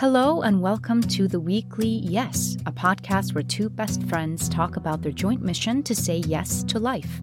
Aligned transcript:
Hello, 0.00 0.40
and 0.40 0.62
welcome 0.62 1.02
to 1.02 1.28
the 1.28 1.38
weekly 1.38 2.00
Yes, 2.02 2.56
a 2.64 2.72
podcast 2.72 3.34
where 3.34 3.44
two 3.44 3.68
best 3.68 4.02
friends 4.04 4.48
talk 4.48 4.76
about 4.76 5.02
their 5.02 5.12
joint 5.12 5.42
mission 5.42 5.82
to 5.82 5.94
say 5.94 6.16
yes 6.16 6.62
to 6.68 6.78
life. 6.78 7.20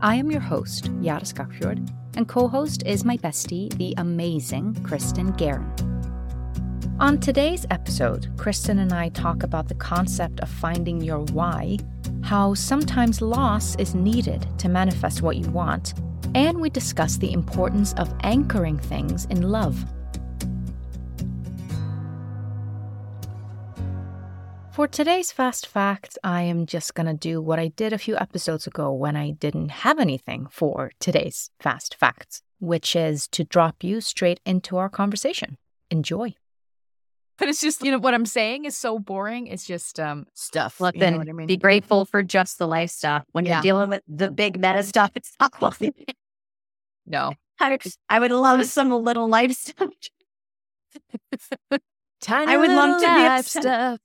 I 0.00 0.14
am 0.14 0.30
your 0.30 0.40
host, 0.40 0.90
Jara 1.02 1.20
Skagfjord, 1.20 1.86
and 2.16 2.26
co 2.26 2.48
host 2.48 2.82
is 2.86 3.04
my 3.04 3.18
bestie, 3.18 3.70
the 3.76 3.92
amazing 3.98 4.72
Kristin 4.76 5.36
Guerin. 5.36 5.70
On 6.98 7.20
today's 7.20 7.66
episode, 7.70 8.34
Kristin 8.36 8.78
and 8.78 8.94
I 8.94 9.10
talk 9.10 9.42
about 9.42 9.68
the 9.68 9.74
concept 9.74 10.40
of 10.40 10.48
finding 10.48 11.02
your 11.02 11.18
why, 11.24 11.76
how 12.22 12.54
sometimes 12.54 13.20
loss 13.20 13.76
is 13.76 13.94
needed 13.94 14.46
to 14.60 14.70
manifest 14.70 15.20
what 15.20 15.36
you 15.36 15.50
want, 15.50 15.92
and 16.34 16.58
we 16.58 16.70
discuss 16.70 17.18
the 17.18 17.34
importance 17.34 17.92
of 17.98 18.14
anchoring 18.22 18.78
things 18.78 19.26
in 19.26 19.42
love. 19.42 19.84
For 24.74 24.88
today's 24.88 25.30
Fast 25.30 25.68
Fact, 25.68 26.18
I 26.24 26.42
am 26.42 26.66
just 26.66 26.94
going 26.96 27.06
to 27.06 27.14
do 27.14 27.40
what 27.40 27.60
I 27.60 27.68
did 27.68 27.92
a 27.92 27.98
few 27.98 28.16
episodes 28.16 28.66
ago 28.66 28.92
when 28.92 29.14
I 29.14 29.30
didn't 29.30 29.68
have 29.68 30.00
anything 30.00 30.48
for 30.50 30.90
today's 30.98 31.48
Fast 31.60 31.94
Facts, 31.94 32.42
which 32.58 32.96
is 32.96 33.28
to 33.28 33.44
drop 33.44 33.84
you 33.84 34.00
straight 34.00 34.40
into 34.44 34.76
our 34.76 34.88
conversation. 34.88 35.58
Enjoy. 35.92 36.34
But 37.38 37.48
it's 37.50 37.60
just, 37.60 37.84
you 37.84 37.92
know, 37.92 37.98
what 37.98 38.14
I'm 38.14 38.26
saying 38.26 38.64
is 38.64 38.76
so 38.76 38.98
boring. 38.98 39.46
It's 39.46 39.64
just 39.64 40.00
um 40.00 40.26
stuff. 40.34 40.80
Look, 40.80 40.96
then 40.96 41.20
I 41.20 41.32
mean? 41.32 41.46
be 41.46 41.56
grateful 41.56 42.04
for 42.04 42.24
just 42.24 42.58
the 42.58 42.66
life 42.66 42.90
stuff. 42.90 43.22
When 43.30 43.46
Yeah. 43.46 43.54
you're 43.58 43.62
dealing 43.62 43.90
with 43.90 44.02
the 44.08 44.28
big 44.32 44.56
meta 44.56 44.82
stuff, 44.82 45.12
it's 45.14 45.36
not 45.38 45.54
fluffy. 45.56 45.92
no. 47.06 47.32
I, 47.60 47.78
I 48.08 48.18
would 48.18 48.32
love 48.32 48.66
some 48.66 48.90
little 48.90 49.28
life 49.28 49.52
stuff. 49.52 49.90
Tiny 52.20 52.52
I 52.52 52.56
would 52.56 52.70
love 52.70 53.00
to 53.00 53.06
be 53.06 53.22
life 53.22 53.46
stuff. 53.46 54.00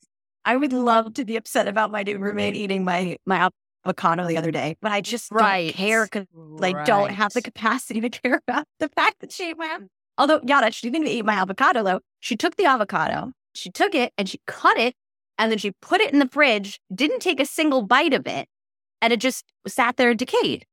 I 0.49 0.55
would 0.55 0.73
love 0.73 1.13
to 1.13 1.26
be 1.26 1.38
upset 1.38 1.67
about 1.67 1.91
my 1.91 2.01
new 2.01 2.18
roommate 2.18 2.55
eating 2.55 2.84
my 2.84 3.18
my 3.23 3.51
avocado 3.85 4.26
the 4.26 4.35
other 4.35 4.49
day, 4.49 4.77
but 4.82 4.91
I 4.91 4.99
just 4.99 5.32
Right. 5.32 5.68
don't 5.68 5.76
care 5.76 6.05
because 6.05 6.26
I 6.60 6.73
don't 6.85 7.12
have 7.12 7.34
the 7.34 7.43
capacity 7.43 8.01
to 8.01 8.10
care 8.10 8.41
about 8.48 8.65
the 8.79 8.90
fact 8.90 9.18
that 9.20 9.32
she 9.32 9.51
ate 9.51 9.60
my. 9.60 9.77
Although 10.18 10.41
Yada, 10.43 10.71
she 10.71 10.90
didn't 10.90 11.05
even 11.05 11.18
eat 11.20 11.23
my 11.23 11.35
avocado 11.35 11.84
though. 11.84 11.99
She 12.20 12.35
took 12.35 12.55
the 12.55 12.65
avocado, 12.65 13.32
she 13.54 13.70
took 13.70 13.93
it 13.93 14.12
and 14.18 14.27
she 14.27 14.41
cut 14.48 14.76
it, 14.79 14.96
and 15.38 15.51
then 15.51 15.60
she 15.60 15.70
put 15.84 16.01
it 16.01 16.12
in 16.12 16.18
the 16.18 16.27
fridge. 16.27 16.79
Didn't 16.91 17.20
take 17.20 17.40
a 17.40 17.45
single 17.45 17.84
bite 17.84 18.16
of 18.16 18.26
it, 18.26 18.48
and 19.04 19.13
it 19.13 19.20
just 19.20 19.45
sat 19.68 19.98
there 19.98 20.10
and 20.10 20.18
decayed. 20.18 20.66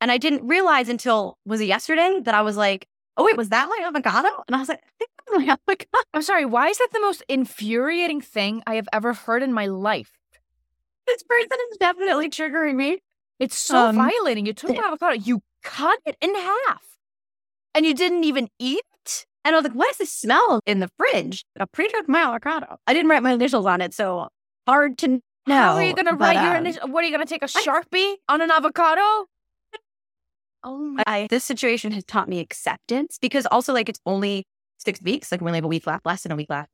And 0.00 0.10
I 0.10 0.16
didn't 0.16 0.48
realize 0.48 0.88
until 0.88 1.36
was 1.44 1.60
it 1.60 1.66
yesterday 1.66 2.20
that 2.22 2.34
I 2.34 2.40
was 2.40 2.56
like, 2.56 2.86
"Oh 3.18 3.24
wait, 3.26 3.36
was 3.36 3.50
that 3.50 3.68
my 3.68 3.84
avocado?" 3.86 4.30
And 4.48 4.56
I 4.56 4.60
was 4.60 4.70
like, 4.70 4.80
"I 4.82 4.90
think 4.98 5.10
was 5.34 5.46
my 5.46 5.52
avocado." 5.68 6.04
I'm 6.12 6.22
sorry, 6.22 6.44
why 6.44 6.68
is 6.68 6.78
that 6.78 6.88
the 6.92 7.00
most 7.00 7.22
infuriating 7.28 8.20
thing 8.20 8.62
I 8.66 8.74
have 8.76 8.88
ever 8.92 9.12
heard 9.12 9.42
in 9.42 9.52
my 9.52 9.66
life? 9.66 10.12
This 11.06 11.22
person 11.22 11.58
is 11.70 11.76
definitely 11.78 12.30
triggering 12.30 12.76
me. 12.76 12.98
It's 13.38 13.56
so 13.56 13.88
Um, 13.88 13.96
violating. 13.96 14.46
You 14.46 14.54
took 14.54 14.70
the 14.70 14.84
avocado, 14.84 15.14
you 15.14 15.42
cut 15.62 15.98
it 16.06 16.16
in 16.20 16.34
half, 16.34 16.82
and 17.74 17.84
you 17.84 17.94
didn't 17.94 18.24
even 18.24 18.48
eat 18.58 18.82
it. 19.04 19.26
And 19.44 19.54
I 19.54 19.58
was 19.58 19.64
like, 19.64 19.74
what 19.74 19.90
is 19.90 19.98
the 19.98 20.06
smell 20.06 20.60
in 20.64 20.80
the 20.80 20.88
fridge? 20.96 21.44
Sure 21.58 21.66
it's 21.76 22.08
my 22.08 22.20
avocado. 22.22 22.78
I 22.86 22.94
didn't 22.94 23.10
write 23.10 23.22
my 23.22 23.32
initials 23.32 23.66
on 23.66 23.82
it, 23.82 23.92
so 23.92 24.28
hard 24.66 24.96
to 24.98 25.08
know. 25.08 25.20
How 25.54 25.74
are 25.74 25.82
you 25.82 25.92
going 25.94 26.06
to 26.06 26.14
write 26.14 26.42
your 26.42 26.56
um, 26.56 26.64
initial? 26.64 26.88
What 26.88 27.04
are 27.04 27.06
you 27.06 27.14
going 27.14 27.26
to 27.26 27.30
take 27.30 27.42
a 27.42 27.46
sharpie 27.46 28.14
on 28.28 28.40
an 28.40 28.50
avocado? 28.50 29.26
Oh 30.66 30.78
my! 30.78 31.02
I, 31.06 31.26
this 31.28 31.44
situation 31.44 31.92
has 31.92 32.04
taught 32.04 32.26
me 32.26 32.40
acceptance 32.40 33.18
because 33.20 33.44
also, 33.46 33.74
like, 33.74 33.90
it's 33.90 34.00
only 34.06 34.46
six 34.78 35.02
weeks. 35.02 35.32
Like, 35.32 35.40
we 35.40 35.46
only 35.46 35.58
have 35.58 35.64
a 35.64 35.68
week 35.68 35.86
left, 35.86 36.06
less 36.06 36.22
than 36.22 36.32
a 36.32 36.36
week 36.36 36.50
left 36.50 36.70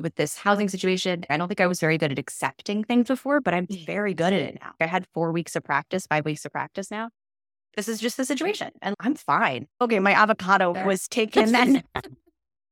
with 0.00 0.14
this 0.16 0.38
housing 0.38 0.68
situation. 0.68 1.24
I 1.30 1.36
don't 1.36 1.48
think 1.48 1.60
I 1.60 1.66
was 1.66 1.80
very 1.80 1.98
good 1.98 2.12
at 2.12 2.18
accepting 2.18 2.84
things 2.84 3.08
before, 3.08 3.40
but 3.40 3.54
I'm 3.54 3.66
very 3.66 4.14
good 4.14 4.32
at 4.32 4.40
it 4.40 4.58
now. 4.60 4.72
I 4.80 4.86
had 4.86 5.06
four 5.14 5.32
weeks 5.32 5.56
of 5.56 5.64
practice, 5.64 6.06
five 6.06 6.24
weeks 6.24 6.44
of 6.44 6.52
practice 6.52 6.90
now. 6.90 7.10
This 7.76 7.88
is 7.88 8.00
just 8.00 8.16
the 8.16 8.24
situation, 8.24 8.70
and 8.82 8.94
I'm 9.00 9.16
fine. 9.16 9.66
Okay, 9.80 9.98
my 9.98 10.12
avocado 10.12 10.72
was 10.84 11.08
taken 11.08 11.54
and 11.54 11.82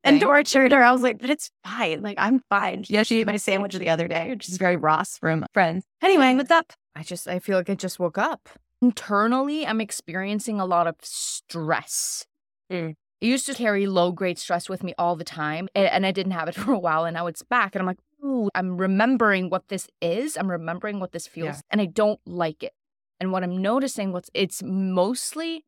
and 0.05 0.21
tortured 0.21 0.73
her. 0.73 0.83
I 0.83 0.93
was 0.93 1.03
like, 1.03 1.21
but 1.21 1.31
it's 1.31 1.51
fine. 1.65 2.03
Like, 2.03 2.19
I'm 2.19 2.41
fine. 2.49 2.85
Yeah, 2.89 3.03
she 3.03 3.21
ate 3.21 3.27
my 3.27 3.37
sandwich 3.37 3.75
the 3.75 3.89
other 3.89 4.07
day, 4.07 4.31
which 4.31 4.49
is 4.49 4.59
very 4.59 4.77
Ross 4.77 5.19
from 5.19 5.45
Friends. 5.53 5.85
Anyway, 6.03 6.35
what's 6.37 6.51
up? 6.51 6.73
I 6.95 7.03
just 7.03 7.27
I 7.27 7.41
feel 7.41 7.57
like 7.57 7.71
I 7.71 7.75
just 7.75 7.99
woke 7.99 8.19
up. 8.19 8.49
Internally, 8.81 9.67
I'm 9.67 9.81
experiencing 9.81 10.61
a 10.61 10.67
lot 10.67 10.87
of 10.87 10.97
stress. 11.03 12.27
Mm. 12.71 12.95
I 13.23 13.27
used 13.27 13.47
to 13.47 13.55
carry 13.55 13.87
low 13.87 14.11
grade 14.11 14.39
stress 14.39 14.69
with 14.69 14.83
me 14.83 14.95
all 14.99 15.15
the 15.15 15.25
time, 15.25 15.69
and 15.75 16.05
I 16.05 16.11
didn't 16.11 16.33
have 16.33 16.49
it 16.49 16.55
for 16.57 16.73
a 16.73 16.79
while, 16.79 17.05
and 17.05 17.15
now 17.15 17.27
it's 17.27 17.43
back. 17.43 17.75
And 17.75 17.81
I'm 17.81 17.87
like, 17.87 18.01
ooh, 18.25 18.51
I'm 18.55 18.77
remembering 18.77 19.49
what 19.49 19.69
this 19.69 19.89
is. 20.01 20.37
I'm 20.37 20.51
remembering 20.51 21.01
what 21.01 21.13
this 21.13 21.27
feels, 21.27 21.57
Yeah. 21.57 21.61
and 21.71 21.81
I 21.81 21.87
don't 21.87 22.21
like 22.27 22.63
it. 22.63 22.73
And 23.21 23.31
what 23.31 23.45
I'm 23.45 23.63
noticing, 23.63 24.13
what's 24.13 24.31
it's 24.35 24.63
mostly 24.65 25.65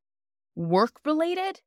work 0.57 1.01
related. 1.05 1.61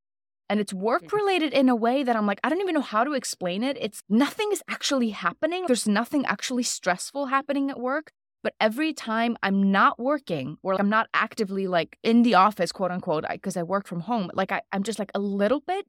And 0.49 0.59
it's 0.59 0.73
mm-hmm. 0.73 0.83
work 0.83 1.11
related 1.11 1.53
in 1.53 1.69
a 1.69 1.75
way 1.75 2.03
that 2.03 2.15
I'm 2.15 2.25
like, 2.25 2.39
I 2.43 2.49
don't 2.49 2.61
even 2.61 2.75
know 2.75 2.81
how 2.81 3.03
to 3.03 3.13
explain 3.13 3.63
it. 3.63 3.77
It's 3.79 4.01
nothing 4.09 4.49
is 4.51 4.63
actually 4.69 5.09
happening. 5.09 5.65
There's 5.67 5.87
nothing 5.87 6.25
actually 6.25 6.63
stressful 6.63 7.27
happening 7.27 7.69
at 7.69 7.79
work. 7.79 8.11
But 8.43 8.53
every 8.61 8.93
time 8.93 9.37
I'm 9.43 9.71
not 9.71 9.99
working 9.99 10.57
or 10.63 10.79
I'm 10.79 10.89
not 10.89 11.07
actively 11.13 11.67
like 11.67 11.97
in 12.03 12.23
the 12.23 12.35
office, 12.35 12.71
quote 12.71 12.91
unquote, 12.91 13.25
because 13.29 13.57
I, 13.57 13.63
work 13.63 13.87
from 13.87 14.01
home, 14.01 14.29
like 14.33 14.51
I, 14.51 14.61
I'm 14.71 14.83
just 14.83 14.99
like 14.99 15.11
a 15.15 15.19
little 15.19 15.59
bit 15.61 15.85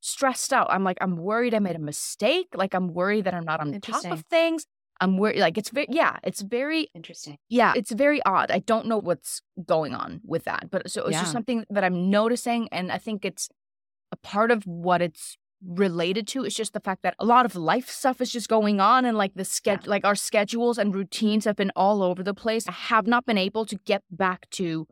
stressed 0.00 0.52
out. 0.52 0.68
I'm 0.70 0.84
like, 0.84 0.98
I'm 1.00 1.16
worried 1.16 1.54
I 1.54 1.58
made 1.58 1.76
a 1.76 1.80
mistake. 1.80 2.48
Like 2.54 2.74
I'm 2.74 2.94
worried 2.94 3.24
that 3.24 3.34
I'm 3.34 3.44
not 3.44 3.60
on 3.60 3.80
top 3.80 4.04
of 4.06 4.24
things. 4.30 4.66
I'm 5.00 5.16
worried, 5.18 5.38
like 5.38 5.58
it's 5.58 5.70
very, 5.70 5.86
yeah, 5.90 6.18
it's 6.24 6.40
very, 6.40 6.88
Interesting. 6.94 7.38
yeah, 7.48 7.72
it's 7.76 7.92
very 7.92 8.20
odd. 8.24 8.50
I 8.50 8.58
don't 8.60 8.86
know 8.86 8.98
what's 8.98 9.42
going 9.64 9.94
on 9.94 10.20
with 10.24 10.44
that. 10.44 10.70
But 10.70 10.90
so 10.90 11.02
it's 11.02 11.12
Yeah. 11.12 11.20
just 11.20 11.32
something 11.32 11.64
that 11.70 11.84
I'm 11.84 12.10
noticing. 12.10 12.68
And 12.72 12.90
I 12.90 12.98
think 12.98 13.24
it's 13.24 13.48
a 14.10 14.16
part 14.16 14.50
of 14.50 14.64
what 14.66 15.02
it's 15.02 15.36
related 15.66 16.26
to 16.28 16.44
It's 16.44 16.54
just 16.54 16.72
the 16.72 16.80
fact 16.80 17.02
that 17.02 17.16
a 17.18 17.24
lot 17.24 17.44
of 17.44 17.56
life 17.56 17.88
stuff 17.88 18.20
is 18.20 18.30
just 18.30 18.48
going 18.48 18.80
on 18.80 19.04
and 19.04 19.16
like 19.16 19.34
the 19.34 19.44
schedule 19.44 19.90
like 19.90 20.04
our 20.04 20.14
schedules 20.14 20.78
and 20.78 20.94
routines 20.94 21.44
have 21.44 21.56
been 21.56 21.72
all 21.74 22.02
over 22.02 22.22
the 22.22 22.34
place. 22.34 22.68
I 22.68 22.72
have 22.72 23.06
not 23.06 23.26
been 23.26 23.38
able 23.38 23.64
to 23.66 23.76
get 23.84 24.02
back 24.10 24.48
to 24.50 24.86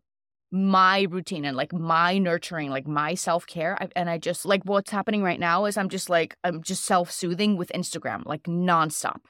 my 0.50 1.03
routine 1.03 1.44
and 1.44 1.56
like 1.56 1.72
my 1.72 2.19
nurturing 2.19 2.71
like 2.71 2.87
my 2.87 3.15
self-care. 3.15 3.78
And 3.94 4.10
i 4.10 4.19
just 4.19 4.44
like 4.44 4.62
what's 4.65 4.91
happening 4.91 5.22
right 5.22 5.41
now 5.41 5.65
is 5.66 5.77
i'm 5.77 5.88
just 5.88 6.09
like 6.09 6.37
i'm 6.44 6.62
just 6.62 6.84
self-soothing 6.84 7.56
with 7.56 7.71
instagram 7.75 8.25
like 8.25 8.44
nonstop. 8.44 9.21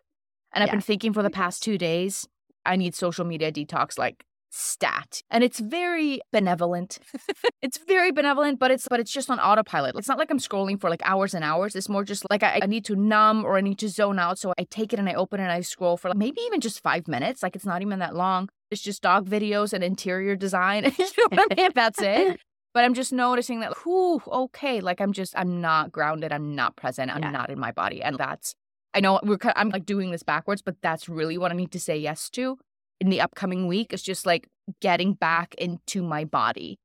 And 0.53 0.65
i've 0.65 0.71
been 0.71 0.81
thinking 0.81 1.13
for 1.13 1.23
the 1.23 1.31
past 1.31 1.63
two 1.63 1.77
days 1.79 2.27
i 2.65 2.77
need 2.77 2.95
social 2.95 3.25
media 3.25 3.53
detox 3.53 3.99
like 3.99 4.25
stat 4.51 5.23
and 5.31 5.43
it's 5.45 5.59
very 5.61 6.21
benevolent. 6.33 6.99
It's 7.62 7.79
very 7.79 8.12
benevolent 8.12 8.59
but 8.59 8.71
it's 8.71 8.87
but 8.89 9.01
it's 9.01 9.12
just 9.12 9.31
on 9.31 9.39
autopilot. 9.39 9.95
It's 9.97 10.09
not 10.09 10.19
like 10.19 10.31
i'm 10.31 10.39
scrolling 10.39 10.81
for 10.81 10.89
like 10.91 11.03
hours 11.05 11.34
and 11.34 11.45
hours. 11.45 11.75
It's 11.77 11.89
more 11.89 12.05
just 12.05 12.25
like 12.31 12.43
I, 12.43 12.61
I 12.62 12.67
need 12.67 12.85
to 12.87 12.97
numb 12.97 13.45
or 13.45 13.56
i 13.56 13.61
need 13.61 13.79
to 13.79 13.89
zone 13.89 14.19
out 14.19 14.39
so 14.39 14.53
i 14.59 14.65
take 14.71 14.93
it 14.93 14.99
and 14.99 15.09
i 15.09 15.15
open 15.15 15.41
it 15.41 15.45
and 15.45 15.53
i 15.53 15.61
scroll 15.61 15.97
for 15.97 16.09
like 16.09 16.17
maybe 16.19 16.41
even 16.43 16.61
just 16.61 16.83
five 16.83 17.09
minutes. 17.09 17.43
Like 17.43 17.56
it's 17.56 17.67
not 17.67 17.83
even 17.83 17.99
that 17.99 18.15
long. 18.15 18.49
It's 18.71 18.83
just 18.83 19.03
dog 19.03 19.29
videos 19.29 19.73
and 19.73 19.83
interior 19.85 20.37
design. 20.37 20.85
You 20.99 21.06
know 21.33 21.45
i 21.51 21.55
mean? 21.55 21.71
That's 21.75 22.01
it. 22.03 22.41
But 22.75 22.85
i'm 22.85 22.93
just 22.93 23.11
noticing 23.11 23.61
that 23.61 23.73
whew, 23.85 24.21
okay. 24.27 24.81
Like 24.81 25.01
i'm 25.01 25.12
just 25.12 25.33
i'm 25.37 25.61
not 25.62 25.91
grounded. 25.91 26.31
I'm 26.33 26.55
not 26.55 26.77
present. 26.77 27.11
I'm 27.11 27.23
Yeah. 27.23 27.31
not 27.31 27.49
in 27.51 27.59
my 27.59 27.73
body. 27.73 28.03
And 28.03 28.19
that's 28.19 28.55
i 28.95 29.01
know 29.01 29.19
we're 29.23 29.39
i'm 29.56 29.71
like 29.71 29.85
doing 29.85 30.11
this 30.11 30.23
backwards 30.23 30.62
but 30.62 30.77
that's 30.83 31.09
really 31.09 31.37
what 31.37 31.51
i 31.53 31.55
need 31.55 31.71
to 31.73 31.81
say 31.81 31.97
yes 31.99 32.31
to 32.31 32.59
in 33.01 33.11
the 33.11 33.21
upcoming 33.21 33.67
week 33.67 33.93
is 33.93 34.03
just 34.03 34.27
like 34.27 34.49
getting 34.81 35.12
back 35.12 35.55
into 35.57 36.03
my 36.03 36.25
body 36.25 36.79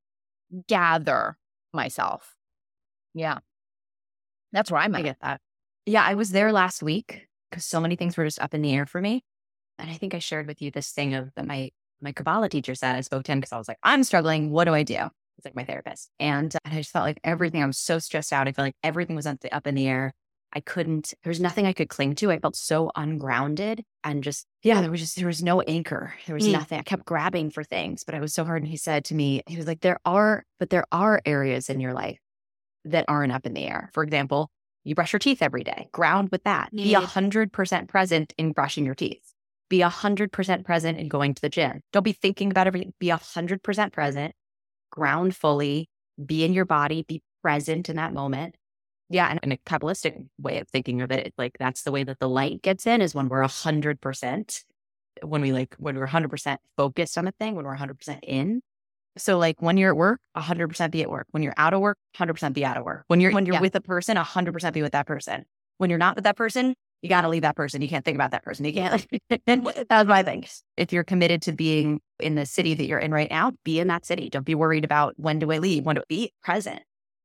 gather 0.68 1.38
myself. 1.74 2.36
Yeah. 3.14 3.40
That's 4.52 4.70
where 4.70 4.82
I'm 4.82 4.96
I 4.96 5.00
at. 5.00 5.06
get 5.06 5.18
that. 5.22 5.42
Yeah, 5.86 6.04
I 6.04 6.16
was 6.16 6.32
there 6.32 6.52
last 6.52 6.84
week 6.84 7.28
because 7.50 7.66
so 7.66 7.80
many 7.80 7.96
things 7.96 8.18
were 8.18 8.26
just 8.26 8.42
up 8.42 8.54
in 8.54 8.62
the 8.62 8.74
air 8.74 8.86
for 8.86 9.02
me. 9.02 9.24
And 9.80 9.90
I 9.90 9.94
think 9.96 10.14
I 10.14 10.20
shared 10.20 10.48
with 10.48 10.62
you 10.62 10.72
this 10.72 10.92
thing 10.92 11.14
of 11.14 11.34
that 11.36 11.48
my 11.48 11.72
my 12.02 12.12
Kabbalah 12.12 12.50
teacher 12.50 12.76
said 12.76 12.96
I 12.96 13.02
spoke 13.02 13.24
to 13.26 13.32
him 13.32 13.40
because 13.40 13.52
I 13.54 13.58
was 13.58 13.68
like, 13.68 13.78
I'm 13.84 14.04
struggling. 14.04 14.50
What 14.50 14.66
do 14.66 14.74
I 14.74 14.84
do? 14.84 14.96
He's 14.96 15.46
like 15.46 15.56
my 15.56 15.64
therapist. 15.64 16.10
And, 16.20 16.54
uh, 16.56 16.60
and 16.66 16.74
I 16.74 16.78
just 16.78 16.92
felt 16.92 17.06
like 17.06 17.20
everything, 17.24 17.62
I 17.62 17.68
was 17.68 17.78
so 17.78 18.00
stressed 18.00 18.34
out. 18.34 18.48
I 18.48 18.52
felt 18.52 18.66
like 18.66 18.76
everything 18.84 19.16
was 19.16 19.28
up, 19.28 19.40
the, 19.40 19.54
up 19.54 19.68
in 19.68 19.76
the 19.76 19.88
air. 19.88 20.14
I 20.54 20.60
couldn't, 20.60 21.14
there 21.24 21.32
was 21.32 21.40
nothing 21.40 21.66
I 21.66 21.74
could 21.74 21.90
cling 21.90 22.16
to. 22.16 22.32
I 22.32 22.40
felt 22.40 22.56
so 22.56 22.92
ungrounded 22.96 23.84
and 24.04 24.24
just, 24.24 24.46
yeah, 24.64 24.82
there 24.82 24.92
was 24.92 25.00
just, 25.00 25.16
there 25.16 25.28
was 25.28 25.42
no 25.42 25.62
anchor. 25.62 26.14
There 26.26 26.34
was 26.36 26.48
Mm. 26.48 26.52
nothing. 26.54 26.80
I 26.80 26.84
kept 26.84 27.06
grabbing 27.06 27.52
for 27.52 27.64
things, 27.64 28.04
but 28.04 28.16
I 28.16 28.20
was 28.20 28.34
so 28.34 28.44
hard. 28.44 28.62
And 28.64 28.70
he 28.70 28.78
said 28.78 29.06
to 29.06 29.16
me, 29.16 29.42
he 29.48 29.56
was 29.58 29.68
like, 29.68 29.82
there 29.82 30.00
are, 30.06 30.44
but 30.60 30.70
there 30.70 30.86
are 30.92 31.22
areas 31.26 31.70
in 31.70 31.80
your 31.80 31.94
life 31.94 32.20
that 32.86 33.06
aren't 33.08 33.32
up 33.32 33.46
in 33.46 33.54
the 33.54 33.66
air. 33.66 33.90
For 33.94 34.04
example, 34.04 34.50
you 34.84 34.96
brush 34.96 35.14
your 35.14 35.20
teeth 35.20 35.42
every 35.42 35.64
day. 35.64 35.88
Ground 35.92 36.30
with 36.32 36.44
that. 36.44 36.72
Be 36.72 36.86
Need. 36.86 36.96
a 36.96 37.02
hundred 37.02 37.54
percent 37.54 37.88
present 37.88 38.34
in 38.38 38.52
brushing 38.52 38.86
your 38.86 38.96
teeth. 38.96 39.34
Be 39.70 39.82
a 39.82 39.90
hundred 39.90 40.32
percent 40.32 40.66
present 40.66 40.98
in 40.98 41.08
going 41.08 41.34
to 41.36 41.42
the 41.42 41.50
gym. 41.50 41.82
Don't 41.94 42.04
be 42.04 42.14
thinking 42.14 42.50
about 42.52 42.68
everything. 42.68 42.94
Be 43.00 43.12
a 43.12 43.18
hundred 43.18 43.62
percent 43.64 43.94
present. 43.94 44.34
Ground 44.92 45.36
fully. 45.36 45.88
Be 46.26 46.44
in 46.44 46.54
your 46.54 46.66
body. 46.66 47.06
Be 47.08 47.22
present 47.44 47.90
in 47.90 47.96
that 47.96 48.14
moment. 48.14 48.56
Yeah. 49.12 49.30
And 49.30 49.40
in 49.44 49.52
a 49.52 49.58
Kabbalistic 49.58 50.26
way 50.40 50.60
of 50.60 50.68
thinking 50.70 51.02
of 51.02 51.12
it, 51.12 51.34
like 51.38 51.58
that's 51.60 51.84
the 51.84 51.92
way 51.92 52.04
that 52.04 52.20
the 52.20 52.30
light 52.30 52.62
gets 52.62 52.88
in 52.88 53.02
is 53.02 53.14
when 53.14 53.28
we're 53.28 53.44
100%, 53.44 54.64
when 55.24 55.42
we 55.42 55.52
like, 55.52 55.76
when 55.78 55.96
we're 55.98 56.08
100% 56.08 56.58
focused 56.78 57.18
on 57.18 57.28
a 57.28 57.32
thing, 57.34 57.56
when 57.56 57.66
we're 57.66 57.78
100% 57.78 58.20
in. 58.24 58.62
So 59.18 59.38
like 59.38 59.62
when 59.62 59.76
you're 59.78 59.92
at 59.92 59.98
work, 59.98 60.22
100% 60.38 60.92
be 60.92 61.02
at 61.02 61.10
work. 61.10 61.28
When 61.32 61.44
you're 61.44 61.54
out 61.58 61.74
of 61.74 61.82
work, 61.82 61.98
100% 62.18 62.54
be 62.54 62.64
out 62.64 62.78
of 62.78 62.86
work. 62.86 63.04
When 63.08 63.20
you're, 63.20 63.34
when 63.34 63.46
you're 63.46 63.56
Yeah. 63.56 63.62
with 63.62 63.76
a 63.76 63.82
person, 63.82 64.16
100% 64.18 64.74
be 64.74 64.82
with 64.82 64.94
that 64.94 65.06
person. 65.06 65.44
When 65.78 65.90
you're 65.90 66.00
not 66.00 66.16
with 66.16 66.24
that 66.24 66.38
person, 66.38 66.76
you 67.02 67.10
got 67.10 67.22
to 67.22 67.30
leave 67.30 67.42
that 67.42 67.56
person. 67.56 67.82
You 67.82 67.90
can't 67.90 68.06
think 68.06 68.16
about 68.16 68.32
that 68.32 68.44
person. 68.44 68.64
You 68.64 68.74
can't. 68.74 69.06
that 69.48 69.64
was 69.90 70.06
my 70.06 70.24
thing. 70.24 70.46
If 70.78 70.94
you're 70.94 71.04
committed 71.04 71.42
to 71.44 71.52
being 71.52 72.00
in 72.20 72.36
the 72.36 72.46
city 72.46 72.74
that 72.76 72.86
you're 72.86 73.00
in 73.00 73.12
right 73.12 73.30
now, 73.30 73.52
be 73.66 73.80
in 73.80 73.88
that 73.88 74.06
city. 74.06 74.30
Don't 74.30 74.46
be 74.46 74.56
worried 74.56 74.86
about 74.86 75.16
when 75.18 75.40
do 75.40 75.52
I 75.52 75.58
leave, 75.58 75.84
when 75.84 75.96
do 75.96 76.02
I 76.02 76.06
be 76.08 76.32
present. 76.44 76.82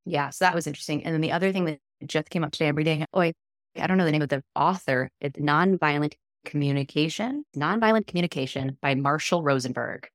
Yeah. 0.06 0.30
So 0.30 0.44
that 0.44 0.54
was 0.54 0.66
interesting. 0.66 1.04
And 1.04 1.12
then 1.12 1.20
the 1.20 1.32
other 1.32 1.52
thing 1.52 1.64
that 1.64 1.80
just 2.06 2.30
came 2.30 2.44
up 2.44 2.52
today, 2.52 2.68
I'm 2.68 2.76
reading, 2.76 3.04
oh, 3.12 3.20
I, 3.20 3.32
I 3.76 3.86
don't 3.86 3.98
know 3.98 4.04
the 4.04 4.12
name 4.12 4.22
of 4.22 4.28
the 4.28 4.42
author. 4.54 5.10
It's 5.20 5.38
Nonviolent 5.38 6.14
Communication, 6.44 7.44
Nonviolent 7.56 8.06
Communication 8.06 8.78
by 8.80 8.94
Marshall 8.94 9.42
Rosenberg. 9.42 10.08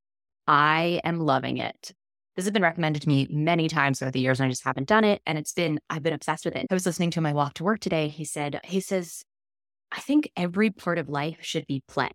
I 0.48 1.02
am 1.04 1.20
loving 1.20 1.58
it. 1.58 1.92
This 2.38 2.46
has 2.46 2.54
been 2.54 2.62
recommended 2.62 3.02
to 3.02 3.10
me 3.10 3.28
many 3.30 3.68
times 3.68 4.02
over 4.02 4.12
the 4.12 4.22
years 4.22 4.40
and 4.40 4.48
I 4.48 4.50
just 4.50 4.64
haven't 4.64 4.88
done 4.88 5.04
it. 5.04 5.22
And 5.26 5.38
it's 5.38 5.52
been, 5.52 5.80
I've 5.90 6.04
been 6.04 6.14
obsessed 6.14 6.46
with 6.46 6.56
it. 6.56 6.68
I 6.72 6.74
was 6.74 6.86
listening 6.86 7.12
to 7.12 7.22
my 7.22 7.34
walk 7.34 7.56
to 7.56 7.66
work 7.66 7.82
today. 7.82 8.08
He 8.08 8.24
said, 8.24 8.62
he 8.64 8.80
says, 8.80 9.24
I 9.92 10.00
think 10.00 10.32
every 10.38 10.70
part 10.70 10.98
of 10.98 11.10
life 11.10 11.40
should 11.42 11.68
be 11.68 11.84
play. 11.86 12.12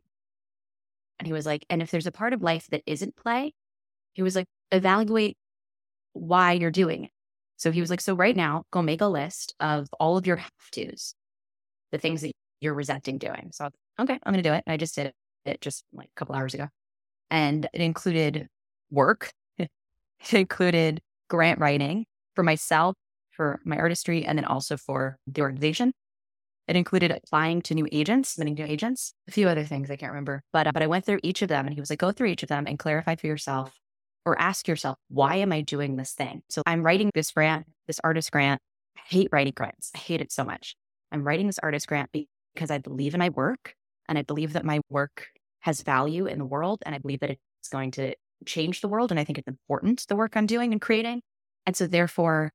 And 1.19 1.26
he 1.26 1.34
was 1.34 1.44
like, 1.44 1.67
and 1.69 1.82
if 1.82 1.90
there's 1.90 2.06
a 2.06 2.12
part 2.12 2.32
of 2.32 2.43
life 2.43 2.69
that 2.70 2.82
isn't 2.87 3.17
play, 3.17 3.52
he 4.14 4.23
was 4.23 4.34
like, 4.34 4.46
evaluate 4.73 5.37
why 6.14 6.52
you're 6.52 6.70
doing 6.70 7.05
it. 7.05 7.11
So 7.56 7.70
he 7.70 7.80
was 7.80 7.90
like, 7.90 8.00
so 8.00 8.14
right 8.14 8.36
now, 8.36 8.64
go 8.70 8.82
make 8.82 9.00
a 9.00 9.06
list 9.06 9.54
of 9.60 9.88
all 9.98 10.16
of 10.16 10.26
your 10.26 10.36
have 10.36 10.50
tos, 10.72 11.14
the 11.90 11.98
things 11.98 12.20
that 12.22 12.32
you're 12.60 12.74
resenting 12.74 13.18
doing. 13.18 13.50
So, 13.52 13.70
okay, 13.98 14.18
I'm 14.22 14.32
going 14.32 14.42
to 14.42 14.48
do 14.48 14.52
it. 14.52 14.64
And 14.66 14.72
I 14.72 14.76
just 14.76 14.94
did 14.94 15.12
it 15.44 15.60
just 15.60 15.84
like 15.92 16.08
a 16.08 16.18
couple 16.18 16.34
hours 16.34 16.54
ago. 16.54 16.68
And 17.30 17.68
it 17.72 17.80
included 17.80 18.48
work, 18.90 19.32
it 19.58 19.70
included 20.32 21.00
grant 21.28 21.58
writing 21.58 22.06
for 22.34 22.42
myself, 22.42 22.94
for 23.30 23.60
my 23.64 23.76
artistry, 23.76 24.24
and 24.24 24.38
then 24.38 24.44
also 24.44 24.76
for 24.76 25.18
the 25.26 25.40
organization. 25.40 25.92
It 26.68 26.76
included 26.76 27.12
applying 27.12 27.62
to 27.62 27.74
new 27.74 27.86
agents, 27.92 28.30
submitting 28.30 28.54
new 28.54 28.64
agents, 28.64 29.14
a 29.28 29.30
few 29.30 29.48
other 29.48 29.64
things 29.64 29.90
I 29.90 29.96
can't 29.96 30.10
remember. 30.10 30.42
But 30.52 30.66
uh, 30.66 30.72
but 30.72 30.82
I 30.82 30.88
went 30.88 31.04
through 31.04 31.20
each 31.22 31.42
of 31.42 31.48
them, 31.48 31.64
and 31.66 31.72
he 31.72 31.80
was 31.80 31.90
like, 31.90 32.00
go 32.00 32.10
through 32.10 32.28
each 32.28 32.42
of 32.42 32.48
them 32.48 32.66
and 32.66 32.78
clarify 32.78 33.14
for 33.14 33.28
yourself, 33.28 33.78
or 34.26 34.38
ask 34.38 34.69
yourself, 34.69 34.99
why 35.08 35.37
am 35.37 35.52
I 35.52 35.62
doing 35.62 35.96
this 35.96 36.12
thing? 36.12 36.43
So 36.50 36.62
I'm 36.67 36.82
writing 36.82 37.11
this 37.14 37.31
grant, 37.31 37.67
this 37.87 38.00
artist 38.02 38.31
grant. 38.32 38.61
I 38.99 39.00
hate 39.06 39.28
writing 39.32 39.55
grants. 39.56 39.93
I 39.94 39.99
hate 39.99 40.20
it 40.20 40.32
so 40.32 40.44
much. 40.44 40.75
I'm 41.12 41.23
writing 41.23 41.46
this 41.46 41.61
artist 41.61 41.87
grant 41.87 42.11
because 42.12 42.70
I 42.70 42.78
believe 42.78 43.14
in 43.14 43.20
my 43.20 43.28
work, 43.31 43.75
and 44.08 44.19
I 44.19 44.23
believe 44.23 44.52
that 44.55 44.64
my 44.64 44.81
work 44.90 45.28
has 45.61 45.82
value 45.82 46.26
in 46.26 46.38
the 46.38 46.44
world, 46.44 46.82
and 46.84 46.94
I 46.94 46.99
believe 46.99 47.20
that 47.20 47.31
it's 47.31 47.69
going 47.70 47.93
to 47.93 48.14
change 48.44 48.81
the 48.81 48.88
world, 48.88 49.11
and 49.11 49.20
I 49.20 49.25
think 49.25 49.38
it's 49.38 49.49
important 49.49 50.05
the 50.08 50.17
work 50.17 50.37
I'm 50.37 50.46
doing 50.46 50.73
and 50.73 50.81
creating, 50.81 51.23
and 51.64 51.76
so 51.76 51.87
therefore, 51.87 52.52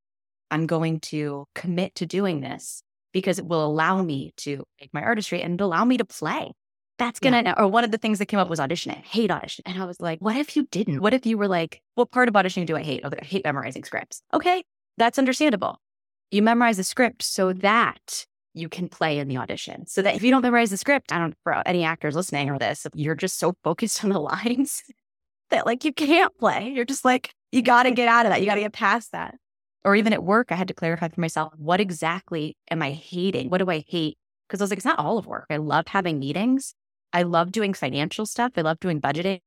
I'm 0.49 0.67
going 0.67 0.99
to 0.99 1.45
commit 1.55 1.95
to 1.95 2.05
doing 2.05 2.41
this 2.41 2.83
because 3.13 3.39
it 3.39 3.45
will 3.45 3.65
allow 3.65 4.01
me 4.01 4.33
to 4.37 4.63
make 4.79 4.93
my 4.93 5.01
artistry 5.01 5.41
and 5.41 5.59
allow 5.59 5.85
me 5.85 5.97
to 5.97 6.05
play. 6.05 6.51
That's 7.01 7.19
gonna, 7.19 7.55
or 7.57 7.67
one 7.67 7.83
of 7.83 7.89
the 7.89 7.97
things 7.97 8.19
that 8.19 8.27
came 8.27 8.39
up 8.39 8.47
was 8.47 8.59
auditioning. 8.59 8.97
I 8.97 9.01
hate 9.01 9.31
audition. 9.31 9.63
And 9.65 9.81
I 9.81 9.85
was 9.85 9.99
like, 9.99 10.19
what 10.19 10.35
if 10.35 10.55
you 10.55 10.67
didn't? 10.69 11.01
What 11.01 11.15
if 11.15 11.25
you 11.25 11.35
were 11.35 11.47
like, 11.47 11.81
what 11.95 12.11
part 12.11 12.27
of 12.27 12.35
auditioning 12.35 12.67
do 12.67 12.75
I 12.75 12.83
hate? 12.83 13.01
Oh, 13.03 13.09
I 13.19 13.25
hate 13.25 13.43
memorizing 13.43 13.83
scripts. 13.83 14.21
Okay, 14.33 14.63
that's 14.97 15.17
understandable. 15.17 15.81
You 16.29 16.43
memorize 16.43 16.77
the 16.77 16.83
script 16.83 17.23
so 17.23 17.53
that 17.53 18.27
you 18.53 18.69
can 18.69 18.87
play 18.87 19.17
in 19.17 19.27
the 19.27 19.37
audition. 19.37 19.87
So 19.87 20.03
that 20.03 20.15
if 20.15 20.21
you 20.21 20.29
don't 20.29 20.43
memorize 20.43 20.69
the 20.69 20.77
script, 20.77 21.11
I 21.11 21.17
don't, 21.17 21.33
for 21.43 21.67
any 21.67 21.83
actors 21.83 22.15
listening 22.15 22.51
or 22.51 22.59
this, 22.59 22.85
you're 22.93 23.15
just 23.15 23.39
so 23.39 23.55
focused 23.63 24.03
on 24.03 24.11
the 24.11 24.19
lines 24.19 24.83
that 25.49 25.65
like 25.65 25.83
you 25.83 25.93
can't 25.93 26.37
play. 26.37 26.69
You're 26.69 26.85
just 26.85 27.03
like, 27.03 27.33
you 27.51 27.63
got 27.63 27.83
to 27.83 27.91
get 27.91 28.07
out 28.07 28.27
of 28.27 28.31
that. 28.31 28.41
You 28.41 28.45
got 28.45 28.55
to 28.55 28.61
get 28.61 28.73
past 28.73 29.11
that 29.11 29.35
or 29.83 29.95
even 29.95 30.13
at 30.13 30.23
work, 30.23 30.51
I 30.51 30.55
had 30.55 30.67
to 30.67 30.73
clarify 30.73 31.07
for 31.07 31.21
myself 31.21 31.53
what 31.57 31.79
exactly 31.79 32.55
am 32.69 32.81
I 32.81 32.91
hating? 32.91 33.49
What 33.49 33.57
do 33.57 33.69
I 33.69 33.83
hate? 33.87 34.17
Because 34.47 34.61
I 34.61 34.63
was 34.63 34.71
like, 34.71 34.77
it's 34.77 34.85
not 34.85 34.99
all 34.99 35.17
of 35.17 35.25
work. 35.25 35.45
I 35.49 35.57
love 35.57 35.87
having 35.87 36.19
meetings. 36.19 36.75
I 37.13 37.23
love 37.23 37.51
doing 37.51 37.73
financial 37.73 38.25
stuff. 38.25 38.53
I 38.55 38.61
love 38.61 38.79
doing 38.79 39.01
budgeting. 39.01 39.39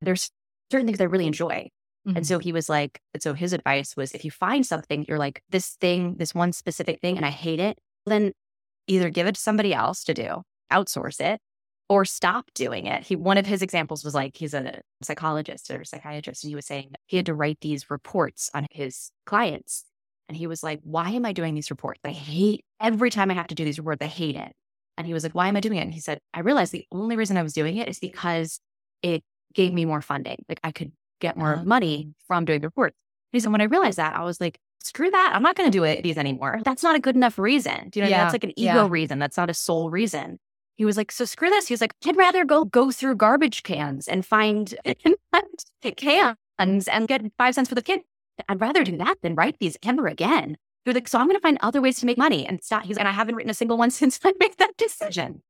There's 0.00 0.30
certain 0.70 0.86
things 0.86 1.00
I 1.00 1.04
really 1.04 1.26
enjoy. 1.26 1.68
And 2.06 2.16
mm-hmm. 2.16 2.24
so 2.24 2.38
he 2.38 2.52
was 2.52 2.68
like, 2.68 3.00
and 3.14 3.22
so 3.22 3.32
his 3.32 3.54
advice 3.54 3.96
was 3.96 4.12
if 4.12 4.24
you 4.24 4.30
find 4.30 4.66
something, 4.66 5.06
you're 5.08 5.18
like, 5.18 5.42
this 5.48 5.70
thing, 5.80 6.16
this 6.16 6.34
one 6.34 6.52
specific 6.52 7.00
thing, 7.00 7.16
and 7.16 7.24
I 7.24 7.30
hate 7.30 7.60
it, 7.60 7.78
then 8.04 8.32
either 8.86 9.08
give 9.08 9.26
it 9.26 9.36
to 9.36 9.40
somebody 9.40 9.72
else 9.72 10.04
to 10.04 10.12
do, 10.12 10.42
outsource 10.70 11.18
it, 11.18 11.40
or 11.88 12.04
stop 12.04 12.50
doing 12.54 12.86
it. 12.86 13.04
He 13.04 13.16
one 13.16 13.38
of 13.38 13.46
his 13.46 13.62
examples 13.62 14.04
was 14.04 14.14
like 14.14 14.36
he's 14.36 14.52
a 14.52 14.82
psychologist 15.02 15.70
or 15.70 15.82
psychiatrist, 15.84 16.44
and 16.44 16.50
he 16.50 16.54
was 16.54 16.66
saying 16.66 16.92
he 17.06 17.16
had 17.16 17.26
to 17.26 17.34
write 17.34 17.58
these 17.62 17.90
reports 17.90 18.50
on 18.52 18.66
his 18.70 19.10
clients. 19.24 19.84
And 20.28 20.36
he 20.36 20.46
was 20.46 20.62
like, 20.62 20.80
Why 20.82 21.10
am 21.10 21.24
I 21.24 21.32
doing 21.32 21.54
these 21.54 21.70
reports? 21.70 22.00
I 22.04 22.10
hate 22.10 22.64
every 22.80 23.10
time 23.10 23.30
I 23.30 23.34
have 23.34 23.46
to 23.48 23.54
do 23.54 23.64
these 23.64 23.78
reports, 23.78 24.02
I 24.02 24.08
hate 24.08 24.36
it. 24.36 24.52
And 24.96 25.06
he 25.06 25.12
was 25.12 25.22
like, 25.22 25.34
Why 25.34 25.48
am 25.48 25.56
I 25.56 25.60
doing 25.60 25.78
it? 25.78 25.82
And 25.82 25.92
he 25.94 26.00
said, 26.00 26.18
I 26.32 26.40
realized 26.40 26.72
the 26.72 26.86
only 26.92 27.16
reason 27.16 27.36
I 27.36 27.42
was 27.42 27.52
doing 27.52 27.76
it 27.76 27.88
is 27.88 27.98
because 27.98 28.60
it 29.02 29.22
gave 29.54 29.72
me 29.72 29.84
more 29.84 30.00
funding. 30.02 30.44
Like 30.48 30.60
I 30.64 30.72
could 30.72 30.92
get 31.20 31.36
more 31.36 31.54
Uh-huh. 31.54 31.64
money 31.64 32.12
from 32.26 32.44
doing 32.44 32.60
the 32.60 32.68
reports. 32.68 32.96
And 33.32 33.36
he 33.36 33.40
said, 33.40 33.52
when 33.52 33.60
I 33.60 33.64
realized 33.64 33.98
that, 33.98 34.14
I 34.16 34.22
was 34.24 34.40
like, 34.40 34.58
screw 34.80 35.10
that. 35.10 35.32
I'm 35.34 35.42
not 35.42 35.56
going 35.56 35.70
to 35.70 35.76
do 35.76 35.84
it 35.84 36.02
these 36.02 36.18
anymore. 36.18 36.60
That's 36.64 36.82
not 36.82 36.94
a 36.96 37.00
good 37.00 37.16
enough 37.16 37.38
reason. 37.38 37.88
Do 37.90 37.98
you 38.00 38.04
know? 38.04 38.10
what 38.10 38.10
I 38.10 38.10
mean? 38.10 38.10
Yeah, 38.10 38.18
That's 38.24 38.34
like 38.34 38.44
an 38.44 38.50
ego 38.58 38.74
yeah. 38.84 38.86
reason. 38.88 39.18
That's 39.18 39.36
not 39.36 39.48
a 39.50 39.54
sole 39.54 39.90
reason. 39.90 40.38
He 40.76 40.84
was 40.84 40.96
like, 40.96 41.10
so 41.12 41.24
screw 41.24 41.50
this. 41.50 41.68
He 41.68 41.72
was 41.72 41.80
like, 41.80 41.94
I'd 42.04 42.16
rather 42.16 42.44
go 42.44 42.64
go 42.64 42.90
through 42.90 43.14
garbage 43.16 43.62
cans 43.62 44.08
and 44.08 44.26
find 44.26 44.74
cans 45.96 46.88
and 46.88 47.08
get 47.08 47.22
five 47.38 47.54
cents 47.54 47.68
for 47.68 47.74
the 47.74 47.82
kid. 47.82 48.00
I'd 48.48 48.60
rather 48.60 48.82
do 48.84 48.96
that 48.98 49.16
than 49.22 49.34
write 49.36 49.56
these 49.60 49.76
ever 49.84 50.06
again. 50.08 50.56
You're 50.84 50.94
like, 50.94 51.08
so 51.08 51.18
I'm 51.18 51.26
going 51.26 51.36
to 51.36 51.40
find 51.40 51.58
other 51.62 51.80
ways 51.80 51.98
to 52.00 52.06
make 52.06 52.18
money 52.18 52.46
and 52.46 52.62
stop. 52.62 52.84
He's 52.84 52.96
like, 52.96 53.00
and 53.00 53.08
I 53.08 53.12
haven't 53.12 53.34
written 53.36 53.50
a 53.50 53.54
single 53.54 53.78
one 53.78 53.90
since 53.90 54.20
I 54.24 54.32
made 54.38 54.56
that 54.58 54.76
decision. 54.76 55.42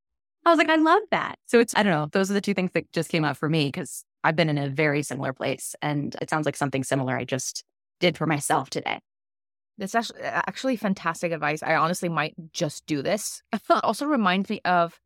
I 0.46 0.50
was 0.50 0.58
like, 0.58 0.69
I 0.69 0.76
love 0.76 1.02
that. 1.10 1.36
So 1.46 1.58
it's, 1.58 1.75
I 1.75 1.82
don't 1.82 1.92
know. 1.92 2.08
Those 2.12 2.31
are 2.31 2.34
the 2.34 2.40
two 2.40 2.54
things 2.54 2.70
that 2.75 2.92
just 2.92 3.10
came 3.10 3.25
up 3.25 3.36
for 3.36 3.48
me 3.48 3.66
because 3.69 4.04
I've 4.22 4.36
been 4.36 4.50
in 4.50 4.58
a 4.58 4.69
very 4.69 5.02
similar 5.02 5.32
place. 5.32 5.75
And 5.81 6.14
it 6.20 6.28
sounds 6.28 6.44
like 6.44 6.56
something 6.56 6.84
similar 6.84 7.16
I 7.16 7.25
just 7.25 7.64
did 7.98 8.19
for 8.19 8.26
myself 8.26 8.69
today. 8.69 9.00
That's 9.78 9.94
actually, 9.94 10.22
uh, 10.22 10.42
actually 10.46 10.76
fantastic 10.76 11.32
advice. 11.32 11.62
I 11.62 11.75
honestly 11.75 12.08
might 12.08 12.34
just 12.52 12.86
do 12.86 13.02
this. 13.02 13.42
Also 13.70 14.06
reminds 14.06 14.50
me 14.50 14.60
of 14.64 15.00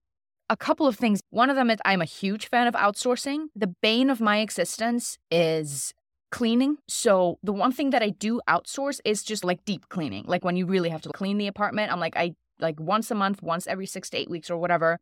a 0.50 0.56
couple 0.56 0.86
of 0.86 0.97
things. 0.97 1.20
One 1.30 1.50
of 1.50 1.56
them 1.56 1.70
is 1.70 1.78
I'm 1.85 2.02
a 2.02 2.06
huge 2.06 2.49
fan 2.49 2.66
of 2.66 2.75
outsourcing. 2.75 3.47
The 3.54 3.68
bane 3.80 4.11
of 4.11 4.20
my 4.20 4.38
existence 4.38 5.18
is 5.30 5.94
cleaning. 6.30 6.76
So 6.88 7.38
the 7.42 7.52
one 7.52 7.73
thing 7.73 7.90
that 7.90 8.02
I 8.02 8.11
do 8.11 8.40
outsource 8.49 9.00
is 9.04 9.23
just 9.23 9.44
like 9.44 9.64
deep 9.64 9.88
cleaning. 9.88 10.25
Like 10.26 10.44
when 10.44 10.56
you 10.56 10.66
really 10.66 10.90
have 10.90 11.02
to 11.02 11.11
clean 11.11 11.38
the 11.38 11.47
apartment, 11.47 11.92
I'm 11.92 12.00
like 12.00 12.16
I 12.16 12.35
like 12.58 12.78
once 12.80 13.11
a 13.11 13.14
month, 13.14 13.42
once 13.42 13.66
every 13.66 13.87
6 13.87 14.11
to 14.11 14.16
8 14.16 14.30
weeks 14.30 14.50
or 14.50 14.56
whatever, 14.56 14.99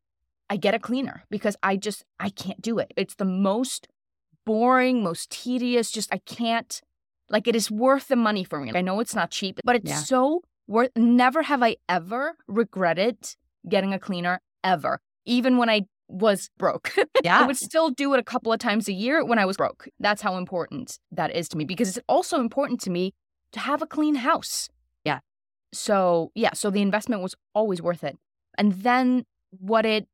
I 0.48 0.56
get 0.56 0.74
a 0.74 0.78
cleaner 0.78 1.24
because 1.30 1.56
I 1.62 1.76
just 1.76 2.04
I 2.20 2.30
can't 2.30 2.60
do 2.60 2.78
it. 2.78 2.92
It's 2.96 3.14
the 3.14 3.24
most 3.24 3.88
boring, 4.44 5.02
most 5.02 5.30
tedious, 5.30 5.90
just 5.90 6.12
I 6.12 6.18
can't 6.18 6.80
like 7.28 7.48
it 7.48 7.56
is 7.56 7.70
worth 7.70 8.08
the 8.08 8.16
money 8.16 8.44
for 8.44 8.60
me. 8.60 8.70
I 8.74 8.80
know 8.82 9.00
it's 9.00 9.14
not 9.14 9.30
cheap, 9.30 9.58
but 9.64 9.76
it's 9.76 9.90
Yeah. 9.90 9.96
so 9.96 10.42
worth 10.68 10.90
never 10.96 11.42
have 11.42 11.62
I 11.62 11.76
ever 11.88 12.36
regretted 12.46 13.34
getting 13.68 13.92
a 13.92 13.98
cleaner 13.98 14.40
ever. 14.62 15.00
Even 15.24 15.56
when 15.56 15.68
I 15.68 15.86
was 16.08 16.50
broke. 16.58 16.94
Yeah. 17.22 17.40
I 17.42 17.46
would 17.46 17.56
still 17.56 17.90
do 17.90 18.14
it 18.14 18.20
a 18.20 18.22
couple 18.22 18.52
of 18.52 18.58
times 18.58 18.88
a 18.88 18.92
year 18.92 19.24
when 19.24 19.38
I 19.38 19.44
was 19.44 19.56
broke. 19.56 19.88
That's 19.98 20.22
how 20.22 20.36
important 20.36 20.98
that 21.12 21.34
is 21.34 21.48
to 21.50 21.56
me 21.56 21.64
because 21.64 21.96
it's 21.96 22.04
also 22.08 22.40
important 22.40 22.80
to 22.82 22.90
me 22.90 23.14
to 23.52 23.60
have 23.60 23.82
a 23.82 23.86
clean 23.86 24.16
house. 24.16 24.68
Yeah. 25.04 25.20
So, 25.72 26.30
yeah, 26.34 26.52
so 26.54 26.70
the 26.70 26.82
investment 26.82 27.22
was 27.22 27.34
always 27.54 27.82
worth 27.82 28.04
it. 28.04 28.18
And 28.58 28.72
then 28.72 29.24
what 29.50 29.86
it 29.86 30.06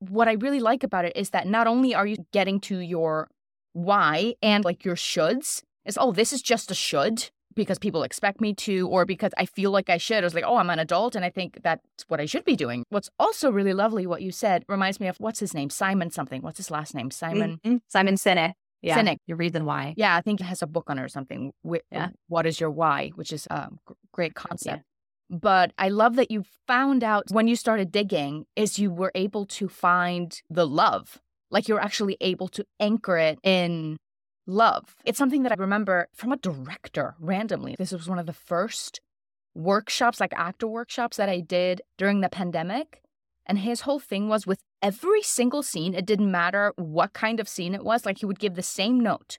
what 0.00 0.28
I 0.28 0.32
really 0.32 0.60
like 0.60 0.82
about 0.82 1.04
it 1.04 1.14
is 1.14 1.30
that 1.30 1.46
not 1.46 1.66
only 1.66 1.94
are 1.94 2.06
you 2.06 2.16
getting 2.32 2.58
to 2.60 2.78
your 2.78 3.28
why 3.74 4.34
and 4.42 4.64
like 4.64 4.82
your 4.82 4.96
shoulds, 4.96 5.62
is 5.84 5.98
oh, 6.00 6.12
this 6.12 6.32
is 6.32 6.40
just 6.42 6.70
a 6.70 6.74
should 6.74 7.30
because 7.60 7.78
people 7.78 8.02
expect 8.02 8.40
me 8.40 8.54
to 8.54 8.88
or 8.88 9.04
because 9.04 9.32
I 9.36 9.44
feel 9.44 9.70
like 9.70 9.90
I 9.90 9.98
should. 9.98 10.24
I 10.24 10.26
was 10.26 10.34
like, 10.34 10.44
oh, 10.46 10.56
I'm 10.56 10.70
an 10.70 10.78
adult 10.78 11.14
and 11.14 11.24
I 11.24 11.30
think 11.30 11.60
that's 11.62 11.82
what 12.08 12.18
I 12.20 12.24
should 12.24 12.44
be 12.46 12.56
doing. 12.56 12.84
What's 12.88 13.10
also 13.18 13.50
really 13.50 13.74
lovely, 13.74 14.06
what 14.06 14.22
you 14.22 14.32
said, 14.32 14.64
reminds 14.66 14.98
me 14.98 15.08
of 15.08 15.16
what's 15.18 15.40
his 15.40 15.52
name? 15.52 15.68
Simon 15.68 16.10
something. 16.10 16.40
What's 16.40 16.56
his 16.56 16.70
last 16.70 16.94
name? 16.94 17.10
Simon. 17.10 17.60
Mhm. 17.64 17.80
Simon 17.88 18.14
Sinek. 18.14 18.54
Yeah. 18.80 18.98
Sinek. 18.98 19.18
Your 19.26 19.36
reason 19.36 19.66
why. 19.66 19.92
Yeah, 19.98 20.16
I 20.16 20.22
think 20.22 20.40
he 20.40 20.46
has 20.46 20.62
a 20.62 20.66
book 20.66 20.88
on 20.88 20.98
it 20.98 21.02
or 21.02 21.08
something. 21.08 21.52
Yeah. 21.92 22.08
What 22.28 22.46
is 22.46 22.58
your 22.60 22.70
why? 22.70 23.10
Which 23.14 23.30
is 23.32 23.46
a 23.50 23.68
gr- 23.84 23.92
great 24.12 24.34
concept. 24.34 24.82
But 25.28 25.72
I 25.76 25.90
love 25.90 26.16
that 26.16 26.30
you 26.30 26.44
found 26.66 27.04
out 27.04 27.24
when 27.30 27.46
you 27.46 27.56
started 27.56 27.92
digging 27.92 28.46
is 28.56 28.78
you 28.78 28.90
were 28.90 29.12
able 29.14 29.44
to 29.58 29.68
find 29.68 30.40
the 30.48 30.66
love. 30.66 31.20
Like 31.50 31.68
you're 31.68 31.80
actually 31.88 32.16
able 32.20 32.48
to 32.48 32.64
anchor 32.80 33.16
it 33.18 33.38
in 33.42 33.98
love. 34.50 34.96
It's 35.04 35.18
something 35.18 35.42
that 35.44 35.52
I 35.52 35.56
remember 35.56 36.08
from 36.14 36.32
a 36.32 36.36
director 36.36 37.14
randomly. 37.18 37.76
This 37.78 37.92
was 37.92 38.08
one 38.08 38.18
of 38.18 38.26
the 38.26 38.32
first 38.32 39.00
workshops, 39.54 40.20
like 40.20 40.32
actor 40.34 40.66
workshops 40.66 41.16
that 41.16 41.28
I 41.28 41.40
did 41.40 41.82
during 41.98 42.20
the 42.20 42.28
pandemic. 42.28 43.02
And 43.46 43.58
his 43.58 43.82
whole 43.82 43.98
thing 43.98 44.28
was 44.28 44.46
with 44.46 44.60
every 44.82 45.22
single 45.22 45.62
scene, 45.62 45.94
it 45.94 46.06
didn't 46.06 46.30
matter 46.30 46.72
what 46.76 47.12
kind 47.12 47.40
of 47.40 47.48
scene 47.48 47.74
it 47.74 47.84
was, 47.84 48.06
like 48.06 48.18
he 48.18 48.26
would 48.26 48.38
give 48.38 48.54
the 48.54 48.62
same 48.62 49.00
note, 49.00 49.38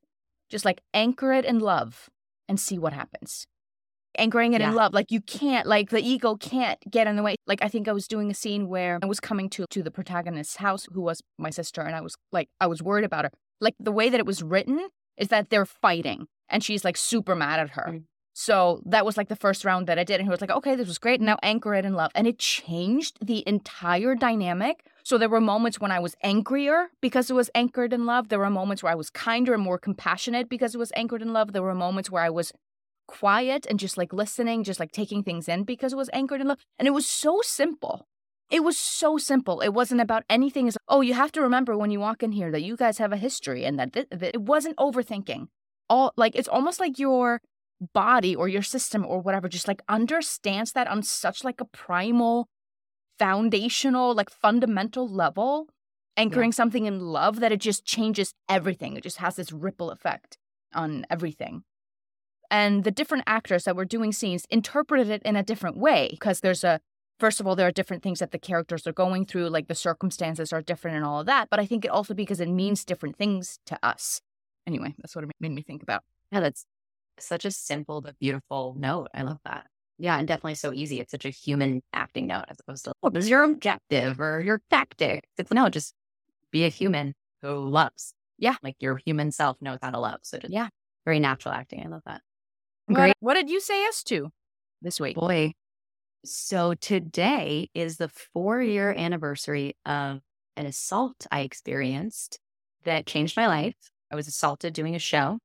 just 0.50 0.66
like 0.66 0.82
anchor 0.94 1.32
it 1.32 1.46
in 1.46 1.60
love 1.60 2.10
and 2.50 2.60
see 2.60 2.78
what 2.78 2.94
happens. 2.94 3.48
Anchoring 4.18 4.52
it 4.54 4.60
Yeah. 4.60 4.70
in 4.70 4.76
love. 4.76 4.94
Like 4.94 5.12
you 5.12 5.22
can't, 5.22 5.66
like 5.66 5.90
the 5.90 6.02
ego 6.02 6.36
can't 6.36 6.78
get 6.92 7.08
in 7.08 7.16
the 7.16 7.24
way. 7.24 7.36
Like 7.48 7.62
I 7.64 7.70
think 7.70 7.88
I 7.88 7.94
was 7.94 8.08
doing 8.08 8.30
a 8.30 8.34
scene 8.34 8.68
where 8.68 9.00
I 9.02 9.06
was 9.06 9.22
coming 9.22 9.50
to 9.52 9.66
to 9.70 9.82
the 9.82 9.92
protagonist's 9.92 10.58
house, 10.58 10.86
who 10.92 11.02
was 11.02 11.22
my 11.38 11.50
sister, 11.50 11.82
and 11.82 11.96
I 11.96 12.02
was 12.02 12.16
like, 12.34 12.50
I 12.60 12.68
was 12.68 12.84
worried 12.84 13.06
about 13.06 13.24
her. 13.26 13.32
Like 13.62 13.76
the 13.80 13.92
way 13.94 14.10
that 14.10 14.20
it 14.20 14.26
was 14.26 14.44
written 14.44 14.90
is 15.18 15.30
that 15.30 15.50
they're 15.50 15.66
fighting 15.66 16.28
and 16.50 16.64
she's 16.64 16.84
like 16.84 16.98
super 16.98 17.36
mad 17.36 17.60
at 17.60 17.72
her. 17.72 17.88
Mm. 17.90 18.04
So 18.34 18.82
that 18.86 19.06
was 19.06 19.18
like 19.18 19.28
the 19.28 19.36
first 19.36 19.66
round 19.66 19.88
that 19.88 20.00
I 20.00 20.04
did. 20.04 20.16
And 20.20 20.24
he 20.24 20.30
was 20.30 20.42
like, 20.42 20.50
okay, 20.50 20.76
this 20.76 20.88
was 20.88 20.98
great. 20.98 21.20
Now 21.20 21.38
anchor 21.44 21.76
it 21.76 21.86
in 21.86 21.96
love. 21.96 22.12
And 22.16 22.28
it 22.28 22.40
changed 22.40 23.18
the 23.26 23.44
entire 23.48 24.16
dynamic. 24.16 24.86
So 25.04 25.18
there 25.18 25.30
were 25.30 25.42
moments 25.42 25.80
when 25.80 25.92
I 25.92 26.00
was 26.00 26.16
angrier 26.24 26.90
because 27.02 27.30
it 27.30 27.34
was 27.34 27.50
anchored 27.54 27.92
in 27.92 28.06
love. 28.06 28.30
There 28.30 28.40
were 28.40 28.50
moments 28.50 28.84
where 28.84 28.92
I 28.92 28.96
was 28.96 29.10
kinder 29.10 29.54
and 29.54 29.64
more 29.64 29.78
compassionate 29.78 30.48
because 30.48 30.74
it 30.74 30.78
was 30.78 30.94
anchored 30.96 31.22
in 31.22 31.34
love. 31.34 31.52
There 31.52 31.64
were 31.64 31.76
moments 31.76 32.10
where 32.10 32.24
I 32.24 32.30
was 32.30 32.54
quiet 33.08 33.66
and 33.70 33.80
just 33.80 33.98
like 33.98 34.14
listening, 34.14 34.64
just 34.64 34.80
like 34.80 34.92
taking 34.92 35.24
things 35.24 35.50
in 35.50 35.64
because 35.64 35.92
it 35.94 35.98
was 35.98 36.10
anchored 36.14 36.40
in 36.40 36.48
love. 36.48 36.60
And 36.80 36.88
it 36.88 36.92
was 36.92 37.06
so 37.06 37.42
simple. 37.44 38.08
It 38.52 38.66
was 38.66 38.78
so 38.78 39.18
simple. 39.18 39.62
It 39.62 39.70
wasn't 39.70 40.02
about 40.02 40.24
anything. 40.30 40.68
As 40.68 40.78
oh, 40.90 41.00
you 41.00 41.14
have 41.14 41.32
to 41.32 41.42
remember 41.42 41.78
when 41.78 41.90
you 41.90 42.02
walk 42.02 42.22
in 42.22 42.34
here 42.34 42.52
that 42.52 42.62
you 42.62 42.76
guys 42.76 42.98
have 42.98 43.14
a 43.14 43.18
history 43.18 43.64
and 43.64 43.80
that, 43.80 43.94
th- 43.94 44.08
that 44.12 44.36
it 44.36 44.42
wasn't 44.42 44.76
overthinking. 44.76 45.48
All 45.90 46.14
like 46.18 46.36
it's 46.36 46.50
almost 46.50 46.80
like 46.80 47.00
your 47.00 47.42
body 47.94 48.36
or 48.36 48.50
your 48.50 48.62
system 48.62 49.06
or 49.06 49.22
whatever 49.22 49.48
just 49.48 49.68
like 49.68 49.82
understands 49.88 50.74
that 50.74 50.88
on 50.88 51.02
such 51.02 51.46
like 51.46 51.62
a 51.62 51.66
primal, 51.66 52.50
foundational, 53.18 54.14
like 54.14 54.30
fundamental 54.30 55.08
level, 55.08 55.68
anchoring 56.18 56.52
something 56.52 56.86
in 56.86 57.00
love 57.00 57.40
that 57.40 57.54
it 57.54 57.62
just 57.62 57.86
changes 57.86 58.34
everything. 58.50 58.98
It 58.98 59.04
just 59.04 59.18
has 59.18 59.38
this 59.38 59.54
ripple 59.54 59.92
effect 59.92 60.38
on 60.74 61.06
everything 61.10 61.64
and 62.52 62.84
the 62.84 62.92
different 62.92 63.24
actors 63.26 63.64
that 63.64 63.78
were 63.78 63.86
doing 63.86 64.12
scenes 64.12 64.46
interpreted 64.50 65.10
it 65.10 65.24
in 65.24 65.38
a 65.38 65.44
different 65.44 65.78
way 65.78 66.10
because 66.12 66.42
there's 66.42 66.66
a 66.66 66.82
first 67.22 67.40
of 67.40 67.48
all 67.48 67.56
there 67.56 67.68
are 67.68 67.72
different 67.80 68.04
things 68.04 68.20
that 68.20 68.32
the 68.32 68.40
characters 68.50 68.86
are 68.88 68.94
going 68.94 69.26
through 69.26 69.48
like 69.50 69.68
the 69.68 69.76
circumstances 69.76 70.52
are 70.52 70.62
different 70.62 70.98
and 70.98 71.06
all 71.06 71.20
of 71.22 71.26
that 71.28 71.48
but 71.52 71.60
i 71.60 71.66
think 71.66 71.86
it 71.86 71.92
also 71.98 72.14
because 72.14 72.40
it 72.42 72.50
means 72.50 72.84
different 72.84 73.16
things 73.16 73.58
to 73.66 73.78
us 73.92 74.20
anyway 74.68 74.94
that's 75.00 75.16
what 75.16 75.24
it 75.24 75.32
made 75.40 75.52
me 75.52 75.62
think 75.62 75.82
about 75.84 76.02
Yeah, 76.32 76.42
that's 76.42 76.66
such 77.20 77.46
a 77.46 77.52
simple 77.52 78.02
but 78.02 78.18
beautiful 78.20 78.76
note. 78.80 79.10
I 79.14 79.22
love 79.22 79.38
that. 79.46 79.68
Yeah, 80.00 80.18
and 80.18 80.28
definitely 80.28 80.56
so 80.56 80.74
easy. 80.74 81.00
It's 81.00 81.12
such 81.12 81.26
a 81.26 81.30
human 81.30 81.82
acting 81.94 82.26
note 82.28 82.46
as 82.50 82.58
opposed 82.62 82.86
to 82.86 82.92
oh, 82.92 82.94
what 83.02 83.18
is 83.18 83.30
your 83.30 83.44
objective 83.44 84.20
or 84.20 84.42
your 84.42 84.60
tactic. 84.72 85.26
It's 85.38 85.52
no, 85.52 85.70
just 85.70 85.94
be 86.52 86.66
a 86.66 86.70
human 86.70 87.14
who 87.44 87.54
loves. 87.70 88.14
Yeah. 88.40 88.56
Like 88.64 88.78
your 88.80 88.98
human 89.06 89.30
self 89.32 89.58
knows 89.62 89.78
how 89.84 89.92
to 89.92 90.00
love. 90.00 90.20
So 90.24 90.40
just 90.40 90.52
Yeah. 90.54 90.70
very 91.06 91.20
natural 91.20 91.54
acting. 91.54 91.84
I 91.86 91.90
love 91.90 92.02
that. 92.06 92.22
what, 92.88 92.96
Great. 92.96 93.16
what 93.20 93.36
did 93.36 93.50
you 93.52 93.60
say 93.60 93.82
yes 93.86 94.04
to 94.06 94.32
this 94.82 95.00
week 95.00 95.16
Boy. 95.16 95.54
So 96.24 96.76
today 96.76 97.70
is 97.74 97.98
the 97.98 98.10
four 98.10 98.62
year 98.62 98.92
anniversary 98.92 99.76
of 99.86 100.22
an 100.56 100.66
assault 100.66 101.26
I 101.32 101.42
experienced 101.42 102.40
that 102.84 103.06
changed 103.06 103.36
my 103.36 103.48
life. 103.48 103.76
I 104.12 104.16
was 104.16 104.28
assaulted 104.28 104.74
doing 104.74 104.96
a 104.96 105.00
show. 105.00 105.40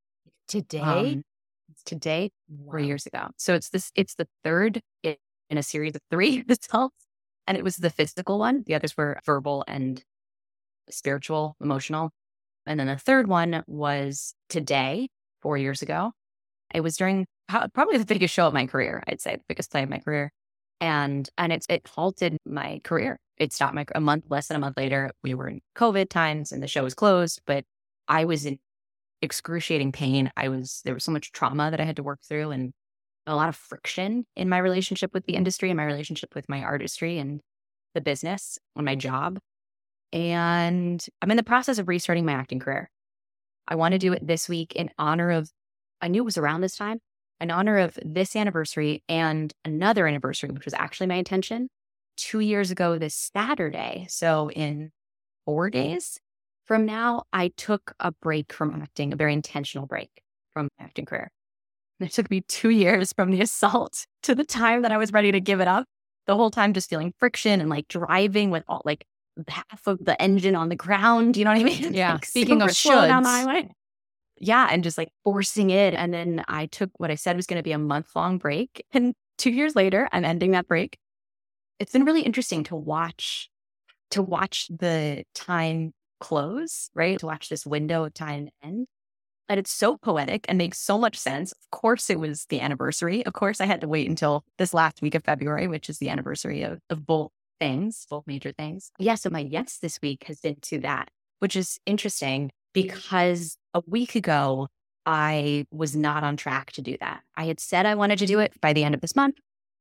today 0.48 0.80
Um, 0.80 1.22
today, 1.84 2.30
four 2.64 2.78
years 2.78 3.06
ago. 3.06 3.28
So 3.36 3.54
it's 3.54 3.70
this, 3.70 3.90
it's 3.94 4.14
the 4.14 4.28
third 4.44 4.80
in 5.02 5.16
a 5.58 5.62
series 5.62 5.94
of 5.94 6.00
three 6.10 6.44
assaults. 6.48 6.96
And 7.46 7.56
it 7.56 7.64
was 7.64 7.76
the 7.76 7.90
physical 7.90 8.38
one. 8.38 8.64
The 8.66 8.74
others 8.74 8.96
were 8.96 9.20
verbal 9.24 9.64
and 9.68 10.02
spiritual, 10.90 11.56
emotional. 11.60 12.10
And 12.66 12.80
then 12.80 12.88
the 12.88 12.96
third 12.96 13.28
one 13.28 13.62
was 13.66 14.34
today, 14.48 15.08
four 15.42 15.56
years 15.58 15.82
ago. 15.82 16.12
It 16.74 16.80
was 16.80 16.96
during 16.96 17.26
probably 17.48 17.98
the 17.98 18.04
biggest 18.04 18.34
show 18.34 18.46
of 18.46 18.54
my 18.54 18.66
career, 18.66 19.02
I'd 19.06 19.20
say, 19.20 19.36
the 19.36 19.44
biggest 19.48 19.70
play 19.70 19.82
of 19.82 19.88
my 19.88 19.98
career. 19.98 20.32
And 20.80 21.28
and 21.38 21.52
it's 21.52 21.66
it 21.68 21.88
halted 21.88 22.38
my 22.44 22.80
career. 22.84 23.18
It 23.38 23.52
stopped 23.52 23.74
my 23.74 23.86
a 23.94 24.00
month, 24.00 24.24
less 24.28 24.48
than 24.48 24.56
a 24.56 24.60
month 24.60 24.76
later. 24.76 25.10
We 25.22 25.34
were 25.34 25.48
in 25.48 25.60
COVID 25.76 26.08
times 26.10 26.52
and 26.52 26.62
the 26.62 26.68
show 26.68 26.84
was 26.84 26.94
closed, 26.94 27.40
but 27.46 27.64
I 28.08 28.24
was 28.24 28.46
in 28.46 28.58
excruciating 29.22 29.92
pain. 29.92 30.30
I 30.36 30.48
was 30.48 30.82
there 30.84 30.94
was 30.94 31.04
so 31.04 31.12
much 31.12 31.32
trauma 31.32 31.70
that 31.70 31.80
I 31.80 31.84
had 31.84 31.96
to 31.96 32.02
work 32.02 32.20
through 32.22 32.50
and 32.50 32.72
a 33.26 33.34
lot 33.34 33.48
of 33.48 33.56
friction 33.56 34.24
in 34.36 34.48
my 34.48 34.58
relationship 34.58 35.12
with 35.12 35.26
the 35.26 35.34
industry 35.34 35.70
and 35.70 35.76
my 35.76 35.84
relationship 35.84 36.34
with 36.34 36.48
my 36.48 36.62
artistry 36.62 37.18
and 37.18 37.40
the 37.94 38.00
business 38.00 38.58
and 38.76 38.84
my 38.84 38.94
job. 38.94 39.38
And 40.12 41.04
I'm 41.20 41.30
in 41.30 41.36
the 41.36 41.42
process 41.42 41.78
of 41.78 41.88
restarting 41.88 42.24
my 42.24 42.32
acting 42.32 42.60
career. 42.60 42.90
I 43.66 43.74
want 43.74 43.92
to 43.92 43.98
do 43.98 44.12
it 44.12 44.26
this 44.26 44.48
week 44.48 44.74
in 44.76 44.90
honor 44.98 45.30
of, 45.32 45.50
I 46.00 46.08
knew 46.08 46.22
it 46.22 46.24
was 46.24 46.38
around 46.38 46.60
this 46.60 46.76
time, 46.76 47.00
in 47.40 47.50
honor 47.50 47.78
of 47.78 47.98
this 48.04 48.34
anniversary 48.36 49.02
and 49.08 49.52
another 49.64 50.06
anniversary, 50.06 50.50
which 50.50 50.64
was 50.64 50.74
actually 50.74 51.06
my 51.06 51.16
intention 51.16 51.68
two 52.16 52.40
years 52.40 52.70
ago 52.70 52.98
this 52.98 53.30
Saturday. 53.34 54.06
So 54.08 54.50
in 54.50 54.90
four 55.44 55.70
days 55.70 56.18
from 56.64 56.86
now, 56.86 57.24
I 57.32 57.48
took 57.56 57.94
a 58.00 58.12
break 58.12 58.52
from 58.52 58.80
acting, 58.82 59.12
a 59.12 59.16
very 59.16 59.32
intentional 59.32 59.86
break 59.86 60.10
from 60.52 60.68
my 60.78 60.86
acting 60.86 61.04
career. 61.04 61.30
And 62.00 62.08
it 62.08 62.12
took 62.12 62.30
me 62.30 62.42
two 62.42 62.70
years 62.70 63.12
from 63.12 63.30
the 63.30 63.40
assault 63.40 64.06
to 64.24 64.34
the 64.34 64.44
time 64.44 64.82
that 64.82 64.92
I 64.92 64.96
was 64.98 65.12
ready 65.12 65.32
to 65.32 65.40
give 65.40 65.60
it 65.60 65.68
up. 65.68 65.86
The 66.26 66.36
whole 66.36 66.50
time 66.50 66.72
just 66.72 66.90
feeling 66.90 67.14
friction 67.18 67.60
and 67.60 67.70
like 67.70 67.86
driving 67.88 68.50
with 68.50 68.64
all 68.68 68.82
like 68.84 69.04
half 69.48 69.86
of 69.86 70.04
the 70.04 70.20
engine 70.20 70.56
on 70.56 70.68
the 70.68 70.76
ground. 70.76 71.36
You 71.36 71.44
know 71.44 71.52
what 71.52 71.60
I 71.60 71.64
mean? 71.64 71.92
Yeah. 71.94 72.14
Like, 72.14 72.26
Speaking 72.26 72.62
of 72.62 72.70
super 72.72 72.96
slow 72.96 73.06
down 73.06 73.22
the 73.22 73.28
shoulds. 73.28 73.70
Yeah. 74.38 74.68
And 74.70 74.84
just 74.84 74.98
like 74.98 75.08
forcing 75.24 75.70
it. 75.70 75.94
And 75.94 76.12
then 76.12 76.44
I 76.48 76.66
took 76.66 76.90
what 76.98 77.10
I 77.10 77.14
said 77.14 77.36
was 77.36 77.46
going 77.46 77.58
to 77.58 77.62
be 77.62 77.72
a 77.72 77.78
month 77.78 78.14
long 78.14 78.38
break. 78.38 78.84
And 78.92 79.14
two 79.38 79.50
years 79.50 79.76
later, 79.76 80.08
I'm 80.12 80.24
ending 80.24 80.52
that 80.52 80.66
break. 80.66 80.98
It's 81.78 81.92
been 81.92 82.04
really 82.04 82.22
interesting 82.22 82.64
to 82.64 82.76
watch, 82.76 83.50
to 84.10 84.22
watch 84.22 84.68
the 84.68 85.24
time 85.34 85.92
close, 86.20 86.90
right? 86.94 87.18
To 87.18 87.26
watch 87.26 87.48
this 87.48 87.66
window 87.66 88.04
of 88.04 88.14
time 88.14 88.48
end. 88.62 88.86
And 89.48 89.60
it's 89.60 89.70
so 89.70 89.96
poetic 89.96 90.44
and 90.48 90.58
makes 90.58 90.78
so 90.78 90.98
much 90.98 91.16
sense. 91.16 91.52
Of 91.52 91.70
course, 91.70 92.10
it 92.10 92.18
was 92.18 92.46
the 92.48 92.60
anniversary. 92.60 93.24
Of 93.24 93.32
course, 93.34 93.60
I 93.60 93.66
had 93.66 93.80
to 93.82 93.88
wait 93.88 94.08
until 94.08 94.42
this 94.58 94.74
last 94.74 95.02
week 95.02 95.14
of 95.14 95.24
February, 95.24 95.68
which 95.68 95.88
is 95.88 95.98
the 95.98 96.08
anniversary 96.08 96.62
of, 96.62 96.80
of 96.90 97.06
both 97.06 97.30
things, 97.60 98.06
both 98.10 98.26
major 98.26 98.52
things. 98.52 98.90
Yeah. 98.98 99.14
So 99.14 99.30
my 99.30 99.40
yes 99.40 99.78
this 99.78 100.00
week 100.02 100.24
has 100.26 100.40
been 100.40 100.56
to 100.62 100.80
that, 100.80 101.10
which 101.38 101.54
is 101.54 101.78
interesting 101.86 102.50
because 102.76 103.56
a 103.72 103.80
week 103.86 104.14
ago, 104.14 104.68
I 105.06 105.64
was 105.70 105.96
not 105.96 106.24
on 106.24 106.36
track 106.36 106.72
to 106.72 106.82
do 106.82 106.98
that. 107.00 107.22
I 107.34 107.44
had 107.46 107.58
said 107.58 107.86
I 107.86 107.94
wanted 107.94 108.18
to 108.18 108.26
do 108.26 108.38
it 108.38 108.52
by 108.60 108.74
the 108.74 108.84
end 108.84 108.94
of 108.94 109.00
this 109.00 109.16
month. 109.16 109.36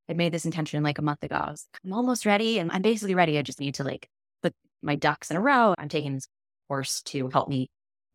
I 0.09 0.13
made 0.13 0.31
this 0.31 0.45
intention 0.45 0.81
like 0.81 0.97
a 0.97 1.01
month 1.01 1.21
ago. 1.21 1.35
I 1.35 1.51
was 1.51 1.67
like, 1.73 1.81
I'm 1.83 1.91
almost 1.91 2.25
ready 2.25 2.57
and 2.57 2.71
I'm 2.71 2.81
basically 2.81 3.13
ready. 3.13 3.37
I 3.37 3.41
just 3.41 3.59
need 3.59 3.75
to 3.75 3.83
like 3.83 4.07
put 4.41 4.53
my 4.81 4.95
ducks 4.95 5.29
in 5.29 5.35
a 5.35 5.41
row. 5.41 5.73
I'm 5.77 5.89
taking 5.89 6.13
this 6.13 6.27
course 6.69 7.01
to 7.07 7.27
help 7.27 7.49
me 7.49 7.67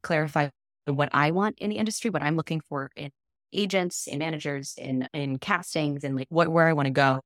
clarify 0.02 0.49
what 0.87 1.10
I 1.12 1.32
want 1.32 1.58
in 1.58 1.68
the 1.68 1.76
industry, 1.76 2.08
what 2.08 2.22
I'm 2.22 2.37
looking 2.37 2.62
for 2.62 2.90
in 2.96 3.10
agents, 3.52 4.06
in 4.06 4.18
managers, 4.18 4.75
in 4.78 5.08
in 5.12 5.38
castings, 5.38 6.04
and 6.04 6.16
like 6.16 6.28
what 6.30 6.49
where 6.49 6.68
I 6.68 6.72
want 6.72 6.87
to 6.87 6.90
go. 6.90 7.20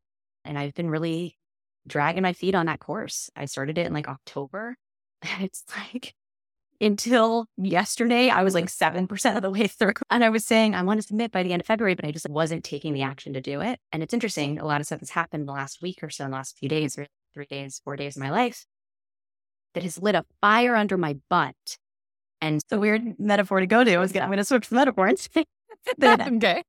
And 0.44 0.58
I've 0.58 0.75
been 0.75 0.90
really 0.90 1.37
dragging 1.87 2.23
my 2.23 2.32
feet 2.32 2.56
on 2.56 2.66
that 2.66 2.80
course. 2.80 3.30
I 3.37 3.44
started 3.44 3.78
it 3.78 3.87
in 3.87 3.92
like 3.92 4.08
October. 4.08 4.76
It's 5.40 5.64
like 5.76 6.14
until 6.81 7.47
yesterday, 7.57 8.28
I 8.28 8.43
was 8.43 8.54
like 8.54 8.66
7% 8.66 9.37
of 9.37 9.43
the 9.43 9.50
way 9.50 9.66
through. 9.66 9.93
And 10.11 10.25
I 10.25 10.31
was 10.31 10.45
saying 10.45 10.75
I 10.75 10.83
want 10.83 11.00
to 11.00 11.07
submit 11.07 11.33
by 11.33 11.43
the 11.43 11.52
end 11.52 11.61
of 11.61 11.66
February, 11.66 11.95
but 11.95 12.04
I 12.04 12.11
just 12.11 12.28
wasn't 12.28 12.64
taking 12.64 12.93
the 12.93 13.02
action 13.02 13.33
to 13.35 13.40
do 13.40 13.61
it. 13.61 13.78
And 13.93 14.02
it's 14.02 14.14
interesting. 14.14 14.59
A 14.59 14.64
lot 14.64 14.81
of 14.81 14.87
stuff 14.87 15.00
has 15.00 15.11
happened 15.11 15.43
in 15.43 15.47
the 15.47 15.52
last 15.52 15.83
week 15.83 16.02
or 16.02 16.11
so, 16.11 16.25
in 16.25 16.31
the 16.31 16.37
last 16.37 16.59
few 16.59 16.69
days, 16.69 16.99
or 16.99 17.07
three 17.33 17.47
days, 17.47 17.81
four 17.85 17.97
days 17.97 18.16
of 18.16 18.23
my 18.23 18.31
life 18.31 18.66
that 19.75 19.83
has 19.83 20.00
lit 20.00 20.14
a 20.14 20.25
fire 20.40 20.75
under 20.75 20.97
my 20.97 21.16
butt. 21.28 21.78
And 22.40 22.57
it's 22.57 22.73
a 22.73 22.78
weird 22.78 23.19
metaphor 23.19 23.61
to 23.61 23.66
go 23.66 23.85
to. 23.85 23.95
I 23.95 23.99
was 23.99 24.12
gonna, 24.12 24.25
I'm 24.25 24.31
going 24.31 24.38
to 24.38 24.45
switch 24.45 24.69
the 24.69 24.76
metaphor 24.76 25.07
and 25.07 25.19
say 25.35 25.45
that 25.99 26.21
okay 26.21 26.62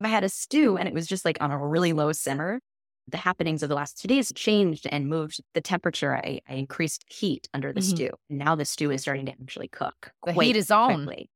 I 0.00 0.08
had 0.08 0.24
a 0.24 0.28
stew 0.28 0.76
and 0.76 0.88
it 0.88 0.94
was 0.94 1.06
just 1.06 1.24
like 1.24 1.38
on 1.40 1.50
a 1.50 1.58
really 1.58 1.92
low 1.92 2.12
simmer. 2.12 2.60
The 3.08 3.18
happenings 3.18 3.62
of 3.62 3.68
the 3.68 3.74
last 3.76 4.00
two 4.00 4.08
days 4.08 4.32
changed 4.34 4.86
and 4.90 5.08
moved 5.08 5.40
the 5.54 5.60
temperature. 5.60 6.16
I, 6.16 6.40
I 6.48 6.54
increased 6.54 7.04
heat 7.08 7.48
under 7.54 7.72
the 7.72 7.80
Mhm. 7.80 7.84
stew. 7.84 8.10
Now 8.28 8.56
the 8.56 8.64
stew 8.64 8.90
is 8.90 9.02
starting 9.02 9.26
to 9.26 9.32
actually 9.32 9.68
cook. 9.68 10.12
The 10.24 10.32
heat 10.32 10.56
is 10.56 10.70
on. 10.70 11.04
quickly. 11.06 11.30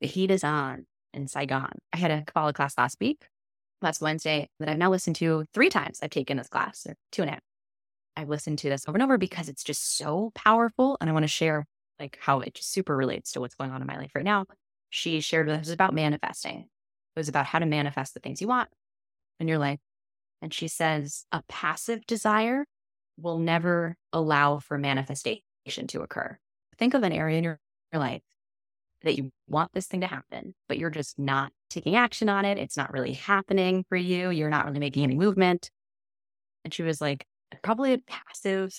The 0.00 0.06
heat 0.06 0.30
is 0.30 0.44
on 0.44 0.86
in 1.14 1.26
Saigon. 1.28 1.78
I 1.92 1.96
had 1.96 2.10
a 2.10 2.22
Kabbalah 2.24 2.52
class 2.52 2.76
last 2.76 2.98
week, 3.00 3.28
last 3.80 4.02
Wednesday, 4.02 4.50
that 4.60 4.68
I've 4.68 4.76
now 4.78 4.90
listened 4.90 5.16
to 5.16 5.46
three 5.54 5.70
times. 5.70 6.00
I've 6.02 6.10
taken 6.10 6.36
this 6.36 6.48
class, 6.48 6.86
or 6.86 6.96
two 7.10 7.22
and 7.22 7.30
a 7.30 7.34
half. 7.34 7.42
I've 8.16 8.28
listened 8.28 8.58
to 8.60 8.68
this 8.68 8.86
over 8.86 8.96
and 8.96 9.02
over 9.02 9.16
because 9.18 9.48
it's 9.48 9.64
just 9.64 9.96
so 9.96 10.32
powerful. 10.34 10.98
And 11.00 11.08
I 11.08 11.12
want 11.14 11.22
to 11.24 11.28
share 11.28 11.66
like 11.98 12.18
how 12.20 12.40
it 12.40 12.54
just 12.54 12.70
super 12.70 12.94
relates 12.96 13.32
to 13.32 13.40
what's 13.40 13.54
going 13.54 13.70
on 13.70 13.80
in 13.80 13.86
my 13.86 13.96
life 13.96 14.10
right 14.14 14.24
now. 14.24 14.44
She 14.90 15.20
shared 15.20 15.46
with 15.46 15.60
us 15.60 15.70
about 15.70 15.94
manifesting. 15.94 16.60
It 17.16 17.18
was 17.18 17.28
about 17.28 17.46
how 17.46 17.58
to 17.60 17.66
manifest 17.66 18.12
the 18.14 18.20
things 18.20 18.40
you 18.42 18.48
want. 18.48 18.68
in 19.40 19.48
your 19.48 19.58
life? 19.58 19.80
And 20.44 20.52
she 20.52 20.68
says, 20.68 21.24
a 21.32 21.42
passive 21.48 22.06
desire 22.06 22.66
will 23.16 23.38
never 23.38 23.96
allow 24.12 24.58
for 24.58 24.76
manifestation 24.76 25.40
to 25.86 26.02
occur. 26.02 26.36
Think 26.78 26.92
of 26.92 27.02
an 27.02 27.12
area 27.12 27.38
in 27.38 27.44
your, 27.44 27.58
your 27.90 28.00
life 28.00 28.20
that 29.04 29.16
you 29.16 29.30
want 29.48 29.72
this 29.72 29.86
thing 29.86 30.02
to 30.02 30.06
happen, 30.06 30.54
but 30.68 30.76
you're 30.76 30.90
just 30.90 31.18
not 31.18 31.50
taking 31.70 31.96
action 31.96 32.28
on 32.28 32.44
it. 32.44 32.58
It's 32.58 32.76
not 32.76 32.92
really 32.92 33.14
happening 33.14 33.86
for 33.88 33.96
you. 33.96 34.28
You're 34.28 34.50
not 34.50 34.66
really 34.66 34.80
making 34.80 35.04
any 35.04 35.14
movement. 35.14 35.70
And 36.62 36.74
she 36.74 36.82
was 36.82 37.00
like, 37.00 37.24
probably 37.62 37.94
a 37.94 37.98
passive 38.06 38.78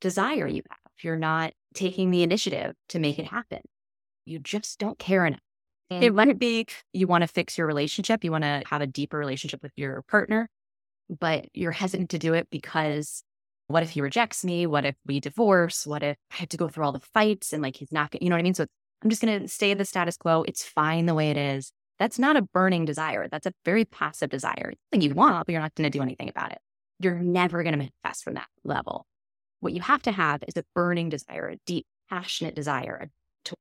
desire 0.00 0.46
you 0.46 0.62
have. 0.70 0.78
You're 1.02 1.16
not 1.16 1.54
taking 1.74 2.12
the 2.12 2.22
initiative 2.22 2.76
to 2.90 3.00
make 3.00 3.18
it 3.18 3.26
happen. 3.26 3.62
You 4.24 4.38
just 4.38 4.78
don't 4.78 5.00
care 5.00 5.26
enough. 5.26 5.40
It 5.90 6.14
might 6.14 6.38
be 6.38 6.66
you 6.92 7.08
want 7.08 7.22
to 7.22 7.28
fix 7.28 7.58
your 7.58 7.66
relationship, 7.66 8.22
you 8.22 8.30
want 8.30 8.44
to 8.44 8.62
have 8.66 8.80
a 8.80 8.86
deeper 8.86 9.18
relationship 9.18 9.60
with 9.60 9.72
your 9.76 10.02
partner, 10.02 10.48
but 11.08 11.46
you're 11.52 11.72
hesitant 11.72 12.10
to 12.10 12.18
do 12.18 12.34
it 12.34 12.48
because 12.50 13.22
what 13.66 13.82
if 13.82 13.90
he 13.90 14.00
rejects 14.00 14.44
me? 14.44 14.66
What 14.66 14.84
if 14.84 14.94
we 15.06 15.20
divorce? 15.20 15.86
What 15.86 16.02
if 16.02 16.16
I 16.32 16.36
have 16.36 16.48
to 16.50 16.56
go 16.56 16.68
through 16.68 16.84
all 16.84 16.92
the 16.92 17.00
fights 17.00 17.52
and 17.52 17.62
like 17.62 17.76
he's 17.76 17.92
not, 17.92 18.20
you 18.20 18.28
know 18.28 18.36
what 18.36 18.40
I 18.40 18.42
mean? 18.42 18.54
So 18.54 18.66
I'm 19.02 19.10
just 19.10 19.22
going 19.22 19.40
to 19.40 19.48
stay 19.48 19.74
the 19.74 19.84
status 19.84 20.16
quo. 20.16 20.44
It's 20.46 20.64
fine 20.64 21.06
the 21.06 21.14
way 21.14 21.30
it 21.30 21.36
is. 21.36 21.72
That's 21.98 22.18
not 22.18 22.36
a 22.36 22.42
burning 22.42 22.84
desire. 22.84 23.28
That's 23.28 23.46
a 23.46 23.52
very 23.64 23.84
passive 23.84 24.30
desire. 24.30 24.72
Thing 24.90 25.00
you 25.00 25.14
want, 25.14 25.46
but 25.46 25.52
you're 25.52 25.62
not 25.62 25.74
going 25.74 25.90
to 25.90 25.96
do 25.96 26.02
anything 26.02 26.28
about 26.28 26.52
it. 26.52 26.58
You're 27.00 27.18
never 27.18 27.62
going 27.62 27.72
to 27.72 27.78
manifest 27.78 28.24
from 28.24 28.34
that 28.34 28.48
level. 28.64 29.06
What 29.60 29.72
you 29.72 29.80
have 29.80 30.02
to 30.02 30.12
have 30.12 30.42
is 30.46 30.56
a 30.56 30.64
burning 30.74 31.08
desire, 31.08 31.48
a 31.48 31.56
deep, 31.66 31.86
passionate 32.10 32.54
desire 32.54 33.10
to 33.46 33.56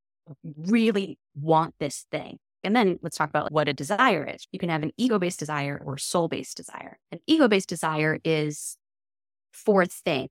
really 0.57 1.17
want 1.35 1.75
this 1.79 2.05
thing. 2.11 2.39
And 2.63 2.75
then 2.75 2.99
let's 3.01 3.17
talk 3.17 3.29
about 3.29 3.51
what 3.51 3.67
a 3.67 3.73
desire 3.73 4.25
is. 4.25 4.47
You 4.51 4.59
can 4.59 4.69
have 4.69 4.83
an 4.83 4.91
ego 4.97 5.19
based 5.19 5.39
desire 5.39 5.81
or 5.83 5.97
soul 5.97 6.27
based 6.27 6.57
desire. 6.57 6.97
An 7.11 7.19
ego 7.27 7.47
based 7.47 7.69
desire 7.69 8.19
is 8.23 8.77
for 9.51 9.81
a 9.83 9.85
thing 9.85 10.29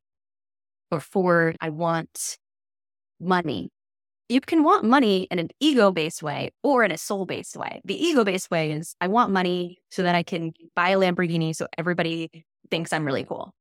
or 0.90 1.00
for, 1.00 1.54
I 1.60 1.70
want 1.70 2.38
money. 3.20 3.70
You 4.28 4.40
can 4.40 4.62
want 4.64 4.84
money 4.84 5.26
in 5.30 5.38
an 5.38 5.48
ego 5.60 5.90
based 5.90 6.22
way 6.22 6.52
or 6.62 6.84
in 6.84 6.90
a 6.90 6.98
soul 6.98 7.26
based 7.26 7.56
way. 7.56 7.82
The 7.84 8.02
ego 8.02 8.24
based 8.24 8.50
way 8.50 8.72
is 8.72 8.94
I 9.00 9.08
want 9.08 9.30
money 9.30 9.78
so 9.90 10.02
that 10.02 10.14
I 10.14 10.22
can 10.22 10.52
buy 10.74 10.90
a 10.90 10.96
Lamborghini 10.96 11.54
so 11.54 11.66
everybody 11.76 12.30
thinks 12.70 12.92
I'm 12.92 13.04
really 13.04 13.24
cool. 13.24 13.52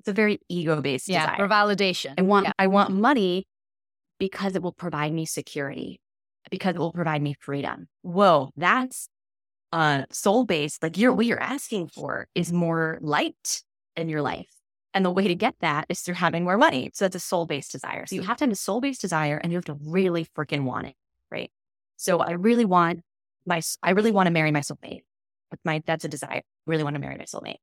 It's 0.00 0.08
a 0.08 0.12
very 0.12 0.40
ego 0.48 0.80
based 0.80 1.08
yeah, 1.08 1.26
desire. 1.26 1.36
for 1.36 1.48
validation. 1.48 2.14
I 2.18 2.22
want 2.22 2.46
Yeah. 2.46 2.52
I 2.58 2.66
want 2.66 2.90
money 2.90 3.46
because 4.18 4.54
it 4.54 4.62
will 4.62 4.72
provide 4.72 5.12
me 5.12 5.24
security, 5.24 6.00
because 6.50 6.74
it 6.74 6.78
will 6.78 6.92
provide 6.92 7.22
me 7.22 7.34
freedom. 7.38 7.88
Whoa, 8.02 8.50
that's 8.56 9.08
uh 9.72 10.04
soul 10.10 10.44
based. 10.44 10.82
Like 10.82 10.98
you're 10.98 11.12
what 11.12 11.26
you're 11.26 11.42
asking 11.42 11.88
for 11.88 12.26
is 12.34 12.52
more 12.52 12.98
light 13.00 13.62
in 13.96 14.08
your 14.08 14.22
life. 14.22 14.48
And 14.92 15.04
the 15.04 15.10
way 15.10 15.28
to 15.28 15.34
get 15.36 15.54
that 15.60 15.86
is 15.88 16.00
through 16.00 16.16
having 16.16 16.42
more 16.42 16.58
money. 16.58 16.90
So 16.94 17.04
that's 17.04 17.16
a 17.16 17.20
soul 17.20 17.46
based 17.46 17.72
desire. 17.72 18.06
So 18.06 18.16
you 18.16 18.22
have 18.22 18.38
to 18.38 18.44
have 18.44 18.52
a 18.52 18.56
soul 18.56 18.80
based 18.80 19.00
desire 19.00 19.36
and 19.36 19.52
you 19.52 19.56
have 19.56 19.64
to 19.66 19.78
really 19.84 20.26
freaking 20.36 20.64
want 20.64 20.88
it. 20.88 20.94
Right. 21.30 21.50
So 21.96 22.18
I 22.18 22.32
really 22.32 22.64
want 22.64 23.00
my 23.46 23.60
I 23.82 23.90
really 23.90 24.10
want 24.10 24.26
to 24.26 24.32
marry 24.32 24.50
my 24.50 24.60
soulmate. 24.60 25.02
My 25.64 25.82
that's 25.86 26.04
a 26.04 26.08
desire. 26.08 26.30
I 26.30 26.42
really 26.66 26.82
want 26.84 26.94
to 26.94 27.00
marry 27.00 27.16
my 27.16 27.24
soulmate. 27.24 27.58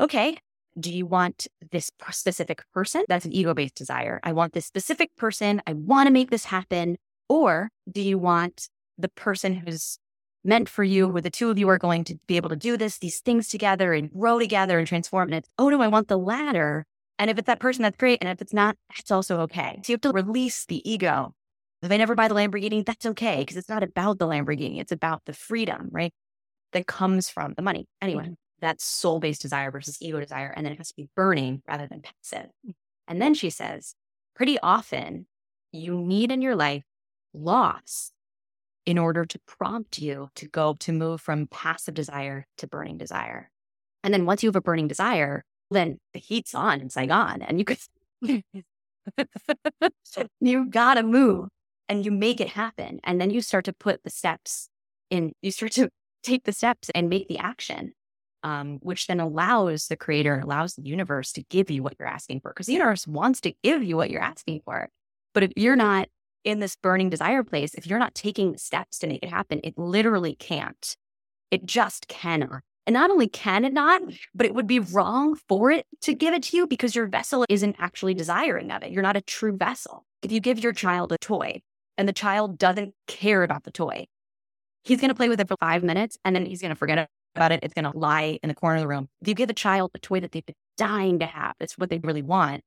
Okay. 0.00 0.38
Do 0.78 0.92
you 0.92 1.06
want 1.06 1.46
this 1.70 1.90
specific 2.10 2.62
person? 2.72 3.04
That's 3.08 3.24
an 3.24 3.32
ego 3.32 3.54
based 3.54 3.74
desire. 3.74 4.20
I 4.22 4.32
want 4.32 4.52
this 4.52 4.66
specific 4.66 5.10
person. 5.16 5.62
I 5.66 5.72
want 5.72 6.06
to 6.06 6.12
make 6.12 6.30
this 6.30 6.44
happen. 6.44 6.98
Or 7.28 7.70
do 7.90 8.00
you 8.00 8.18
want 8.18 8.68
the 8.98 9.08
person 9.08 9.54
who's 9.54 9.98
meant 10.44 10.68
for 10.68 10.84
you, 10.84 11.08
where 11.08 11.22
the 11.22 11.30
two 11.30 11.50
of 11.50 11.58
you 11.58 11.68
are 11.68 11.78
going 11.78 12.04
to 12.04 12.16
be 12.26 12.36
able 12.36 12.48
to 12.50 12.56
do 12.56 12.76
this, 12.76 12.98
these 12.98 13.20
things 13.20 13.48
together 13.48 13.92
and 13.92 14.10
grow 14.12 14.38
together 14.38 14.78
and 14.78 14.86
transform? 14.86 15.28
And 15.28 15.36
it's, 15.36 15.48
oh 15.58 15.68
no, 15.68 15.82
I 15.82 15.88
want 15.88 16.08
the 16.08 16.18
latter. 16.18 16.84
And 17.18 17.30
if 17.30 17.38
it's 17.38 17.46
that 17.46 17.60
person, 17.60 17.82
that's 17.82 17.96
great. 17.96 18.18
And 18.20 18.28
if 18.30 18.40
it's 18.40 18.52
not, 18.52 18.76
that's 18.94 19.10
also 19.10 19.40
okay. 19.40 19.80
So 19.82 19.92
you 19.92 19.94
have 19.94 20.02
to 20.02 20.12
release 20.12 20.66
the 20.66 20.88
ego. 20.88 21.34
If 21.82 21.90
I 21.90 21.96
never 21.96 22.14
buy 22.14 22.28
the 22.28 22.34
Lamborghini, 22.34 22.84
that's 22.84 23.06
okay 23.06 23.40
because 23.40 23.56
it's 23.56 23.68
not 23.68 23.82
about 23.82 24.18
the 24.18 24.26
Lamborghini. 24.26 24.80
It's 24.80 24.92
about 24.92 25.22
the 25.26 25.32
freedom, 25.32 25.88
right? 25.90 26.12
That 26.72 26.86
comes 26.86 27.28
from 27.28 27.54
the 27.54 27.62
money. 27.62 27.86
Anyway, 28.00 28.24
mm-hmm. 28.24 28.32
that's 28.60 28.84
soul 28.84 29.20
based 29.20 29.42
desire 29.42 29.70
versus 29.70 29.98
ego 30.00 30.20
desire. 30.20 30.52
And 30.56 30.64
then 30.64 30.72
it 30.72 30.78
has 30.78 30.88
to 30.88 30.96
be 30.96 31.08
burning 31.14 31.62
rather 31.68 31.86
than 31.86 32.02
passive. 32.02 32.50
And 33.08 33.20
then 33.20 33.34
she 33.34 33.50
says, 33.50 33.94
pretty 34.34 34.58
often 34.60 35.26
you 35.72 35.98
need 35.98 36.30
in 36.30 36.42
your 36.42 36.56
life 36.56 36.84
loss 37.36 38.12
in 38.84 38.98
order 38.98 39.24
to 39.24 39.38
prompt 39.46 39.98
you 39.98 40.30
to 40.36 40.46
go 40.46 40.74
to 40.78 40.92
move 40.92 41.20
from 41.20 41.48
passive 41.48 41.94
desire 41.94 42.46
to 42.58 42.66
burning 42.66 42.96
desire. 42.96 43.50
And 44.04 44.14
then 44.14 44.26
once 44.26 44.42
you 44.42 44.48
have 44.48 44.56
a 44.56 44.60
burning 44.60 44.88
desire, 44.88 45.44
then 45.70 45.98
the 46.14 46.20
heat's 46.20 46.54
on 46.54 46.80
in 46.80 46.90
Saigon 46.90 47.42
and 47.42 47.58
you 47.58 47.64
could, 47.64 47.78
you 50.40 50.66
gotta 50.70 51.02
move 51.02 51.48
and 51.88 52.04
you 52.04 52.12
make 52.12 52.40
it 52.40 52.50
happen. 52.50 53.00
And 53.04 53.20
then 53.20 53.30
you 53.30 53.40
start 53.40 53.64
to 53.64 53.72
put 53.72 54.04
the 54.04 54.10
steps 54.10 54.68
in, 55.10 55.32
you 55.42 55.50
start 55.50 55.72
to 55.72 55.88
take 56.22 56.44
the 56.44 56.52
steps 56.52 56.90
and 56.94 57.08
make 57.08 57.28
the 57.28 57.38
action, 57.38 57.92
um, 58.42 58.78
which 58.82 59.06
then 59.06 59.20
allows 59.20 59.88
the 59.88 59.96
creator, 59.96 60.38
allows 60.38 60.74
the 60.74 60.82
universe 60.82 61.32
to 61.32 61.42
give 61.50 61.70
you 61.70 61.82
what 61.82 61.94
you're 61.98 62.08
asking 62.08 62.40
for. 62.40 62.50
Because 62.50 62.66
the 62.66 62.72
universe 62.74 63.06
wants 63.06 63.40
to 63.42 63.52
give 63.62 63.82
you 63.82 63.96
what 63.96 64.10
you're 64.10 64.22
asking 64.22 64.60
for. 64.64 64.88
But 65.34 65.42
if 65.42 65.52
you're 65.56 65.76
not 65.76 66.08
in 66.46 66.60
this 66.60 66.76
burning 66.76 67.10
desire 67.10 67.42
place, 67.42 67.74
if 67.74 67.86
you're 67.86 67.98
not 67.98 68.14
taking 68.14 68.56
steps 68.56 68.98
to 69.00 69.08
make 69.08 69.22
it 69.22 69.28
happen, 69.28 69.60
it 69.64 69.76
literally 69.76 70.36
can't. 70.36 70.96
It 71.50 71.66
just 71.66 72.08
cannot. 72.08 72.62
And 72.86 72.94
not 72.94 73.10
only 73.10 73.26
can 73.26 73.64
it 73.64 73.72
not, 73.72 74.00
but 74.32 74.46
it 74.46 74.54
would 74.54 74.68
be 74.68 74.78
wrong 74.78 75.34
for 75.48 75.72
it 75.72 75.86
to 76.02 76.14
give 76.14 76.32
it 76.32 76.44
to 76.44 76.56
you 76.56 76.68
because 76.68 76.94
your 76.94 77.08
vessel 77.08 77.44
isn't 77.48 77.74
actually 77.80 78.14
desiring 78.14 78.70
of 78.70 78.84
it. 78.84 78.92
You're 78.92 79.02
not 79.02 79.16
a 79.16 79.20
true 79.20 79.56
vessel. 79.56 80.06
If 80.22 80.30
you 80.30 80.38
give 80.38 80.62
your 80.62 80.72
child 80.72 81.10
a 81.10 81.18
toy 81.18 81.62
and 81.98 82.08
the 82.08 82.12
child 82.12 82.58
doesn't 82.58 82.94
care 83.08 83.42
about 83.42 83.64
the 83.64 83.72
toy, 83.72 84.06
he's 84.84 85.00
going 85.00 85.08
to 85.08 85.16
play 85.16 85.28
with 85.28 85.40
it 85.40 85.48
for 85.48 85.56
five 85.58 85.82
minutes 85.82 86.16
and 86.24 86.36
then 86.36 86.46
he's 86.46 86.60
going 86.60 86.70
to 86.70 86.76
forget 86.76 87.08
about 87.34 87.50
it. 87.50 87.60
It's 87.64 87.74
going 87.74 87.90
to 87.90 87.98
lie 87.98 88.38
in 88.40 88.48
the 88.48 88.54
corner 88.54 88.76
of 88.76 88.82
the 88.82 88.88
room. 88.88 89.08
If 89.20 89.26
you 89.26 89.34
give 89.34 89.50
a 89.50 89.54
child 89.54 89.90
a 89.94 89.98
toy 89.98 90.20
that 90.20 90.30
they've 90.30 90.46
been 90.46 90.54
dying 90.78 91.18
to 91.18 91.26
have, 91.26 91.54
it's 91.58 91.76
what 91.76 91.90
they 91.90 91.98
really 91.98 92.22
want. 92.22 92.62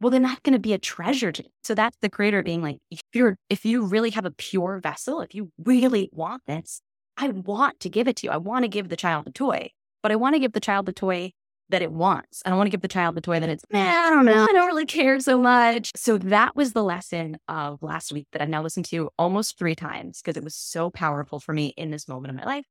Well, 0.00 0.10
they're 0.10 0.20
not 0.20 0.42
going 0.42 0.52
to 0.52 0.58
be 0.58 0.72
a 0.72 0.78
treasure 0.78 1.32
to. 1.32 1.42
Me. 1.42 1.50
So 1.64 1.74
that's 1.74 1.96
the 2.00 2.10
creator 2.10 2.42
being 2.42 2.62
like, 2.62 2.78
if 2.90 3.00
you're, 3.12 3.38
if 3.48 3.64
you 3.64 3.82
really 3.82 4.10
have 4.10 4.24
a 4.26 4.30
pure 4.30 4.78
vessel, 4.82 5.20
if 5.20 5.34
you 5.34 5.50
really 5.64 6.10
want 6.12 6.42
this, 6.46 6.80
I 7.16 7.28
want 7.28 7.80
to 7.80 7.88
give 7.88 8.06
it 8.06 8.16
to 8.16 8.26
you. 8.26 8.30
I 8.30 8.36
want 8.36 8.64
to 8.64 8.68
give 8.68 8.88
the 8.88 8.96
child 8.96 9.24
the 9.24 9.32
toy, 9.32 9.70
but 10.02 10.12
I 10.12 10.16
want 10.16 10.34
to 10.34 10.38
give 10.38 10.52
the 10.52 10.60
child 10.60 10.86
the 10.86 10.92
toy 10.92 11.32
that 11.68 11.82
it 11.82 11.90
wants. 11.90 12.42
I 12.44 12.50
don't 12.50 12.58
want 12.58 12.68
to 12.68 12.70
give 12.70 12.82
the 12.82 12.88
child 12.88 13.16
the 13.16 13.20
toy 13.20 13.40
that 13.40 13.48
it's, 13.48 13.64
eh, 13.72 13.76
man, 13.78 14.04
I 14.06 14.10
don't 14.10 14.24
know. 14.24 14.44
I 14.44 14.52
don't 14.52 14.66
really 14.66 14.86
care 14.86 15.18
so 15.18 15.38
much. 15.38 15.90
So 15.96 16.18
that 16.18 16.54
was 16.54 16.72
the 16.72 16.84
lesson 16.84 17.38
of 17.48 17.82
last 17.82 18.12
week 18.12 18.26
that 18.32 18.42
I've 18.42 18.48
now 18.48 18.62
listened 18.62 18.86
to 18.86 19.10
almost 19.18 19.58
three 19.58 19.74
times 19.74 20.20
because 20.20 20.36
it 20.36 20.44
was 20.44 20.54
so 20.54 20.90
powerful 20.90 21.40
for 21.40 21.52
me 21.52 21.74
in 21.76 21.90
this 21.90 22.06
moment 22.06 22.30
of 22.30 22.36
my 22.36 22.44
life. 22.44 22.66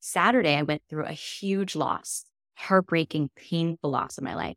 Saturday, 0.00 0.54
I 0.54 0.62
went 0.62 0.82
through 0.88 1.04
a 1.04 1.12
huge 1.12 1.74
loss, 1.74 2.24
heartbreaking, 2.54 3.30
painful 3.36 3.90
loss 3.90 4.16
in 4.16 4.24
my 4.24 4.34
life. 4.34 4.56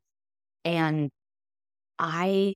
And 0.63 1.09
I 1.99 2.55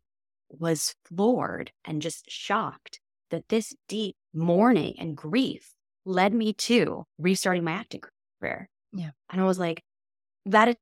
was 0.49 0.95
floored 1.05 1.71
and 1.85 2.01
just 2.01 2.29
shocked 2.31 2.99
that 3.29 3.49
this 3.49 3.75
deep 3.87 4.15
mourning 4.33 4.95
and 4.99 5.17
grief 5.17 5.73
led 6.05 6.33
me 6.33 6.53
to 6.53 7.03
restarting 7.17 7.63
my 7.63 7.73
acting 7.73 8.01
career. 8.39 8.69
Yeah. 8.91 9.11
And 9.31 9.41
I 9.41 9.45
was 9.45 9.59
like, 9.59 9.81
that 10.45 10.69
is 10.69 10.75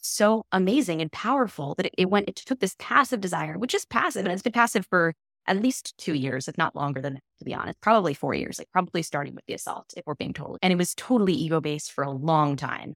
so 0.00 0.44
amazing 0.52 1.00
and 1.00 1.10
powerful 1.10 1.74
that 1.76 1.86
it, 1.86 1.94
it 1.98 2.10
went, 2.10 2.28
it 2.28 2.36
took 2.36 2.60
this 2.60 2.76
passive 2.78 3.20
desire, 3.20 3.58
which 3.58 3.74
is 3.74 3.84
passive, 3.84 4.24
and 4.24 4.32
it's 4.32 4.42
been 4.42 4.52
passive 4.52 4.86
for 4.88 5.14
at 5.46 5.62
least 5.62 5.96
two 5.98 6.14
years, 6.14 6.48
if 6.48 6.56
not 6.56 6.74
longer 6.74 7.00
than 7.00 7.14
that, 7.14 7.22
to 7.38 7.44
be 7.44 7.54
honest, 7.54 7.80
probably 7.80 8.14
four 8.14 8.34
years, 8.34 8.58
like 8.58 8.70
probably 8.72 9.02
starting 9.02 9.34
with 9.34 9.44
the 9.46 9.54
assault, 9.54 9.92
if 9.96 10.02
we're 10.06 10.14
being 10.14 10.32
totally. 10.32 10.58
And 10.62 10.72
it 10.72 10.76
was 10.76 10.94
totally 10.94 11.34
ego 11.34 11.60
based 11.60 11.92
for 11.92 12.02
a 12.02 12.10
long 12.10 12.56
time 12.56 12.94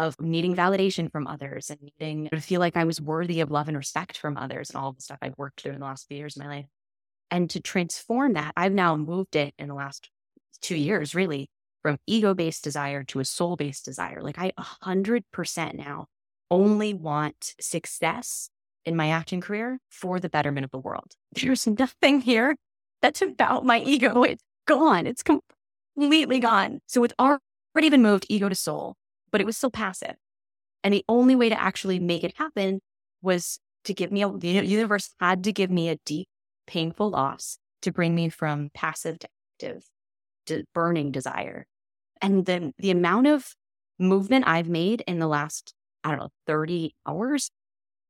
of 0.00 0.18
needing 0.18 0.56
validation 0.56 1.12
from 1.12 1.26
others 1.26 1.68
and 1.68 1.78
needing 1.82 2.30
to 2.30 2.40
feel 2.40 2.58
like 2.58 2.74
I 2.74 2.84
was 2.84 3.02
worthy 3.02 3.40
of 3.40 3.50
love 3.50 3.68
and 3.68 3.76
respect 3.76 4.16
from 4.16 4.38
others 4.38 4.70
and 4.70 4.78
all 4.78 4.92
the 4.92 5.02
stuff 5.02 5.18
I've 5.20 5.36
worked 5.36 5.60
through 5.60 5.72
in 5.72 5.80
the 5.80 5.84
last 5.84 6.08
few 6.08 6.16
years 6.16 6.36
of 6.36 6.42
my 6.42 6.48
life. 6.48 6.66
And 7.30 7.50
to 7.50 7.60
transform 7.60 8.32
that, 8.32 8.54
I've 8.56 8.72
now 8.72 8.96
moved 8.96 9.36
it 9.36 9.52
in 9.58 9.68
the 9.68 9.74
last 9.74 10.08
two 10.62 10.74
years, 10.74 11.14
really, 11.14 11.50
from 11.82 11.98
ego 12.06 12.32
based 12.32 12.64
desire 12.64 13.04
to 13.04 13.20
a 13.20 13.26
soul 13.26 13.56
based 13.56 13.84
desire. 13.84 14.22
Like 14.22 14.38
I 14.38 14.52
100% 14.58 15.74
now 15.74 16.06
only 16.50 16.94
want 16.94 17.54
success 17.60 18.48
in 18.86 18.96
my 18.96 19.10
acting 19.10 19.42
career 19.42 19.80
for 19.90 20.18
the 20.18 20.30
betterment 20.30 20.64
of 20.64 20.70
the 20.70 20.78
world. 20.78 21.12
There's 21.32 21.66
nothing 21.66 22.22
here 22.22 22.56
that's 23.02 23.20
about 23.20 23.66
my 23.66 23.80
ego. 23.80 24.22
It's 24.22 24.42
gone. 24.66 25.06
It's 25.06 25.22
completely 25.22 26.38
gone. 26.38 26.80
So 26.86 27.04
it's 27.04 27.14
already 27.20 27.90
been 27.90 28.02
moved 28.02 28.24
ego 28.30 28.48
to 28.48 28.54
soul, 28.54 28.96
but 29.30 29.40
it 29.40 29.44
was 29.44 29.56
still 29.56 29.70
passive. 29.70 30.16
And 30.82 30.94
the 30.94 31.04
only 31.08 31.36
way 31.36 31.48
to 31.48 31.60
actually 31.60 31.98
make 31.98 32.24
it 32.24 32.34
happen 32.36 32.80
was 33.22 33.60
to 33.84 33.94
give 33.94 34.12
me 34.12 34.22
a, 34.22 34.28
the 34.30 34.48
universe 34.48 35.14
had 35.20 35.44
to 35.44 35.52
give 35.52 35.70
me 35.70 35.88
a 35.88 35.96
deep, 36.04 36.28
painful 36.66 37.10
loss 37.10 37.58
to 37.82 37.92
bring 37.92 38.14
me 38.14 38.28
from 38.28 38.70
passive 38.74 39.18
to 39.20 39.28
active 39.60 39.84
to 40.46 40.64
burning 40.74 41.12
desire. 41.12 41.66
And 42.20 42.46
then 42.46 42.72
the 42.78 42.90
amount 42.90 43.26
of 43.26 43.54
movement 43.98 44.46
I've 44.46 44.68
made 44.68 45.02
in 45.06 45.18
the 45.18 45.26
last, 45.26 45.74
I 46.04 46.10
don't 46.10 46.18
know, 46.18 46.28
30 46.46 46.94
hours 47.06 47.50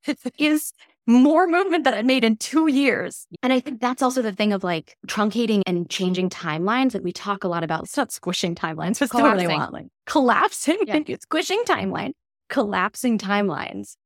is 0.39 0.73
more 1.11 1.47
movement 1.47 1.85
that 1.85 1.95
I 1.95 2.03
made 2.03 2.25
in 2.25 2.37
two 2.37 2.69
years. 2.69 3.27
And 3.43 3.53
I 3.53 3.61
think 3.61 3.81
that's 3.81 4.03
also 4.03 4.23
the 4.23 4.33
thing 4.33 4.53
of 4.53 4.65
like 4.65 4.97
truncating 5.07 5.63
and 5.67 5.91
changing 5.91 6.31
timelines 6.31 6.93
that 6.93 7.03
we 7.03 7.13
talk 7.13 7.45
a 7.45 7.49
lot 7.49 7.65
about. 7.65 7.85
It's 7.85 7.97
not 7.97 8.13
squishing 8.13 8.55
timelines, 8.55 8.97
still 8.97 9.23
really 9.23 9.47
want 9.47 9.73
like 9.73 9.87
collapsing, 10.07 10.79
yeah. 10.87 11.01
squishing 11.21 11.63
timeline, 11.67 12.13
collapsing 12.49 13.19
timelines. 13.19 13.97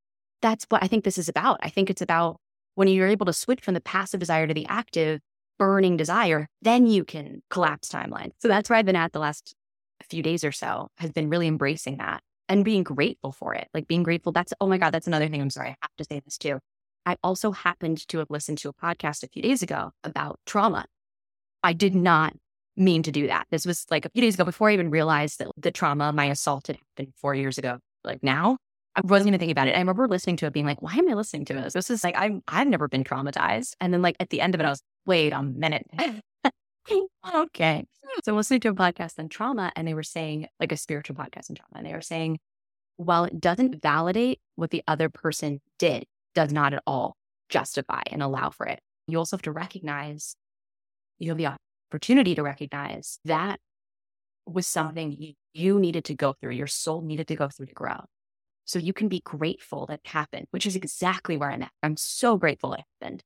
That's 0.42 0.64
what 0.68 0.82
I 0.82 0.86
think 0.86 1.04
this 1.04 1.18
is 1.18 1.28
about. 1.28 1.58
I 1.62 1.70
think 1.70 1.90
it's 1.90 2.02
about 2.02 2.38
when 2.74 2.88
you're 2.88 3.08
able 3.08 3.26
to 3.26 3.32
switch 3.32 3.60
from 3.60 3.74
the 3.74 3.80
passive 3.80 4.20
desire 4.20 4.46
to 4.46 4.54
the 4.54 4.66
active 4.66 5.20
burning 5.58 5.96
desire, 5.96 6.48
then 6.62 6.86
you 6.86 7.04
can 7.04 7.42
collapse 7.50 7.88
timelines. 7.88 8.32
So 8.38 8.48
that's 8.48 8.68
where 8.68 8.78
I've 8.78 8.86
been 8.86 8.96
at 8.96 9.12
the 9.12 9.20
last 9.20 9.54
few 10.10 10.22
days 10.22 10.44
or 10.44 10.52
so, 10.52 10.88
has 10.98 11.12
been 11.12 11.30
really 11.30 11.46
embracing 11.46 11.98
that 11.98 12.22
and 12.48 12.64
being 12.64 12.82
grateful 12.82 13.32
for 13.32 13.54
it. 13.54 13.68
Like 13.72 13.86
being 13.86 14.02
grateful. 14.02 14.32
That's, 14.32 14.52
oh 14.60 14.66
my 14.66 14.78
God, 14.78 14.90
that's 14.90 15.06
another 15.06 15.28
thing. 15.28 15.40
I'm 15.40 15.50
sorry. 15.50 15.68
I 15.68 15.76
have 15.80 15.96
to 15.98 16.04
say 16.04 16.20
this 16.24 16.36
too. 16.36 16.58
I 17.06 17.16
also 17.22 17.52
happened 17.52 18.06
to 18.08 18.18
have 18.18 18.30
listened 18.30 18.58
to 18.58 18.68
a 18.68 18.72
podcast 18.72 19.22
a 19.22 19.28
few 19.28 19.42
days 19.42 19.62
ago 19.62 19.90
about 20.02 20.40
trauma. 20.46 20.86
I 21.62 21.72
did 21.72 21.94
not 21.94 22.34
mean 22.76 23.02
to 23.02 23.12
do 23.12 23.26
that. 23.26 23.46
This 23.50 23.66
was 23.66 23.86
like 23.90 24.04
a 24.04 24.10
few 24.10 24.22
days 24.22 24.34
ago 24.34 24.44
before 24.44 24.70
I 24.70 24.72
even 24.72 24.90
realized 24.90 25.38
that 25.38 25.48
the 25.56 25.70
trauma, 25.70 26.12
my 26.12 26.26
assault 26.26 26.66
had 26.66 26.76
happened 26.76 27.14
four 27.16 27.34
years 27.34 27.58
ago. 27.58 27.78
Like 28.04 28.22
now, 28.22 28.58
I 28.96 29.00
wasn't 29.02 29.28
even 29.28 29.38
thinking 29.38 29.52
about 29.52 29.68
it. 29.68 29.76
I 29.76 29.78
remember 29.78 30.06
listening 30.06 30.36
to 30.38 30.46
it 30.46 30.52
being 30.52 30.66
like, 30.66 30.82
why 30.82 30.94
am 30.94 31.08
I 31.08 31.14
listening 31.14 31.44
to 31.46 31.54
this? 31.54 31.72
This 31.72 31.90
is 31.90 32.04
like, 32.04 32.14
I'm, 32.16 32.42
I've 32.48 32.68
never 32.68 32.88
been 32.88 33.04
traumatized. 33.04 33.74
And 33.80 33.92
then 33.92 34.02
like 34.02 34.16
at 34.20 34.30
the 34.30 34.40
end 34.40 34.54
of 34.54 34.60
it, 34.60 34.64
I 34.64 34.70
was, 34.70 34.82
wait 35.06 35.32
a 35.32 35.42
minute. 35.42 35.86
okay. 37.34 37.84
So 38.22 38.34
listening 38.34 38.60
to 38.60 38.68
a 38.68 38.74
podcast 38.74 39.18
on 39.18 39.28
trauma 39.28 39.72
and 39.74 39.88
they 39.88 39.94
were 39.94 40.02
saying 40.02 40.46
like 40.60 40.72
a 40.72 40.76
spiritual 40.76 41.16
podcast 41.16 41.50
on 41.50 41.56
trauma. 41.56 41.76
And 41.76 41.86
they 41.86 41.92
were 41.92 42.00
saying, 42.00 42.38
while 42.96 43.24
it 43.24 43.40
doesn't 43.40 43.82
validate 43.82 44.40
what 44.54 44.70
the 44.70 44.82
other 44.86 45.08
person 45.08 45.60
did, 45.78 46.04
does 46.34 46.52
not 46.52 46.74
at 46.74 46.82
all 46.86 47.16
justify 47.48 48.02
and 48.10 48.22
allow 48.22 48.50
for 48.50 48.66
it. 48.66 48.80
You 49.06 49.18
also 49.18 49.36
have 49.36 49.42
to 49.42 49.52
recognize, 49.52 50.36
you 51.18 51.30
have 51.30 51.38
the 51.38 51.56
opportunity 51.90 52.34
to 52.34 52.42
recognize 52.42 53.18
that 53.24 53.60
was 54.46 54.66
something 54.66 55.34
you, 55.52 55.78
needed 55.78 56.04
to 56.06 56.14
go 56.14 56.34
through, 56.40 56.52
your 56.52 56.66
soul 56.66 57.02
needed 57.02 57.28
to 57.28 57.36
go 57.36 57.48
through 57.48 57.66
to 57.66 57.74
grow. 57.74 58.04
So 58.64 58.78
you 58.78 58.92
can 58.92 59.08
be 59.08 59.20
grateful 59.24 59.86
that 59.86 60.00
happened, 60.04 60.46
which 60.50 60.66
is 60.66 60.74
exactly 60.74 61.36
where 61.36 61.50
I'm 61.50 61.62
at. 61.62 61.70
I'm 61.82 61.96
so 61.96 62.36
grateful 62.36 62.72
it 62.72 62.80
happened. 63.00 63.22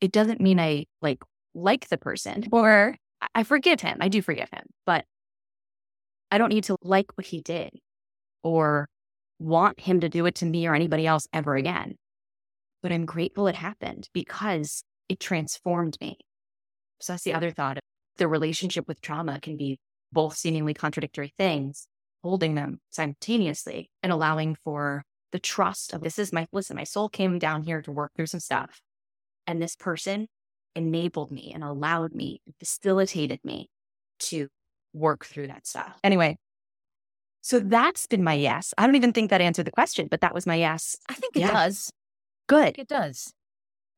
It 0.00 0.10
doesn't 0.10 0.40
mean 0.40 0.58
I 0.58 0.86
like 1.02 1.22
like 1.54 1.88
the 1.88 1.98
person 1.98 2.48
or 2.50 2.96
I 3.34 3.42
forgive 3.44 3.80
him. 3.80 3.98
I 4.00 4.08
do 4.08 4.22
forgive 4.22 4.48
him, 4.50 4.64
but 4.86 5.04
I 6.30 6.38
don't 6.38 6.48
need 6.48 6.64
to 6.64 6.76
like 6.82 7.06
what 7.16 7.26
he 7.26 7.40
did 7.42 7.70
or 8.42 8.88
want 9.38 9.80
him 9.80 10.00
to 10.00 10.08
do 10.08 10.26
it 10.26 10.36
to 10.36 10.46
me 10.46 10.66
or 10.66 10.74
anybody 10.74 11.06
else 11.06 11.26
ever 11.32 11.56
again. 11.56 11.96
But 12.82 12.92
I'm 12.92 13.04
grateful 13.04 13.46
it 13.46 13.56
happened 13.56 14.08
because 14.12 14.82
it 15.08 15.20
transformed 15.20 15.96
me. 16.00 16.18
So 17.00 17.12
that's 17.12 17.24
the 17.24 17.34
other 17.34 17.50
thought. 17.50 17.78
The 18.16 18.28
relationship 18.28 18.86
with 18.86 19.00
trauma 19.00 19.40
can 19.40 19.56
be 19.56 19.78
both 20.12 20.36
seemingly 20.36 20.74
contradictory 20.74 21.32
things, 21.38 21.86
holding 22.22 22.54
them 22.54 22.80
simultaneously 22.90 23.90
and 24.02 24.12
allowing 24.12 24.56
for 24.64 25.04
the 25.32 25.38
trust 25.38 25.92
of 25.92 26.02
this 26.02 26.18
is 26.18 26.32
my, 26.32 26.46
listen, 26.52 26.76
my 26.76 26.84
soul 26.84 27.08
came 27.08 27.38
down 27.38 27.62
here 27.62 27.82
to 27.82 27.92
work 27.92 28.12
through 28.16 28.26
some 28.26 28.40
stuff. 28.40 28.80
And 29.46 29.62
this 29.62 29.76
person 29.76 30.26
enabled 30.74 31.30
me 31.30 31.52
and 31.54 31.62
allowed 31.62 32.14
me, 32.14 32.40
facilitated 32.58 33.40
me 33.44 33.68
to 34.20 34.48
work 34.92 35.24
through 35.24 35.48
that 35.48 35.66
stuff. 35.66 35.98
Anyway, 36.02 36.36
so 37.40 37.58
that's 37.58 38.06
been 38.06 38.24
my 38.24 38.34
yes. 38.34 38.74
I 38.76 38.86
don't 38.86 38.96
even 38.96 39.12
think 39.12 39.30
that 39.30 39.40
answered 39.40 39.66
the 39.66 39.70
question, 39.70 40.08
but 40.10 40.20
that 40.20 40.34
was 40.34 40.46
my 40.46 40.56
yes. 40.56 40.96
I 41.08 41.14
think 41.14 41.36
it 41.36 41.40
yeah. 41.40 41.52
does. 41.52 41.90
Good. 42.50 42.78
It 42.78 42.88
does. 42.88 43.32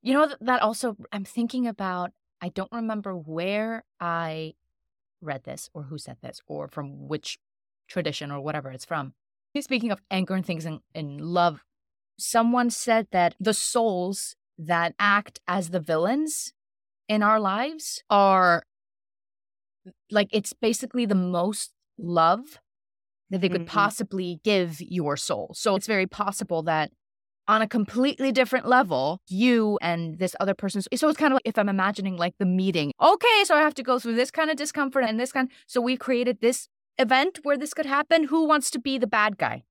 You 0.03 0.15
know, 0.15 0.29
that 0.41 0.61
also, 0.61 0.97
I'm 1.11 1.25
thinking 1.25 1.67
about, 1.67 2.11
I 2.41 2.51
don't 2.51 2.71
remember 2.71 3.15
where 3.15 3.85
I 3.99 4.55
read 5.23 5.45
this 5.45 5.71
or 5.73 5.85
who 5.85 5.97
said 5.97 6.19
this 6.23 6.41
or 6.47 6.69
from 6.69 7.09
which 7.09 7.39
tradition 7.89 8.31
or 8.31 8.41
whatever 8.41 8.71
it's 8.71 8.85
from. 8.85 9.15
Speaking 9.59 9.91
of 9.91 10.01
anger 10.11 10.35
and 10.35 10.45
things 10.45 10.67
in, 10.67 10.81
in 10.95 11.19
love, 11.19 11.63
someone 12.19 12.69
said 12.71 13.07
that 13.13 13.35
the 13.41 13.55
souls 13.55 14.37
that 14.59 14.95
act 14.99 15.41
as 15.49 15.71
the 15.71 15.81
villains 15.81 16.53
in 17.09 17.23
our 17.23 17.41
lives 17.41 18.03
are 18.11 18.65
like 20.11 20.29
it's 20.31 20.53
basically 20.53 21.07
the 21.07 21.15
most 21.15 21.73
love 21.99 22.61
that 23.31 23.41
they 23.41 23.49
could 23.49 23.63
mm-hmm. 23.63 23.79
possibly 23.79 24.41
give 24.45 24.81
your 24.81 25.17
soul. 25.17 25.53
So 25.55 25.75
it's 25.75 25.87
very 25.87 26.07
possible 26.07 26.63
that 26.65 26.91
on 27.49 27.63
a 27.63 27.69
completely 27.69 28.33
different 28.33 28.67
level, 28.67 29.21
you 29.29 29.79
and 29.83 30.19
this 30.19 30.37
other 30.41 30.55
person. 30.55 30.83
So 30.83 31.09
it's 31.09 31.19
kind 31.19 31.33
of 31.33 31.37
like 31.37 31.43
if 31.45 31.59
I'm 31.59 31.69
imagining 31.69 32.17
like 32.17 32.35
the 32.39 32.47
meeting. 32.47 32.93
Okay, 33.01 33.45
so 33.45 33.55
I 33.55 33.61
have 33.61 33.75
to 33.75 33.83
go 33.83 33.99
through 33.99 34.15
this 34.15 34.31
kind 34.31 34.51
of 34.51 34.57
discomfort 34.57 35.05
and 35.05 35.19
this 35.19 35.33
kind. 35.33 35.51
So 35.67 35.81
we 35.81 35.97
created 35.97 36.41
this 36.41 36.69
event 36.99 37.41
where 37.43 37.57
this 37.57 37.75
could 37.75 37.87
happen. 37.87 38.25
Who 38.25 38.47
wants 38.47 38.71
to 38.73 38.81
be 38.81 38.99
the 38.99 39.07
bad 39.07 39.39
guy? 39.39 39.65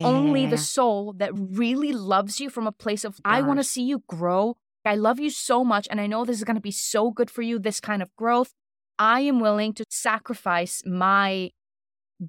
Yeah. 0.00 0.08
Only 0.08 0.46
the 0.46 0.58
soul 0.58 1.14
that 1.14 1.30
really 1.34 1.92
loves 1.92 2.40
you 2.40 2.50
from 2.50 2.66
a 2.66 2.72
place 2.72 3.04
of, 3.04 3.22
Gosh. 3.22 3.22
I 3.24 3.42
want 3.42 3.58
to 3.58 3.64
see 3.64 3.82
you 3.82 4.02
grow. 4.06 4.56
I 4.84 4.94
love 4.94 5.18
you 5.18 5.30
so 5.30 5.64
much. 5.64 5.88
And 5.90 6.00
I 6.00 6.06
know 6.06 6.24
this 6.24 6.36
is 6.36 6.44
going 6.44 6.56
to 6.56 6.62
be 6.62 6.70
so 6.70 7.10
good 7.10 7.30
for 7.30 7.42
you, 7.42 7.58
this 7.58 7.80
kind 7.80 8.02
of 8.02 8.14
growth. 8.16 8.52
I 8.98 9.20
am 9.20 9.40
willing 9.40 9.74
to 9.74 9.84
sacrifice 9.90 10.82
my 10.86 11.50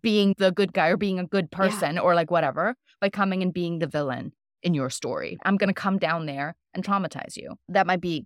being 0.02 0.34
the 0.38 0.52
good 0.52 0.74
guy 0.74 0.90
or 0.90 0.98
being 0.98 1.20
a 1.20 1.26
good 1.26 1.52
person 1.52 1.96
yeah. 1.96 2.02
or 2.02 2.14
like 2.16 2.30
whatever 2.30 2.76
by 3.00 3.10
coming 3.10 3.42
and 3.42 3.54
being 3.54 3.80
the 3.80 3.88
villain 3.88 4.34
in 4.64 4.74
your 4.74 4.90
story. 4.90 5.38
I'm 5.44 5.58
going 5.58 5.70
to 5.70 5.74
come 5.74 5.98
down 5.98 6.26
there 6.26 6.56
and 6.74 6.84
traumatize 6.84 7.38
you. 7.38 7.56
That 7.70 7.88
might 7.88 8.02
be 8.02 8.26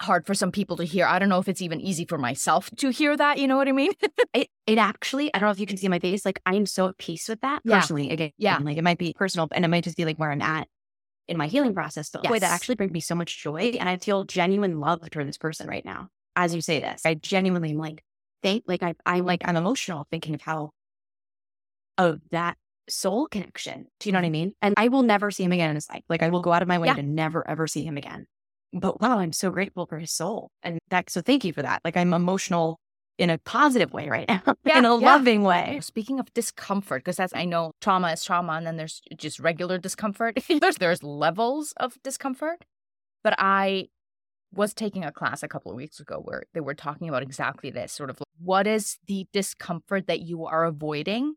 hard 0.00 0.26
for 0.26 0.34
some 0.34 0.52
people 0.52 0.76
to 0.76 0.84
hear. 0.84 1.06
I 1.06 1.18
don't 1.18 1.28
know 1.28 1.38
if 1.38 1.48
it's 1.48 1.62
even 1.62 1.80
easy 1.80 2.04
for 2.04 2.18
myself 2.18 2.70
to 2.76 2.90
hear 2.90 3.16
that. 3.16 3.38
You 3.38 3.46
know 3.46 3.56
what 3.56 3.68
I 3.68 3.72
mean? 3.72 3.92
it, 4.34 4.48
it 4.66 4.78
actually, 4.78 5.32
I 5.32 5.38
don't 5.38 5.48
know 5.48 5.52
if 5.52 5.60
you 5.60 5.66
can 5.66 5.76
see 5.76 5.88
my 5.88 5.98
face. 5.98 6.24
Like 6.24 6.40
I'm 6.46 6.66
so 6.66 6.88
at 6.88 6.98
peace 6.98 7.28
with 7.28 7.40
that 7.40 7.62
yeah. 7.64 7.80
personally. 7.80 8.10
Again, 8.10 8.32
yeah. 8.36 8.58
Like 8.58 8.76
it 8.76 8.84
might 8.84 8.98
be 8.98 9.14
personal 9.14 9.48
and 9.52 9.64
it 9.64 9.68
might 9.68 9.84
just 9.84 9.96
be 9.96 10.04
like 10.04 10.18
where 10.18 10.30
I'm 10.30 10.42
at 10.42 10.68
in 11.28 11.36
my 11.36 11.46
healing 11.46 11.74
process. 11.74 12.10
But 12.10 12.24
yes. 12.24 12.30
boy, 12.30 12.38
that 12.40 12.52
actually 12.52 12.74
brings 12.74 12.92
me 12.92 13.00
so 13.00 13.14
much 13.14 13.42
joy. 13.42 13.76
And 13.78 13.88
I 13.88 13.96
feel 13.96 14.24
genuine 14.24 14.80
love 14.80 15.00
for 15.12 15.24
this 15.24 15.38
person 15.38 15.68
right 15.68 15.84
now. 15.84 16.08
As 16.36 16.54
you 16.54 16.60
say 16.60 16.80
this, 16.80 17.02
I 17.06 17.14
genuinely 17.14 17.70
am 17.70 17.78
like, 17.78 18.02
thank, 18.42 18.64
like 18.66 18.82
I, 18.82 18.94
I'm 19.06 19.24
like, 19.24 19.42
I'm 19.44 19.56
emotional 19.56 20.06
thinking 20.10 20.34
of 20.34 20.42
how, 20.42 20.70
of 21.96 22.20
that 22.32 22.56
soul 22.88 23.26
connection. 23.26 23.86
Do 24.00 24.08
you 24.08 24.12
know 24.12 24.18
what 24.18 24.24
I 24.24 24.26
mm-hmm. 24.26 24.32
mean? 24.32 24.52
And 24.62 24.74
I 24.76 24.88
will 24.88 25.02
never 25.02 25.30
see 25.30 25.44
him 25.44 25.52
again 25.52 25.70
in 25.70 25.76
his 25.76 25.88
life. 25.88 26.02
Like 26.08 26.22
I 26.22 26.28
will 26.28 26.42
go 26.42 26.52
out 26.52 26.62
of 26.62 26.68
my 26.68 26.78
way 26.78 26.88
yeah. 26.88 26.94
to 26.94 27.02
never 27.02 27.46
ever 27.48 27.66
see 27.66 27.84
him 27.84 27.96
again. 27.96 28.26
But 28.72 29.00
wow, 29.00 29.18
I'm 29.18 29.32
so 29.32 29.50
grateful 29.50 29.86
for 29.86 29.98
his 29.98 30.10
soul. 30.10 30.50
And 30.62 30.78
that 30.90 31.10
so 31.10 31.20
thank 31.20 31.44
you 31.44 31.52
for 31.52 31.62
that. 31.62 31.80
Like 31.84 31.96
I'm 31.96 32.12
emotional 32.12 32.78
in 33.16 33.30
a 33.30 33.38
positive 33.38 33.92
way 33.92 34.08
right 34.08 34.28
now, 34.28 34.42
yeah, 34.64 34.78
in 34.78 34.84
a 34.84 34.98
yeah. 34.98 35.06
loving 35.06 35.42
way. 35.42 35.78
Speaking 35.80 36.18
of 36.18 36.32
discomfort, 36.34 37.04
because 37.04 37.16
that's 37.16 37.34
I 37.34 37.44
know 37.44 37.72
trauma 37.80 38.12
is 38.12 38.24
trauma, 38.24 38.54
and 38.54 38.66
then 38.66 38.76
there's 38.76 39.00
just 39.16 39.38
regular 39.38 39.78
discomfort. 39.78 40.38
there's 40.60 40.76
there's 40.76 41.02
levels 41.02 41.72
of 41.76 41.96
discomfort. 42.02 42.64
But 43.22 43.34
I 43.38 43.88
was 44.52 44.74
taking 44.74 45.04
a 45.04 45.12
class 45.12 45.42
a 45.42 45.48
couple 45.48 45.70
of 45.70 45.76
weeks 45.76 46.00
ago 46.00 46.20
where 46.22 46.44
they 46.52 46.60
were 46.60 46.74
talking 46.74 47.08
about 47.08 47.22
exactly 47.22 47.70
this 47.70 47.92
sort 47.92 48.10
of 48.10 48.20
like, 48.20 48.26
what 48.38 48.66
is 48.66 48.98
the 49.06 49.26
discomfort 49.32 50.06
that 50.06 50.20
you 50.20 50.46
are 50.46 50.64
avoiding 50.64 51.34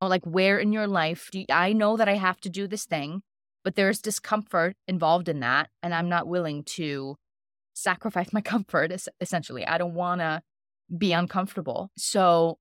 Oh, 0.00 0.06
like 0.06 0.24
where 0.24 0.58
in 0.58 0.72
your 0.72 0.86
life 0.86 1.28
do 1.32 1.40
you, 1.40 1.46
I 1.50 1.72
know 1.72 1.96
that 1.96 2.08
I 2.08 2.14
have 2.14 2.40
to 2.40 2.50
do 2.50 2.68
this 2.68 2.84
thing, 2.84 3.22
but 3.64 3.74
there's 3.74 4.00
discomfort 4.00 4.76
involved 4.86 5.28
in 5.28 5.40
that, 5.40 5.70
and 5.82 5.92
I'm 5.92 6.08
not 6.08 6.28
willing 6.28 6.62
to 6.76 7.16
sacrifice 7.74 8.28
my 8.32 8.40
comfort. 8.40 8.92
Essentially, 9.20 9.66
I 9.66 9.78
don't 9.78 9.94
want 9.94 10.20
to 10.20 10.42
be 10.96 11.12
uncomfortable, 11.12 11.90
so 11.96 12.58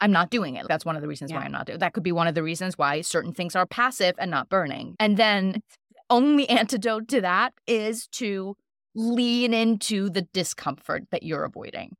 I'm 0.00 0.12
not 0.12 0.30
doing 0.30 0.56
it. 0.56 0.66
That's 0.68 0.84
one 0.84 0.96
of 0.96 1.02
the 1.02 1.08
reasons 1.08 1.30
yeah. 1.30 1.38
why 1.38 1.44
I'm 1.44 1.52
not 1.52 1.66
doing. 1.66 1.78
That 1.78 1.92
could 1.92 2.02
be 2.02 2.12
one 2.12 2.26
of 2.26 2.34
the 2.34 2.42
reasons 2.42 2.78
why 2.78 3.02
certain 3.02 3.32
things 3.32 3.54
are 3.54 3.66
passive 3.66 4.14
and 4.18 4.30
not 4.30 4.48
burning. 4.48 4.96
And 4.98 5.16
then 5.16 5.62
only 6.10 6.48
antidote 6.48 7.08
to 7.08 7.20
that 7.20 7.52
is 7.66 8.06
to 8.12 8.56
lean 8.94 9.54
into 9.54 10.10
the 10.10 10.22
discomfort 10.22 11.04
that 11.10 11.22
you're 11.22 11.44
avoiding. 11.44 11.96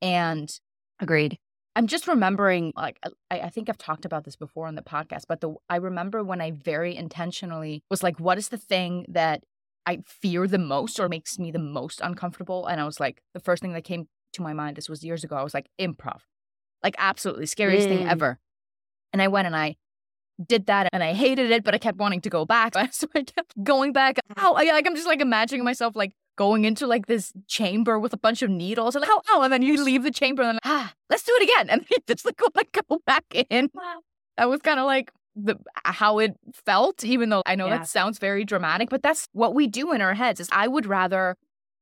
And 0.00 0.50
agreed. 1.00 1.38
I'm 1.76 1.86
just 1.86 2.08
remembering, 2.08 2.72
like, 2.74 2.98
uh, 3.02 3.10
I, 3.30 3.40
I, 3.40 3.50
think 3.50 3.68
I've 3.68 3.76
talked 3.76 4.06
about 4.06 4.24
this 4.24 4.34
before 4.34 4.66
on 4.66 4.76
the 4.76 4.82
podcast, 4.82 5.24
but 5.28 5.42
the 5.42 5.54
I 5.68 5.76
remember 5.76 6.24
when 6.24 6.40
I 6.40 6.50
very 6.50 6.96
intentionally 6.96 7.84
was 7.90 8.02
like, 8.02 8.18
what 8.18 8.38
is 8.38 8.48
the 8.48 8.56
thing 8.56 9.04
that 9.08 9.44
I 9.84 9.98
fear 10.06 10.48
the 10.48 10.58
most 10.58 10.98
or 10.98 11.08
makes 11.10 11.38
me 11.38 11.50
the 11.50 11.58
most 11.58 12.00
uncomfortable? 12.00 12.66
And 12.66 12.80
I 12.80 12.86
was 12.86 12.98
like, 12.98 13.20
the 13.34 13.40
first 13.40 13.60
thing 13.60 13.74
that 13.74 13.84
came 13.84 14.08
to 14.32 14.42
my 14.42 14.54
mind, 14.54 14.76
this 14.76 14.88
was 14.88 15.04
years 15.04 15.22
ago, 15.22 15.36
I 15.36 15.42
was 15.42 15.52
like, 15.52 15.68
improv. 15.78 16.20
Like, 16.82 16.96
absolutely 16.98 17.44
scariest 17.44 17.88
mm. 17.88 17.98
thing 17.98 18.08
ever. 18.08 18.38
And 19.12 19.20
I 19.20 19.28
went 19.28 19.46
and 19.46 19.54
I 19.54 19.76
did 20.44 20.66
that 20.66 20.88
and 20.94 21.02
I 21.02 21.12
hated 21.12 21.50
it, 21.50 21.62
but 21.62 21.74
I 21.74 21.78
kept 21.78 21.98
wanting 21.98 22.22
to 22.22 22.30
go 22.30 22.46
back. 22.46 22.74
So 22.92 23.06
I 23.14 23.22
kept 23.22 23.52
going 23.62 23.92
back. 23.92 24.18
Ow, 24.38 24.54
like 24.54 24.86
I'm 24.86 24.94
just 24.94 25.06
like 25.06 25.20
imagining 25.20 25.64
myself 25.64 25.94
like 25.94 26.12
going 26.36 26.64
into 26.64 26.86
like 26.86 27.06
this 27.06 27.32
chamber 27.48 27.98
with 27.98 28.12
a 28.12 28.16
bunch 28.18 28.42
of 28.42 28.50
needles 28.50 28.94
and 28.94 29.00
like, 29.02 29.10
oh, 29.12 29.22
oh, 29.30 29.42
and 29.42 29.52
then 29.52 29.62
you 29.62 29.82
leave 29.82 30.02
the 30.02 30.10
chamber 30.10 30.42
and 30.42 30.54
like, 30.54 30.60
ah, 30.64 30.92
let's 31.10 31.22
do 31.24 31.32
it 31.40 31.42
again. 31.44 31.68
And 31.70 31.84
you 31.90 31.96
just 32.06 32.24
like 32.24 32.36
go, 32.36 32.46
like, 32.54 32.78
go 32.88 33.00
back 33.06 33.24
in. 33.50 33.70
That 34.36 34.48
was 34.48 34.60
kind 34.60 34.78
of 34.78 34.86
like 34.86 35.10
the 35.34 35.56
how 35.84 36.18
it 36.18 36.34
felt, 36.54 37.04
even 37.04 37.28
though 37.30 37.42
I 37.46 37.54
know 37.56 37.66
Yeah. 37.66 37.78
that 37.78 37.88
sounds 37.88 38.18
very 38.18 38.44
dramatic, 38.44 38.88
but 38.90 39.02
that's 39.02 39.26
what 39.32 39.54
we 39.54 39.66
do 39.66 39.92
in 39.92 40.00
our 40.00 40.14
heads 40.14 40.40
is 40.40 40.48
I 40.52 40.68
would 40.68 40.86
rather 40.86 41.36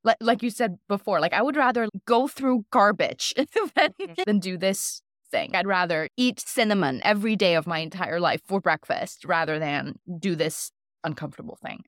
like 0.05 0.17
like 0.21 0.43
you 0.43 0.51
said 0.51 0.79
before, 0.89 1.21
like 1.21 1.33
I 1.33 1.43
would 1.43 1.57
rather 1.57 1.89
go 2.07 2.29
through 2.29 2.65
garbage 2.71 3.35
than, 3.77 3.95
than 4.27 4.39
do 4.39 4.57
this 4.59 5.03
thing. 5.31 5.55
I'd 5.55 5.67
rather 5.67 6.09
eat 6.17 6.41
cinnamon 6.41 7.01
every 7.05 7.37
day 7.37 7.55
of 7.55 7.67
my 7.67 7.79
entire 7.79 8.21
life 8.21 8.41
for 8.47 8.61
breakfast 8.61 9.25
rather 9.25 9.59
than 9.59 9.95
do 10.19 10.37
this 10.37 10.71
uncomfortable 11.03 11.59
thing. 11.65 11.85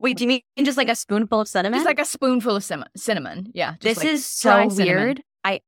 Wait, 0.00 0.16
do 0.16 0.24
you 0.24 0.28
mean 0.28 0.64
just 0.64 0.78
like 0.78 0.88
a 0.88 0.94
spoonful 0.96 1.40
of 1.40 1.48
cinnamon? 1.48 1.76
Just 1.78 1.86
like 1.86 2.00
a 2.00 2.04
spoonful 2.04 2.56
of 2.56 2.64
cinnamon. 2.64 2.88
cinnamon. 2.96 3.50
Yeah. 3.54 3.72
just 3.72 3.82
this 3.82 3.98
like 3.98 4.06
is 4.08 4.26
so 4.26 4.68
cinnamon. 4.68 4.96
weird. 4.96 5.22
I 5.44 5.60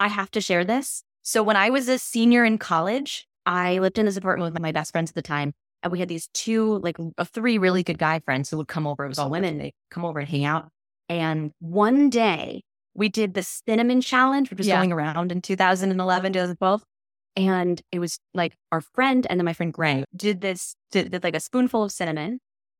I 0.00 0.08
have 0.08 0.30
to 0.32 0.40
share 0.40 0.64
this. 0.64 1.02
So 1.22 1.42
when 1.42 1.56
I 1.56 1.70
was 1.70 1.88
a 1.88 1.98
senior 1.98 2.44
in 2.44 2.58
college, 2.58 3.26
I 3.46 3.78
lived 3.78 3.98
in 3.98 4.06
this 4.06 4.16
apartment 4.16 4.52
with 4.54 4.62
my 4.62 4.72
best 4.72 4.92
friends 4.92 5.10
at 5.10 5.14
the 5.14 5.22
time, 5.22 5.52
and 5.82 5.92
we 5.92 5.98
had 5.98 6.08
these 6.08 6.28
two, 6.34 6.78
like 6.78 6.96
uh, 7.18 7.24
three 7.24 7.58
really 7.58 7.82
good 7.82 7.98
guy 7.98 8.18
friends 8.20 8.50
who 8.50 8.56
would 8.56 8.68
come 8.68 8.86
over. 8.86 9.04
It 9.04 9.08
was 9.08 9.18
all 9.18 9.30
women. 9.30 9.58
They 9.58 9.72
come 9.90 10.04
over 10.04 10.18
and 10.18 10.28
hang 10.28 10.44
out. 10.44 10.68
And 11.08 11.52
one 11.60 12.08
day 12.10 12.62
we 12.94 13.08
did 13.10 13.34
the 13.34 13.42
cinnamon 13.42 14.00
challenge, 14.00 14.48
which 14.50 14.58
was 14.58 14.66
Yeah. 14.66 14.76
going 14.76 14.92
around 14.92 15.32
in 15.32 15.42
2011, 15.42 16.32
2012. 16.32 16.82
And 17.36 17.82
it 17.90 17.98
was 17.98 18.18
like 18.32 18.54
our 18.70 18.80
friend 18.80 19.26
and 19.28 19.38
then 19.40 19.44
my 19.44 19.52
friend 19.52 19.72
Greg 19.72 20.04
did 20.16 20.40
this, 20.40 20.76
did, 20.92 21.10
did 21.10 21.24
like 21.24 21.34
a 21.34 21.40
spoonful 21.40 21.82
of 21.82 21.90
cinnamon 21.92 22.38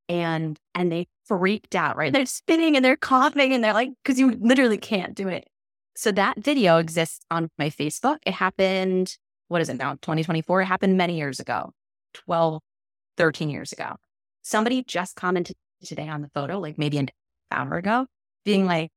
and 0.09 0.59
and 0.75 0.91
they 0.91 1.07
freaked 1.27 1.75
out, 1.75 1.97
right? 1.97 2.13
They're 2.13 2.27
spinning 2.27 2.77
and 2.77 2.85
they're 2.85 2.97
coughing 2.97 3.53
and 3.53 3.63
they're 3.63 3.73
like, 3.73 3.91
because 4.03 4.19
you 4.19 4.33
literally 4.41 4.79
can't 4.79 5.15
do 5.15 5.29
it. 5.29 5.49
So 5.97 6.13
that 6.13 6.39
video 6.39 6.79
exists 6.79 7.25
on 7.31 7.51
my 7.59 7.71
Facebook. 7.71 8.19
It 8.27 8.35
happened, 8.35 9.17
what 9.49 9.61
is 9.61 9.69
it 9.69 9.77
now? 9.77 9.93
2024. 9.95 10.63
It 10.63 10.67
happened 10.67 10.97
many 10.97 11.17
years 11.17 11.41
ago, 11.41 11.73
12, 12.15 12.61
13 13.17 13.49
years 13.49 13.73
ago. 13.73 13.97
Somebody 14.43 14.83
just 14.83 15.17
commented 15.17 15.57
today 15.85 16.09
on 16.09 16.23
the 16.23 16.29
photo, 16.35 16.59
like 16.59 16.79
maybe 16.79 16.99
an 16.99 17.09
hour 17.51 17.77
ago, 17.77 18.07
being 18.45 18.67
like, 18.67 18.91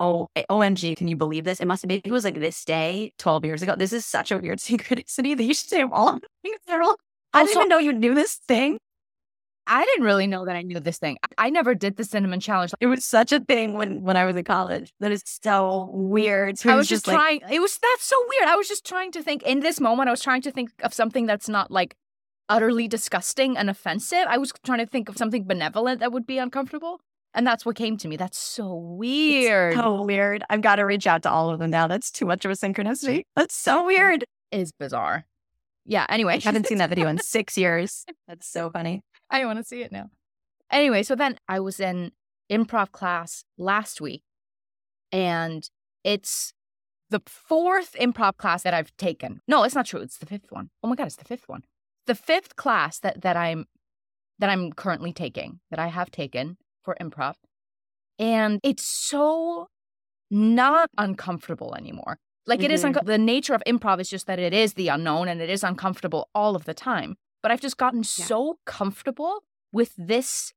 Oh, 0.00 0.28
eh, 0.34 0.42
OMG, 0.50 0.96
can 0.96 1.06
you 1.06 1.14
believe 1.14 1.44
this? 1.44 1.60
It 1.60 1.66
must 1.66 1.82
have 1.82 1.88
been, 1.88 2.00
it 2.04 2.10
was 2.10 2.24
like 2.24 2.34
this 2.34 2.64
day 2.64 3.12
12 3.18 3.44
years 3.44 3.62
ago. 3.62 3.76
This 3.76 3.92
is 3.92 4.04
such 4.04 4.32
a 4.32 4.38
weird 4.38 4.58
synchronicity 4.58 5.36
that 5.36 5.44
you 5.44 5.54
should 5.54 5.68
say 5.68 5.82
all 5.82 6.18
things. 6.42 6.56
Daryl. 6.68 6.96
I 7.32 7.44
didn't 7.44 7.56
even 7.56 7.68
know 7.68 7.78
you 7.78 7.92
knew 7.92 8.14
this 8.14 8.34
thing. 8.34 8.78
I 9.66 9.84
didn't 9.84 10.04
really 10.04 10.26
know 10.26 10.44
that 10.44 10.56
I 10.56 10.62
knew 10.62 10.80
this 10.80 10.98
thing. 10.98 11.18
I 11.38 11.50
never 11.50 11.74
did 11.74 11.96
the 11.96 12.04
cinnamon 12.04 12.40
challenge. 12.40 12.72
It 12.80 12.86
was 12.86 13.04
such 13.04 13.32
a 13.32 13.40
thing 13.40 13.74
when 13.74 14.02
when 14.02 14.16
I 14.16 14.24
was 14.24 14.34
in 14.36 14.44
college. 14.44 14.92
That 15.00 15.12
is 15.12 15.22
so 15.24 15.88
weird. 15.92 16.58
So 16.58 16.70
I 16.70 16.74
it 16.74 16.76
was 16.76 16.88
just 16.88 17.06
like, 17.06 17.16
trying. 17.16 17.40
It 17.50 17.60
was 17.60 17.78
that's 17.78 18.04
so 18.04 18.16
weird. 18.28 18.48
I 18.48 18.56
was 18.56 18.68
just 18.68 18.84
trying 18.84 19.12
to 19.12 19.22
think 19.22 19.42
in 19.44 19.60
this 19.60 19.80
moment. 19.80 20.08
I 20.08 20.10
was 20.10 20.22
trying 20.22 20.42
to 20.42 20.50
think 20.50 20.70
of 20.82 20.92
something 20.92 21.26
that's 21.26 21.48
not 21.48 21.70
like 21.70 21.94
utterly 22.48 22.88
disgusting 22.88 23.56
and 23.56 23.70
offensive. 23.70 24.24
I 24.28 24.38
was 24.38 24.52
trying 24.64 24.80
to 24.80 24.86
think 24.86 25.08
of 25.08 25.16
something 25.16 25.44
benevolent 25.44 26.00
that 26.00 26.12
would 26.12 26.26
be 26.26 26.38
uncomfortable, 26.38 27.00
and 27.32 27.46
that's 27.46 27.64
what 27.64 27.76
came 27.76 27.96
to 27.98 28.08
me. 28.08 28.16
That's 28.16 28.38
so 28.38 28.74
weird. 28.74 29.74
so 29.74 30.02
weird. 30.02 30.42
I've 30.50 30.62
got 30.62 30.76
to 30.76 30.82
reach 30.82 31.06
out 31.06 31.22
to 31.22 31.30
all 31.30 31.50
of 31.50 31.60
them 31.60 31.70
now. 31.70 31.86
That's 31.86 32.10
too 32.10 32.26
much 32.26 32.44
of 32.44 32.50
a 32.50 32.54
synchronicity. 32.54 33.22
That's 33.36 33.54
so 33.54 33.86
weird. 33.86 34.24
is 34.50 34.72
bizarre. 34.72 35.24
Yeah. 35.84 36.06
Anyway, 36.08 36.34
I 36.34 36.38
haven't 36.38 36.66
seen 36.66 36.78
that 36.78 36.90
video 36.90 37.08
in 37.08 37.18
six 37.22 37.56
years. 37.56 38.04
That's 38.28 38.48
so 38.48 38.70
funny. 38.70 39.02
I 39.32 39.44
want 39.46 39.58
to 39.58 39.64
see 39.64 39.82
it 39.82 39.90
now. 39.90 40.10
Anyway, 40.70 41.02
so 41.02 41.14
then 41.16 41.38
I 41.48 41.58
was 41.60 41.80
in 41.80 42.12
improv 42.50 42.92
class 42.92 43.44
last 43.58 44.00
week, 44.00 44.22
and 45.10 45.68
it's 46.04 46.52
the 47.10 47.20
fourth 47.26 47.94
improv 48.00 48.36
class 48.36 48.62
that 48.62 48.74
I've 48.74 48.96
taken. 48.96 49.40
No, 49.48 49.64
it's 49.64 49.74
not 49.74 49.86
true. 49.86 50.00
It's 50.00 50.18
the 50.18 50.26
fifth 50.26 50.50
one. 50.50 50.70
Oh 50.82 50.88
my 50.88 50.94
god, 50.94 51.06
it's 51.08 51.16
the 51.16 51.24
fifth 51.24 51.48
one. 51.48 51.62
The 52.06 52.14
fifth 52.14 52.56
class 52.56 52.98
that 53.00 53.22
that 53.22 53.36
I'm 53.36 53.66
that 54.38 54.50
I'm 54.50 54.72
currently 54.72 55.12
taking, 55.12 55.60
that 55.70 55.78
I 55.78 55.88
have 55.88 56.10
taken 56.10 56.56
for 56.82 56.96
improv. 57.00 57.34
And 58.18 58.60
it's 58.62 58.84
so 58.84 59.68
not 60.30 60.88
uncomfortable 60.98 61.74
anymore. 61.74 62.18
Like 62.46 62.62
it 62.62 62.70
is 62.72 62.82
Mhm. 62.82 62.86
unco- 62.86 63.04
the 63.04 63.18
nature 63.18 63.54
of 63.54 63.62
improv 63.66 64.00
is 64.00 64.08
just 64.08 64.26
that 64.26 64.38
it 64.38 64.52
is 64.52 64.74
the 64.74 64.88
unknown 64.88 65.28
and 65.28 65.40
it 65.40 65.48
is 65.50 65.62
uncomfortable 65.62 66.28
all 66.34 66.56
of 66.56 66.64
the 66.64 66.74
time. 66.74 67.16
But 67.42 67.50
I've 67.50 67.60
just 67.60 67.76
gotten 67.76 68.00
Yeah. 68.00 68.26
so 68.26 68.58
comfortable 68.64 69.44
with 69.72 69.94
this 69.96 70.52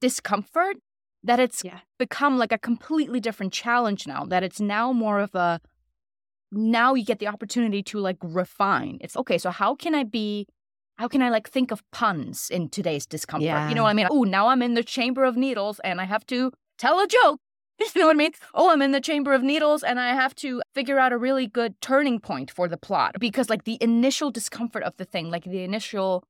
discomfort 0.00 0.76
that 1.22 1.38
it's 1.40 1.64
Yeah. 1.64 1.80
become 1.98 2.38
like 2.38 2.52
a 2.52 2.58
completely 2.58 3.20
different 3.20 3.52
challenge 3.52 4.06
now 4.06 4.24
that 4.26 4.42
it's 4.42 4.60
now 4.60 4.92
more 4.92 5.20
of 5.20 5.34
a 5.34 5.60
now 6.50 6.94
you 6.94 7.04
get 7.04 7.18
the 7.18 7.26
opportunity 7.28 7.82
to 7.82 7.98
like 7.98 8.18
refine 8.22 8.98
it's 9.00 9.16
okay 9.16 9.38
so 9.38 9.50
how 9.50 9.74
can 9.74 9.94
i 9.94 10.02
be 10.04 10.46
how 10.98 11.08
can 11.08 11.22
i 11.22 11.28
like 11.30 11.48
think 11.48 11.70
of 11.70 11.82
puns 11.92 12.50
in 12.50 12.68
today's 12.68 13.06
discomfort 13.06 13.46
you 13.68 13.74
know 13.74 13.84
what 13.84 13.90
i 13.90 13.94
mean 13.94 14.08
oh 14.10 14.22
now 14.24 14.48
i'm 14.48 14.62
in 14.62 14.74
the 14.74 14.82
chamber 14.84 15.24
of 15.24 15.36
needles 15.36 15.80
and 15.80 16.00
i 16.00 16.04
have 16.04 16.26
to 16.26 16.50
tell 16.78 17.00
a 17.00 17.06
joke 17.06 17.40
you 17.94 18.00
know 18.00 18.06
what 18.06 18.16
i 18.16 18.18
mean 18.18 18.32
oh 18.54 18.70
i'm 18.70 18.82
in 18.82 18.92
the 18.92 19.00
chamber 19.00 19.32
of 19.32 19.42
needles 19.42 19.82
and 19.82 19.98
i 20.00 20.08
have 20.14 20.34
to 20.34 20.62
figure 20.74 20.98
out 20.98 21.12
a 21.12 21.18
really 21.18 21.46
good 21.46 21.80
turning 21.80 22.18
point 22.18 22.50
for 22.50 22.68
the 22.68 22.76
plot 22.76 23.16
because 23.18 23.48
like 23.50 23.64
the 23.64 23.78
initial 23.80 24.30
discomfort 24.30 24.82
of 24.82 24.96
the 24.96 25.04
thing 25.04 25.30
like 25.30 25.44
the 25.44 25.62
initial 25.62 26.24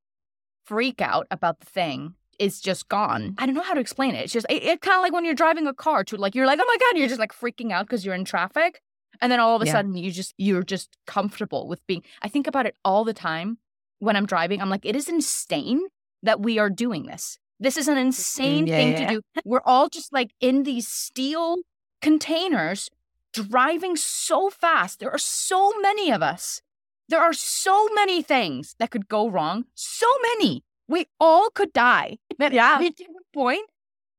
freak 0.65 1.01
out 1.01 1.27
about 1.31 1.59
the 1.59 1.65
thing 1.65 2.15
is 2.39 2.59
just 2.59 2.89
gone. 2.89 3.35
I 3.37 3.45
don't 3.45 3.53
know 3.53 3.61
how 3.61 3.75
to 3.75 3.79
explain 3.79 4.15
it. 4.15 4.23
It's 4.23 4.33
just 4.33 4.45
it, 4.49 4.63
it 4.63 4.81
kind 4.81 4.95
of 4.97 5.01
like 5.03 5.13
when 5.13 5.23
you're 5.23 5.35
driving 5.35 5.67
a 5.67 5.73
car 5.73 6.03
to 6.05 6.17
like 6.17 6.33
you're 6.33 6.47
like 6.47 6.59
oh 6.61 6.65
my 6.65 6.77
god, 6.79 6.97
you're 6.97 7.07
just 7.07 7.19
like 7.19 7.33
freaking 7.33 7.71
out 7.71 7.85
because 7.85 8.03
you're 8.03 8.15
in 8.15 8.25
traffic, 8.25 8.81
and 9.21 9.31
then 9.31 9.39
all 9.39 9.55
of 9.55 9.61
a 9.61 9.65
Yeah. 9.65 9.73
sudden 9.73 9.95
you 9.95 10.09
just 10.11 10.33
you're 10.37 10.63
just 10.63 10.97
comfortable 11.05 11.67
with 11.67 11.85
being. 11.85 12.03
I 12.21 12.29
think 12.29 12.47
about 12.47 12.65
it 12.65 12.75
all 12.83 13.03
the 13.03 13.13
time 13.13 13.59
when 13.99 14.15
I'm 14.15 14.25
driving. 14.25 14.61
I'm 14.61 14.69
like 14.69 14.85
it 14.85 14.95
is 14.95 15.07
insane 15.07 15.81
that 16.23 16.41
we 16.41 16.57
are 16.57 16.69
doing 16.69 17.05
this. 17.05 17.37
This 17.63 17.77
is 17.77 17.87
an 17.87 17.97
insane 17.97 18.67
yeah, 18.67 18.75
thing 18.75 18.91
yeah. 18.91 19.07
to 19.07 19.13
do. 19.15 19.21
We're 19.45 19.61
all 19.65 19.87
just 19.89 20.11
like 20.11 20.31
in 20.41 20.63
these 20.63 20.87
steel 20.87 21.57
containers 22.01 22.89
driving 23.33 23.95
so 23.95 24.49
fast. 24.49 24.99
There 24.99 25.09
are 25.11 25.17
so 25.17 25.71
many 25.81 26.11
of 26.11 26.21
us. 26.21 26.61
There 27.09 27.21
are 27.21 27.33
so 27.33 27.87
many 27.95 28.21
things 28.21 28.75
that 28.79 28.91
could 28.91 29.07
go 29.07 29.29
wrong. 29.29 29.65
So 29.75 30.07
many. 30.29 30.63
We 30.87 31.07
all 31.19 31.49
could 31.49 31.71
die. 31.73 32.17
Yeah. 32.37 32.79
At 32.81 32.99
a 32.99 33.05
point, 33.33 33.69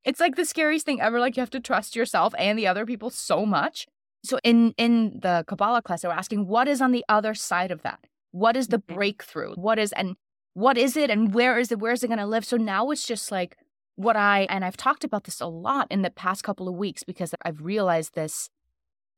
it's 0.03 0.19
like 0.19 0.35
the 0.35 0.45
scariest 0.45 0.85
thing 0.85 0.99
ever. 0.99 1.19
Like 1.19 1.37
you 1.37 1.41
have 1.41 1.51
to 1.51 1.59
trust 1.59 1.95
yourself 1.95 2.33
and 2.37 2.57
the 2.57 2.67
other 2.67 2.85
people 2.85 3.09
so 3.11 3.45
much. 3.45 3.87
So 4.23 4.39
in 4.43 4.73
in 4.77 5.19
the 5.21 5.45
Kabbalah 5.47 5.83
class, 5.83 6.01
they 6.01 6.07
were 6.07 6.13
asking, 6.15 6.47
what 6.47 6.67
is 6.67 6.81
on 6.81 6.91
the 6.91 7.05
other 7.07 7.35
side 7.35 7.71
of 7.71 7.83
that? 7.83 7.99
What 8.31 8.57
is 8.57 8.67
the 8.69 8.79
Mhm. 8.79 8.95
breakthrough? 8.95 9.53
What 9.55 9.77
is 9.77 9.91
and 9.93 10.15
what 10.55 10.77
is 10.77 10.95
it 10.95 11.09
and 11.09 11.33
where 11.33 11.59
is 11.59 11.71
it? 11.71 11.79
Where 11.79 11.91
is 11.91 12.01
it 12.01 12.07
going 12.07 12.17
to 12.17 12.25
live? 12.25 12.45
So 12.45 12.55
now 12.55 12.89
it's 12.89 13.05
just 13.05 13.29
like 13.29 13.57
what 13.95 14.15
I 14.15 14.47
and 14.49 14.63
I've 14.65 14.77
talked 14.77 15.03
about 15.03 15.25
this 15.25 15.41
a 15.41 15.47
lot 15.47 15.87
in 15.91 16.01
the 16.01 16.09
past 16.09 16.43
couple 16.43 16.67
of 16.67 16.75
weeks 16.75 17.03
because 17.03 17.35
I've 17.43 17.61
realized 17.61 18.15
this 18.15 18.49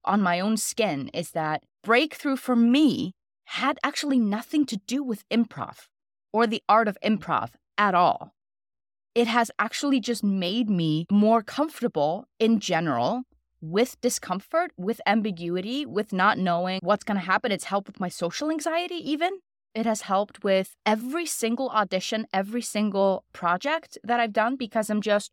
on 0.04 0.22
my 0.22 0.40
own 0.40 0.58
skin 0.58 1.10
is 1.14 1.32
that 1.32 1.64
breakthrough 1.84 2.38
for 2.38 2.56
me 2.56 3.14
had 3.46 3.78
actually 3.84 4.20
nothing 4.20 4.66
to 4.66 4.78
do 4.88 5.04
with 5.04 5.30
improv 5.30 5.88
or 6.34 6.48
the 6.48 6.64
art 6.68 6.88
of 6.88 6.98
improv 7.04 7.52
at 7.78 7.94
all. 7.94 8.34
It 9.14 9.28
has 9.28 9.52
actually 9.60 10.00
just 10.00 10.24
made 10.24 10.72
me 10.72 11.06
more 11.12 11.44
comfortable 11.44 12.26
in 12.40 12.60
general 12.60 13.24
with 13.62 14.00
discomfort, 14.02 14.72
with 14.76 15.02
ambiguity, 15.06 15.86
with 15.86 16.14
not 16.14 16.40
knowing 16.40 16.80
what's 16.82 17.04
going 17.04 17.20
to 17.20 17.26
happen. 17.26 17.52
It's 17.52 17.66
helped 17.66 17.88
with 17.88 18.00
my 18.00 18.10
social 18.10 18.50
anxiety, 18.50 18.96
even. 18.96 19.40
It 19.78 19.86
has 19.86 20.02
helped 20.02 20.44
with 20.44 20.76
every 20.88 21.28
single 21.28 21.70
audition, 21.70 22.26
every 22.34 22.64
single 22.64 23.24
project 23.32 23.98
that 24.04 24.20
I've 24.20 24.34
done 24.34 24.56
because 24.56 24.90
I'm 24.90 25.02
just 25.02 25.32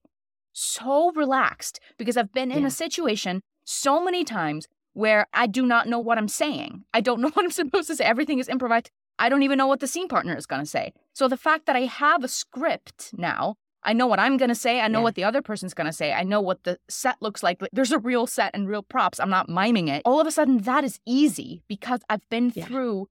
so 0.52 1.12
relaxed 1.12 1.80
because 1.96 2.18
I've 2.18 2.32
been 2.32 2.50
in 2.52 2.60
Yeah. 2.60 2.66
a 2.66 2.70
situation 2.84 3.40
so 3.64 4.04
many 4.04 4.22
times 4.22 4.68
where 4.92 5.26
I 5.32 5.46
do 5.46 5.64
not 5.66 5.88
know 5.88 5.98
what 5.98 6.18
I'm 6.18 6.28
saying. 6.28 6.84
I 6.92 7.00
don't 7.00 7.20
know 7.22 7.30
what 7.30 7.44
I'm 7.46 7.50
supposed 7.50 7.88
to 7.88 7.96
say. 7.96 8.04
Everything 8.04 8.38
is 8.38 8.50
improvised. 8.50 8.90
I 9.18 9.30
don't 9.30 9.42
even 9.44 9.56
know 9.56 9.66
what 9.66 9.80
the 9.80 9.86
scene 9.86 10.08
partner 10.08 10.36
is 10.36 10.44
going 10.46 10.62
to 10.62 10.66
say. 10.78 10.92
So 11.14 11.26
the 11.26 11.38
fact 11.38 11.64
that 11.64 11.76
I 11.76 11.86
have 11.86 12.22
a 12.22 12.28
script 12.28 13.12
now, 13.16 13.56
I 13.82 13.94
know 13.94 14.06
what 14.06 14.18
I'm 14.20 14.36
going 14.36 14.48
to 14.50 14.54
say. 14.66 14.80
I 14.80 14.88
know 14.88 14.98
Yeah. 14.98 15.04
what 15.04 15.14
the 15.14 15.24
other 15.24 15.40
person's 15.40 15.72
going 15.74 15.86
to 15.86 15.92
say. 15.92 16.12
I 16.12 16.22
know 16.22 16.40
what 16.42 16.64
the 16.64 16.78
set 16.88 17.16
looks 17.22 17.42
like. 17.42 17.62
Like, 17.62 17.70
There's 17.72 17.92
a 17.92 17.98
real 17.98 18.26
set 18.26 18.50
and 18.54 18.68
real 18.68 18.82
props. 18.82 19.18
I'm 19.20 19.30
not 19.30 19.48
miming 19.48 19.88
it. 19.88 20.02
All 20.04 20.20
of 20.20 20.26
a 20.26 20.30
sudden, 20.30 20.58
that 20.62 20.84
is 20.84 21.00
easy 21.06 21.62
because 21.68 22.00
I've 22.10 22.28
been 22.28 22.52
Yeah. 22.54 22.66
through 22.66 23.08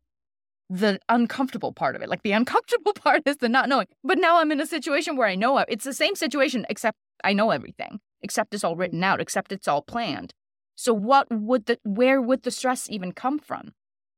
the 0.74 1.00
uncomfortable 1.08 1.72
part 1.72 1.96
of 1.96 2.02
it. 2.02 2.10
Like 2.10 2.24
the 2.24 2.32
uncomfortable 2.32 2.94
part 3.06 3.22
is 3.26 3.38
the 3.38 3.50
not 3.50 3.70
knowing. 3.70 3.88
But 4.04 4.18
now 4.18 4.40
I'm 4.40 4.52
in 4.52 4.60
a 4.60 4.66
situation 4.66 5.16
where 5.16 5.28
I 5.28 5.36
know 5.36 5.58
it. 5.60 5.68
It's 5.70 5.86
the 5.86 5.94
same 5.94 6.16
situation, 6.16 6.66
except 6.68 6.98
I 7.24 7.34
know 7.34 7.52
everything, 7.52 8.00
except 8.22 8.54
it's 8.54 8.64
all 8.64 8.76
written 8.76 9.04
out, 9.04 9.22
except 9.22 9.52
it's 9.52 9.68
all 9.68 9.84
planned. 9.84 10.34
So 10.76 10.94
what 10.94 11.28
would 11.30 11.68
the 11.68 11.78
where 11.84 12.20
would 12.20 12.42
the 12.42 12.52
stress 12.52 12.90
even 12.90 13.12
come 13.12 13.38
from? 13.38 13.74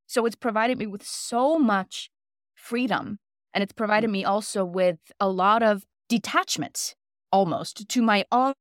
So 0.06 0.24
it's 0.24 0.36
provided 0.36 0.78
me 0.78 0.86
with 0.86 1.04
so 1.04 1.58
much 1.58 2.10
freedom 2.54 3.18
and 3.52 3.62
it's 3.62 3.72
provided 3.72 4.08
me 4.08 4.24
also 4.24 4.64
with 4.64 4.98
a 5.20 5.28
lot 5.28 5.62
of 5.62 5.84
detachment 6.08 6.94
almost 7.30 7.86
to 7.88 8.00
my 8.00 8.24
own 8.32 8.54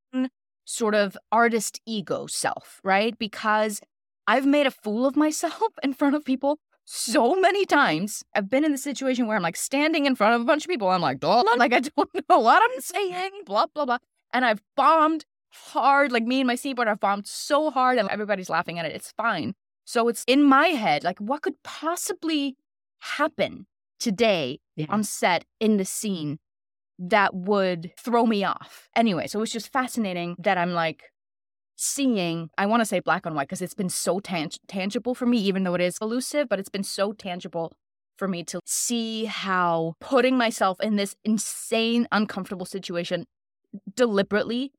sort 0.65 0.95
of 0.95 1.17
artist 1.31 1.79
ego 1.85 2.27
self, 2.27 2.81
right? 2.83 3.17
Because 3.17 3.79
I've 4.27 4.45
made 4.45 4.67
a 4.67 4.71
fool 4.71 5.05
of 5.05 5.15
myself 5.25 5.71
in 5.81 5.93
front 5.93 6.15
of 6.15 6.25
people 6.25 6.59
so 6.85 7.35
many 7.35 7.65
times. 7.65 8.23
I've 8.35 8.49
been 8.49 8.63
in 8.63 8.71
the 8.71 8.77
situation 8.77 9.27
where 9.27 9.35
I'm 9.35 9.43
like 9.43 9.57
standing 9.57 10.05
in 10.05 10.15
front 10.15 10.35
of 10.35 10.41
a 10.41 10.45
bunch 10.45 10.63
of 10.63 10.69
people. 10.69 10.87
I'm 10.89 11.01
like, 11.01 11.19
Duh, 11.19 11.43
like 11.57 11.73
I 11.73 11.81
don't 11.81 12.09
know 12.29 12.39
what 12.39 12.61
I'm 12.63 12.81
saying, 12.81 13.31
blah, 13.45 13.65
blah, 13.73 13.85
blah. 13.85 13.97
And 14.31 14.45
I've 14.45 14.61
bombed 14.77 15.25
hard. 15.51 16.11
Like 16.11 16.23
me 16.23 16.39
and 16.41 16.47
my 16.47 16.55
skateboard, 16.55 16.87
I've 16.87 16.99
bombed 16.99 17.27
so 17.27 17.71
hard 17.71 17.97
and 17.97 18.09
everybody's 18.09 18.49
laughing 18.49 18.79
at 18.79 18.85
it. 18.85 18.93
It's 18.93 19.11
fine. 19.11 19.53
So 19.85 20.07
it's 20.07 20.23
in 20.27 20.43
my 20.43 20.69
head, 20.69 21.03
like 21.03 21.19
what 21.19 21.41
could 21.41 21.61
possibly 21.63 22.55
happen 22.99 23.67
today 23.99 24.59
yeah. 24.75 24.87
on 24.89 25.03
set 25.03 25.45
in 25.59 25.77
the 25.77 25.85
scene 25.85 26.39
that 26.97 27.35
would 27.35 27.91
throw 27.97 28.25
me 28.25 28.43
off. 28.43 28.89
Anyway, 28.95 29.27
so 29.27 29.39
it 29.39 29.41
was 29.41 29.51
just 29.51 29.71
fascinating 29.71 30.35
that 30.39 30.57
I'm 30.57 30.73
like 30.73 31.03
seeing, 31.75 32.49
I 32.57 32.65
want 32.65 32.81
to 32.81 32.85
say 32.85 32.99
black 32.99 33.25
and 33.25 33.35
white 33.35 33.47
because 33.47 33.61
it's 33.61 33.73
been 33.73 33.89
so 33.89 34.19
tang- 34.19 34.51
tangible 34.67 35.15
for 35.15 35.25
me, 35.25 35.37
even 35.39 35.63
though 35.63 35.75
it 35.75 35.81
is 35.81 35.97
elusive, 36.01 36.49
but 36.49 36.59
it's 36.59 36.69
been 36.69 36.83
so 36.83 37.13
tangible 37.13 37.73
for 38.17 38.27
me 38.27 38.43
to 38.45 38.59
see 38.65 39.25
how 39.25 39.93
putting 39.99 40.37
myself 40.37 40.79
in 40.81 40.95
this 40.95 41.15
insane, 41.25 42.07
uncomfortable 42.11 42.65
situation 42.65 43.25
deliberately, 43.95 44.71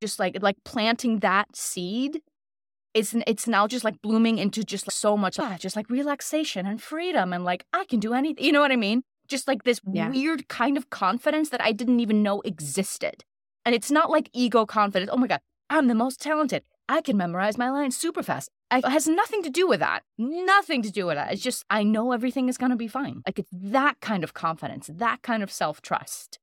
just 0.00 0.18
like 0.18 0.38
like 0.40 0.56
planting 0.64 1.20
that 1.20 1.56
seed 1.56 2.20
it's 2.94 3.14
it's 3.26 3.48
now 3.48 3.66
just 3.66 3.84
like 3.84 4.00
blooming 4.00 4.38
into 4.38 4.62
just 4.62 4.86
like 4.86 4.92
so 4.92 5.16
much 5.16 5.38
ah, 5.38 5.56
just 5.58 5.76
like 5.76 5.90
relaxation 5.90 6.64
and 6.64 6.80
freedom 6.80 7.32
and 7.32 7.44
like 7.44 7.64
I 7.72 7.84
can 7.84 8.00
do 8.00 8.14
anything. 8.14 8.44
You 8.44 8.52
know 8.52 8.60
what 8.60 8.72
I 8.72 8.76
mean? 8.76 9.02
Just 9.26 9.48
like 9.48 9.64
this 9.64 9.80
yeah. 9.90 10.08
weird 10.08 10.48
kind 10.48 10.76
of 10.76 10.90
confidence 10.90 11.48
that 11.50 11.60
I 11.60 11.72
didn't 11.72 12.00
even 12.00 12.22
know 12.22 12.40
existed. 12.42 13.24
And 13.64 13.74
it's 13.74 13.90
not 13.90 14.10
like 14.10 14.30
ego 14.32 14.64
confidence. 14.64 15.10
Oh 15.12 15.16
my 15.16 15.26
god, 15.26 15.40
I'm 15.74 15.88
the 15.88 15.94
most 15.94 16.20
talented. 16.20 16.62
I 16.88 17.00
can 17.00 17.16
memorize 17.16 17.58
my 17.58 17.68
lines 17.68 17.96
super 17.96 18.22
fast. 18.22 18.48
It 18.70 18.84
has 18.84 19.08
nothing 19.08 19.42
to 19.42 19.50
do 19.50 19.66
with 19.66 19.80
that. 19.80 20.04
Nothing 20.16 20.82
to 20.82 20.90
do 20.92 21.06
with 21.06 21.16
that. 21.16 21.32
It's 21.32 21.42
just 21.42 21.64
I 21.68 21.82
know 21.82 22.12
everything 22.12 22.48
is 22.48 22.56
going 22.56 22.70
to 22.70 22.76
be 22.76 22.86
fine. 22.86 23.22
Like 23.26 23.40
it's 23.40 23.50
that 23.52 24.00
kind 24.00 24.22
of 24.22 24.34
confidence, 24.34 24.88
that 24.92 25.22
kind 25.22 25.42
of 25.42 25.50
self-trust 25.50 26.38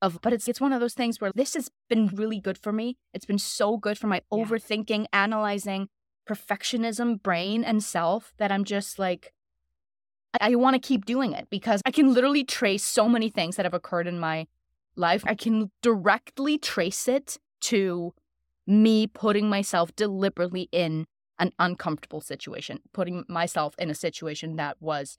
of 0.00 0.20
but 0.22 0.32
it's 0.32 0.46
it's 0.46 0.60
one 0.60 0.72
of 0.72 0.78
those 0.78 0.94
things 0.94 1.20
where 1.20 1.32
this 1.34 1.54
has 1.54 1.72
been 1.88 2.06
really 2.08 2.38
good 2.38 2.56
for 2.56 2.72
me. 2.72 2.96
It's 3.12 3.26
been 3.26 3.38
so 3.38 3.76
good 3.76 3.98
for 3.98 4.06
my 4.06 4.22
yeah. 4.30 4.44
overthinking, 4.44 5.06
analyzing, 5.12 5.88
perfectionism 6.28 7.20
brain 7.20 7.64
and 7.64 7.82
self 7.82 8.32
that 8.38 8.52
I'm 8.52 8.62
just 8.62 8.96
like 8.96 9.32
I, 10.40 10.52
I 10.52 10.54
want 10.54 10.74
to 10.74 10.88
keep 10.88 11.04
doing 11.04 11.32
it 11.32 11.48
because 11.50 11.82
I 11.84 11.90
can 11.90 12.14
literally 12.14 12.44
trace 12.44 12.84
so 12.84 13.08
many 13.08 13.28
things 13.28 13.56
that 13.56 13.66
have 13.66 13.74
occurred 13.74 14.06
in 14.06 14.20
my 14.20 14.46
life. 14.94 15.24
I 15.26 15.34
can 15.34 15.72
directly 15.82 16.58
trace 16.58 17.08
it 17.08 17.38
to 17.62 18.14
me 18.68 19.06
putting 19.06 19.48
myself 19.48 19.94
deliberately 19.96 20.68
in 20.70 21.06
an 21.38 21.52
uncomfortable 21.58 22.20
situation, 22.20 22.80
putting 22.92 23.24
myself 23.28 23.74
in 23.78 23.90
a 23.90 23.94
situation 23.94 24.56
that 24.56 24.76
was 24.80 25.16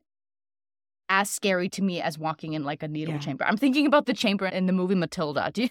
as 1.09 1.29
scary 1.29 1.67
to 1.69 1.81
me 1.81 1.99
as 1.99 2.19
walking 2.19 2.53
in 2.53 2.63
like 2.63 2.83
a 2.83 2.87
needle 2.87 3.15
yeah. 3.15 3.19
chamber. 3.19 3.45
I'm 3.45 3.57
thinking 3.57 3.87
about 3.87 4.05
the 4.05 4.13
chamber 4.13 4.45
in 4.45 4.67
the 4.67 4.73
movie 4.73 4.95
Matilda. 4.95 5.49
Do 5.53 5.63
you? 5.63 5.69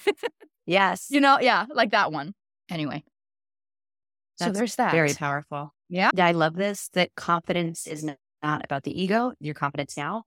yes. 0.67 1.07
You 1.11 1.21
know, 1.21 1.39
yeah, 1.41 1.67
like 1.73 1.93
that 1.93 2.11
one. 2.11 2.35
Anyway. 2.69 3.05
That's 4.39 4.49
so 4.49 4.59
there's 4.59 4.77
that. 4.77 4.93
Very 4.93 5.15
powerful. 5.15 5.73
Yeah. 5.89 6.11
I 6.19 6.33
love 6.33 6.55
this 6.55 6.89
that 6.95 7.15
confidence 7.15 7.87
is 7.87 8.05
not 8.05 8.65
about 8.65 8.83
the 8.83 9.01
ego, 9.01 9.33
your 9.41 9.55
confidence 9.55 9.97
now. 9.97 10.25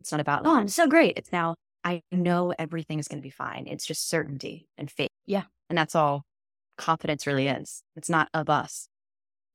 It's 0.00 0.12
not 0.12 0.20
about, 0.20 0.46
oh, 0.46 0.56
I'm 0.56 0.68
so 0.68 0.86
great. 0.86 1.14
It's 1.18 1.32
now, 1.32 1.56
I 1.84 2.02
know 2.10 2.54
everything 2.58 2.98
is 2.98 3.08
going 3.08 3.18
to 3.18 3.22
be 3.22 3.30
fine. 3.30 3.66
It's 3.66 3.84
just 3.84 4.08
certainty 4.08 4.68
and 4.78 4.90
faith. 4.90 5.10
Yeah. 5.26 5.44
And 5.68 5.76
that's 5.76 5.94
all 5.94 6.24
confidence 6.80 7.26
really 7.26 7.48
is. 7.48 7.82
It's 7.94 8.10
not 8.10 8.28
of 8.34 8.50
us, 8.50 8.88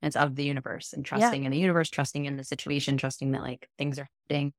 it's 0.02 0.16
of 0.16 0.36
the 0.36 0.44
universe 0.44 0.94
and 0.94 1.04
trusting 1.04 1.42
yeah. 1.42 1.46
in 1.48 1.52
the 1.52 1.58
universe, 1.58 1.90
trusting 1.90 2.26
in 2.26 2.38
the 2.38 2.44
situation, 2.44 2.98
trusting 2.98 3.32
that 3.32 3.42
like 3.42 3.68
things 3.78 4.00
are 4.00 4.08
happening 4.30 4.54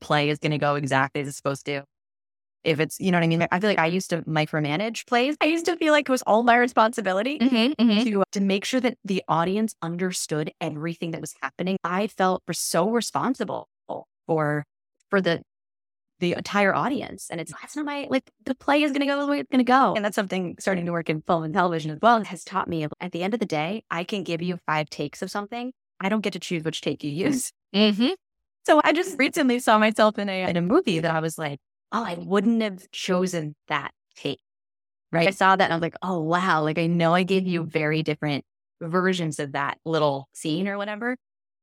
play 0.00 0.28
is 0.28 0.38
going 0.38 0.52
to 0.52 0.58
go 0.58 0.74
exactly 0.74 1.22
as 1.22 1.28
it's 1.28 1.36
supposed 1.36 1.66
to. 1.66 1.82
If 2.62 2.80
it's, 2.80 2.98
you 2.98 3.10
know 3.10 3.18
what 3.18 3.24
I 3.24 3.26
mean? 3.26 3.46
I 3.50 3.60
feel 3.60 3.68
like 3.68 3.78
I 3.78 3.86
used 3.86 4.10
to 4.10 4.22
micromanage 4.22 5.06
plays. 5.06 5.36
I 5.40 5.46
used 5.46 5.66
to 5.66 5.76
feel 5.76 5.92
like 5.92 6.08
it 6.08 6.12
was 6.12 6.22
all 6.22 6.42
my 6.42 6.56
responsibility 6.56 7.38
mm-hmm, 7.38 7.72
mm-hmm. 7.82 8.04
to, 8.04 8.22
to 8.32 8.40
make 8.40 8.64
sure 8.64 8.80
that 8.80 8.96
the 9.04 9.22
audience 9.28 9.74
understood 9.82 10.50
everything 10.60 11.10
that 11.10 11.20
was 11.20 11.34
happening. 11.42 11.76
I 11.84 12.06
felt 12.06 12.42
so 12.52 12.88
responsible 12.88 13.68
for, 14.26 14.64
for 15.10 15.20
the, 15.20 15.42
the 16.20 16.32
entire 16.32 16.74
audience. 16.74 17.28
And 17.30 17.40
it's, 17.40 17.52
that's 17.52 17.76
not 17.76 17.84
my, 17.84 18.06
like, 18.10 18.30
the 18.44 18.54
play 18.54 18.82
is 18.82 18.92
going 18.92 19.00
to 19.00 19.06
go 19.06 19.20
the 19.20 19.26
way 19.26 19.40
it's 19.40 19.50
going 19.50 19.64
to 19.64 19.64
go. 19.64 19.94
And 19.94 20.04
that's 20.04 20.14
something 20.14 20.56
starting 20.58 20.86
to 20.86 20.92
work 20.92 21.10
in 21.10 21.22
film 21.22 21.44
and 21.44 21.52
television 21.52 21.90
as 21.90 21.98
well 22.00 22.22
has 22.24 22.44
taught 22.44 22.68
me 22.68 22.86
at 23.00 23.12
the 23.12 23.22
end 23.22 23.34
of 23.34 23.40
the 23.40 23.46
day, 23.46 23.84
I 23.90 24.04
can 24.04 24.22
give 24.22 24.40
you 24.42 24.58
five 24.66 24.88
takes 24.90 25.22
of 25.22 25.30
something. 25.30 25.72
I 26.00 26.08
don't 26.08 26.20
get 26.20 26.32
to 26.34 26.38
choose 26.38 26.64
which 26.64 26.80
take 26.80 27.04
you 27.04 27.10
use. 27.10 27.52
Mm-hmm. 27.74 28.12
So 28.66 28.80
I 28.84 28.92
just 28.92 29.18
recently 29.18 29.58
saw 29.58 29.78
myself 29.78 30.16
in 30.16 30.28
a 30.28 30.48
in 30.48 30.56
a 30.56 30.62
movie 30.62 31.00
that 31.00 31.10
I 31.12 31.18
was 31.18 31.36
like, 31.36 31.58
oh, 31.90 32.04
I 32.04 32.14
wouldn't 32.14 32.62
have 32.62 32.88
chosen 32.92 33.56
that 33.66 33.90
take. 34.14 34.38
Right. 35.12 35.26
I 35.26 35.32
saw 35.32 35.56
that 35.56 35.64
and 35.64 35.72
I 35.72 35.76
was 35.76 35.82
like, 35.82 35.96
oh 36.02 36.20
wow, 36.20 36.62
like 36.62 36.78
I 36.78 36.86
know 36.86 37.14
I 37.14 37.24
gave 37.24 37.48
you 37.48 37.64
very 37.64 38.04
different 38.04 38.44
versions 38.80 39.38
of 39.38 39.52
that 39.52 39.78
little 39.84 40.28
scene 40.32 40.68
or 40.68 40.78
whatever. 40.78 41.16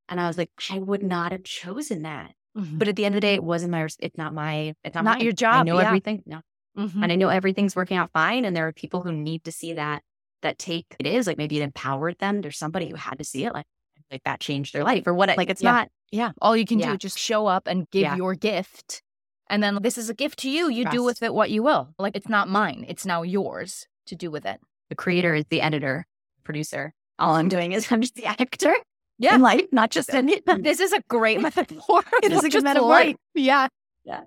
And 0.10 0.20
I 0.20 0.28
was 0.28 0.38
like, 0.38 0.50
I 0.70 0.80
would 0.80 1.04
not 1.04 1.32
have 1.32 1.44
chosen 1.44 2.04
that. 2.04 2.34
Mm-hmm. 2.58 2.78
But 2.78 2.88
at 2.88 2.96
the 2.96 3.06
end 3.06 3.16
of 3.16 3.18
the 3.18 3.28
day, 3.28 3.36
it 3.36 3.44
wasn't 3.44 3.72
my 3.72 3.88
it's 4.00 4.18
not 4.18 4.34
my 4.34 4.74
it's 4.84 4.96
not, 4.96 5.04
not 5.04 5.20
my, 5.20 5.24
your 5.24 5.34
job. 5.34 5.62
I 5.62 5.64
know 5.64 5.80
yeah. 5.80 5.88
everything. 5.88 6.24
No. 6.26 6.42
Mm-hmm. 6.78 7.04
And 7.04 7.12
I 7.12 7.16
know 7.16 7.30
everything's 7.30 7.76
working 7.76 7.98
out 7.98 8.12
fine. 8.12 8.46
And 8.46 8.56
there 8.56 8.68
are 8.68 8.74
people 8.74 9.02
who 9.02 9.12
need 9.12 9.44
to 9.46 9.52
see 9.52 9.74
that 9.74 10.04
that 10.42 10.58
take 10.58 10.86
it 11.00 11.08
is. 11.08 11.28
Like 11.28 11.38
maybe 11.38 11.58
it 11.60 11.64
empowered 11.64 12.18
them. 12.20 12.42
There's 12.42 12.58
somebody 12.58 12.90
who 12.90 12.96
had 12.96 13.18
to 13.20 13.24
see 13.24 13.46
it. 13.46 13.54
Like 13.54 13.66
like 14.12 14.24
that 14.26 14.40
changed 14.40 14.74
their 14.74 14.84
life 14.84 15.08
or 15.08 15.14
what 15.14 15.36
like 15.38 15.50
it's 15.50 15.64
yeah. 15.64 15.72
not 15.72 15.90
yeah 16.12 16.32
all 16.42 16.56
you 16.56 16.66
can 16.66 16.80
yeah. 16.80 16.88
do 16.88 16.92
is 16.94 17.00
just 17.00 17.18
show 17.18 17.48
up 17.48 17.68
and 17.68 17.90
give 17.90 18.16
your 18.18 18.36
gift 18.36 19.02
and 19.50 19.64
then 19.64 19.80
this 19.82 19.98
is 19.98 20.10
a 20.10 20.14
gift 20.14 20.40
to 20.40 20.50
you 20.50 20.70
you 20.70 20.84
Trust. 20.84 20.98
do 20.98 21.04
with 21.04 21.24
it 21.24 21.34
what 21.34 21.50
you 21.50 21.64
will 21.64 21.94
like 21.98 22.16
it's 22.16 22.30
not 22.30 22.50
mine 22.50 22.86
it's 22.88 23.06
now 23.06 23.24
yours 23.24 23.88
to 24.08 24.16
do 24.16 24.30
with 24.30 24.46
it 24.46 24.60
the 24.90 24.96
creator 24.96 25.34
is 25.34 25.46
the 25.50 25.62
editor 25.62 26.06
producer 26.44 26.94
all 27.18 27.36
i'm 27.36 27.48
doing 27.48 27.72
is 27.72 27.88
i'm 27.92 28.02
just 28.02 28.16
the 28.16 28.26
actor 28.26 28.76
yeah 29.22 29.36
in 29.36 29.42
life 29.42 29.66
not 29.72 29.92
just 29.92 30.14
in 30.14 30.30
it 30.30 30.44
this 30.64 30.80
is 30.80 30.92
a 30.94 31.02
great 31.10 31.40
metaphor 31.48 32.04
it 32.24 32.32
is 32.32 32.44
a 32.44 32.50
good 32.50 32.64
metaphor 32.64 33.14
yeah 33.36 33.68
yeah 34.04 34.22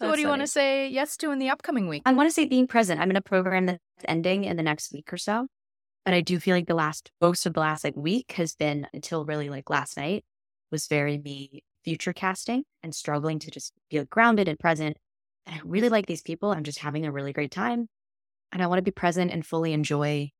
so, 0.00 0.08
what 0.08 0.16
do 0.16 0.20
you 0.20 0.28
want 0.28 0.42
to 0.42 0.46
say 0.46 0.88
yes 0.88 1.16
to 1.18 1.30
in 1.30 1.38
the 1.38 1.48
upcoming 1.48 1.88
week? 1.88 2.02
I 2.04 2.12
want 2.12 2.28
to 2.28 2.32
say 2.32 2.44
being 2.44 2.66
present. 2.66 3.00
I'm 3.00 3.08
in 3.08 3.16
a 3.16 3.22
program 3.22 3.64
that's 3.64 3.80
ending 4.04 4.44
in 4.44 4.58
the 4.58 4.62
next 4.62 4.92
week 4.92 5.10
or 5.10 5.16
so. 5.16 5.46
But 6.04 6.12
I 6.12 6.20
do 6.20 6.38
feel 6.38 6.54
like 6.54 6.66
the 6.66 6.74
last, 6.74 7.10
most 7.20 7.46
of 7.46 7.54
the 7.54 7.60
last 7.60 7.82
like 7.82 7.96
week 7.96 8.32
has 8.32 8.54
been 8.54 8.86
until 8.92 9.24
really 9.24 9.48
like 9.48 9.70
last 9.70 9.96
night 9.96 10.22
was 10.70 10.86
very 10.86 11.16
me 11.16 11.64
future 11.82 12.12
casting 12.12 12.64
and 12.82 12.94
struggling 12.94 13.38
to 13.38 13.50
just 13.50 13.72
feel 13.90 14.04
grounded 14.04 14.48
and 14.48 14.58
present. 14.58 14.98
And 15.46 15.56
I 15.56 15.60
really 15.64 15.88
like 15.88 16.06
these 16.06 16.22
people. 16.22 16.52
I'm 16.52 16.62
just 16.62 16.80
having 16.80 17.06
a 17.06 17.12
really 17.12 17.32
great 17.32 17.50
time. 17.50 17.88
And 18.52 18.62
I 18.62 18.66
want 18.66 18.78
to 18.78 18.82
be 18.82 18.90
present 18.90 19.32
and 19.32 19.46
fully 19.46 19.72
enjoy 19.72 20.30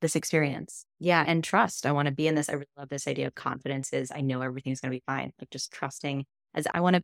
this 0.00 0.16
experience. 0.16 0.84
Yeah. 0.98 1.24
And 1.26 1.42
trust. 1.42 1.86
I 1.86 1.92
want 1.92 2.06
to 2.06 2.12
be 2.12 2.26
in 2.28 2.34
this. 2.34 2.48
I 2.48 2.54
really 2.54 2.66
love 2.76 2.88
this 2.88 3.08
idea 3.08 3.26
of 3.26 3.34
confidence 3.34 3.92
is 3.92 4.12
I 4.14 4.20
know 4.20 4.42
everything's 4.42 4.80
going 4.80 4.90
to 4.90 4.96
be 4.96 5.02
fine. 5.06 5.32
Like 5.40 5.50
just 5.50 5.72
trusting 5.72 6.24
as 6.54 6.66
I 6.72 6.80
want 6.80 6.96
to 6.96 7.02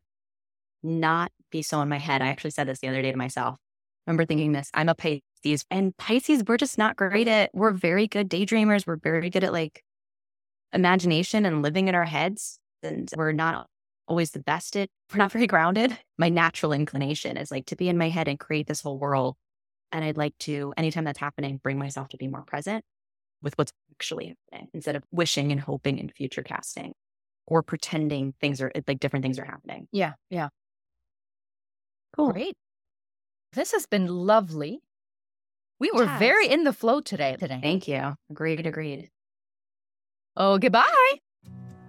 not 0.82 1.32
be 1.50 1.62
so 1.62 1.80
in 1.80 1.88
my 1.88 1.98
head. 1.98 2.22
I 2.22 2.28
actually 2.28 2.50
said 2.50 2.66
this 2.66 2.80
the 2.80 2.88
other 2.88 3.02
day 3.02 3.12
to 3.12 3.18
myself. 3.18 3.56
I 4.06 4.10
remember 4.10 4.24
thinking 4.24 4.52
this, 4.52 4.70
I'm 4.74 4.88
a 4.88 4.94
Pisces 4.94 5.64
and 5.70 5.96
Pisces, 5.96 6.42
we're 6.46 6.56
just 6.56 6.78
not 6.78 6.96
great 6.96 7.28
at, 7.28 7.50
we're 7.52 7.72
very 7.72 8.08
good 8.08 8.30
daydreamers. 8.30 8.86
We're 8.86 8.96
very 8.96 9.30
good 9.30 9.44
at 9.44 9.52
like 9.52 9.82
imagination 10.72 11.44
and 11.44 11.62
living 11.62 11.88
in 11.88 11.94
our 11.94 12.06
heads. 12.06 12.58
And 12.82 13.10
we're 13.14 13.32
not 13.32 13.66
always 14.08 14.30
the 14.30 14.40
best 14.40 14.76
at, 14.76 14.88
we're 15.12 15.18
not 15.18 15.32
very 15.32 15.46
grounded. 15.46 15.96
My 16.18 16.28
natural 16.28 16.72
inclination 16.72 17.36
is 17.36 17.50
like 17.50 17.66
to 17.66 17.76
be 17.76 17.88
in 17.88 17.98
my 17.98 18.08
head 18.08 18.26
and 18.26 18.40
create 18.40 18.66
this 18.66 18.80
whole 18.80 18.98
world. 18.98 19.36
And 19.92 20.04
I'd 20.04 20.16
like 20.16 20.36
to, 20.40 20.72
anytime 20.76 21.04
that's 21.04 21.18
happening, 21.18 21.60
bring 21.62 21.78
myself 21.78 22.08
to 22.10 22.16
be 22.16 22.28
more 22.28 22.42
present 22.42 22.84
with 23.42 23.56
what's 23.58 23.72
actually 23.92 24.36
happening 24.50 24.68
instead 24.72 24.96
of 24.96 25.02
wishing 25.10 25.50
and 25.50 25.60
hoping 25.60 25.98
in 25.98 26.08
future 26.08 26.42
casting 26.42 26.92
or 27.46 27.62
pretending 27.62 28.34
things 28.40 28.60
are 28.60 28.70
like 28.86 29.00
different 29.00 29.24
things 29.24 29.38
are 29.38 29.44
happening. 29.44 29.88
Yeah. 29.92 30.12
Yeah. 30.30 30.48
Cool. 32.14 32.32
Great. 32.32 32.54
This 33.52 33.72
has 33.72 33.86
been 33.86 34.06
lovely. 34.06 34.80
We 35.80 35.90
were 35.92 36.06
very 36.18 36.46
in 36.46 36.64
the 36.64 36.72
flow 36.72 37.00
today. 37.00 37.36
Today. 37.38 37.58
Thank 37.62 37.88
you. 37.88 38.14
Agreed, 38.30 38.66
agreed. 38.66 39.08
Oh, 40.36 40.58
goodbye. 40.58 41.18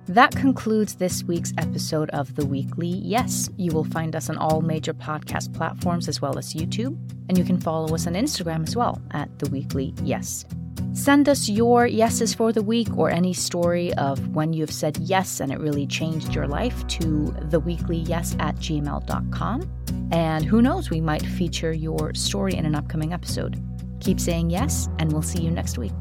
That 0.07 0.35
concludes 0.35 0.95
this 0.95 1.23
week's 1.23 1.53
episode 1.57 2.09
of 2.09 2.35
The 2.35 2.45
Weekly 2.45 2.87
Yes. 2.87 3.49
You 3.57 3.71
will 3.71 3.83
find 3.83 4.15
us 4.15 4.29
on 4.29 4.37
all 4.37 4.61
major 4.61 4.93
podcast 4.93 5.53
platforms 5.53 6.07
as 6.07 6.21
well 6.21 6.37
as 6.37 6.53
YouTube, 6.53 6.97
and 7.29 7.37
you 7.37 7.43
can 7.43 7.59
follow 7.59 7.93
us 7.93 8.07
on 8.07 8.13
Instagram 8.13 8.67
as 8.67 8.75
well 8.75 9.01
at 9.11 9.37
The 9.39 9.49
Weekly 9.51 9.93
Yes. 10.03 10.45
Send 10.93 11.29
us 11.29 11.47
your 11.47 11.85
yeses 11.85 12.33
for 12.33 12.51
the 12.51 12.63
week 12.63 12.97
or 12.97 13.09
any 13.09 13.33
story 13.33 13.93
of 13.93 14.35
when 14.35 14.51
you've 14.51 14.73
said 14.73 14.97
yes 14.97 15.39
and 15.39 15.51
it 15.51 15.59
really 15.59 15.87
changed 15.87 16.35
your 16.35 16.47
life 16.47 16.85
to 16.87 17.33
theweeklyyes 17.49 18.37
at 18.41 18.55
gmail.com. 18.57 19.71
And 20.11 20.43
who 20.43 20.61
knows, 20.61 20.89
we 20.89 20.99
might 20.99 21.25
feature 21.25 21.71
your 21.71 22.13
story 22.13 22.55
in 22.55 22.65
an 22.65 22.75
upcoming 22.75 23.13
episode. 23.13 23.63
Keep 24.01 24.19
saying 24.19 24.49
yes, 24.49 24.89
and 24.99 25.13
we'll 25.13 25.21
see 25.21 25.41
you 25.41 25.51
next 25.51 25.77
week. 25.77 25.93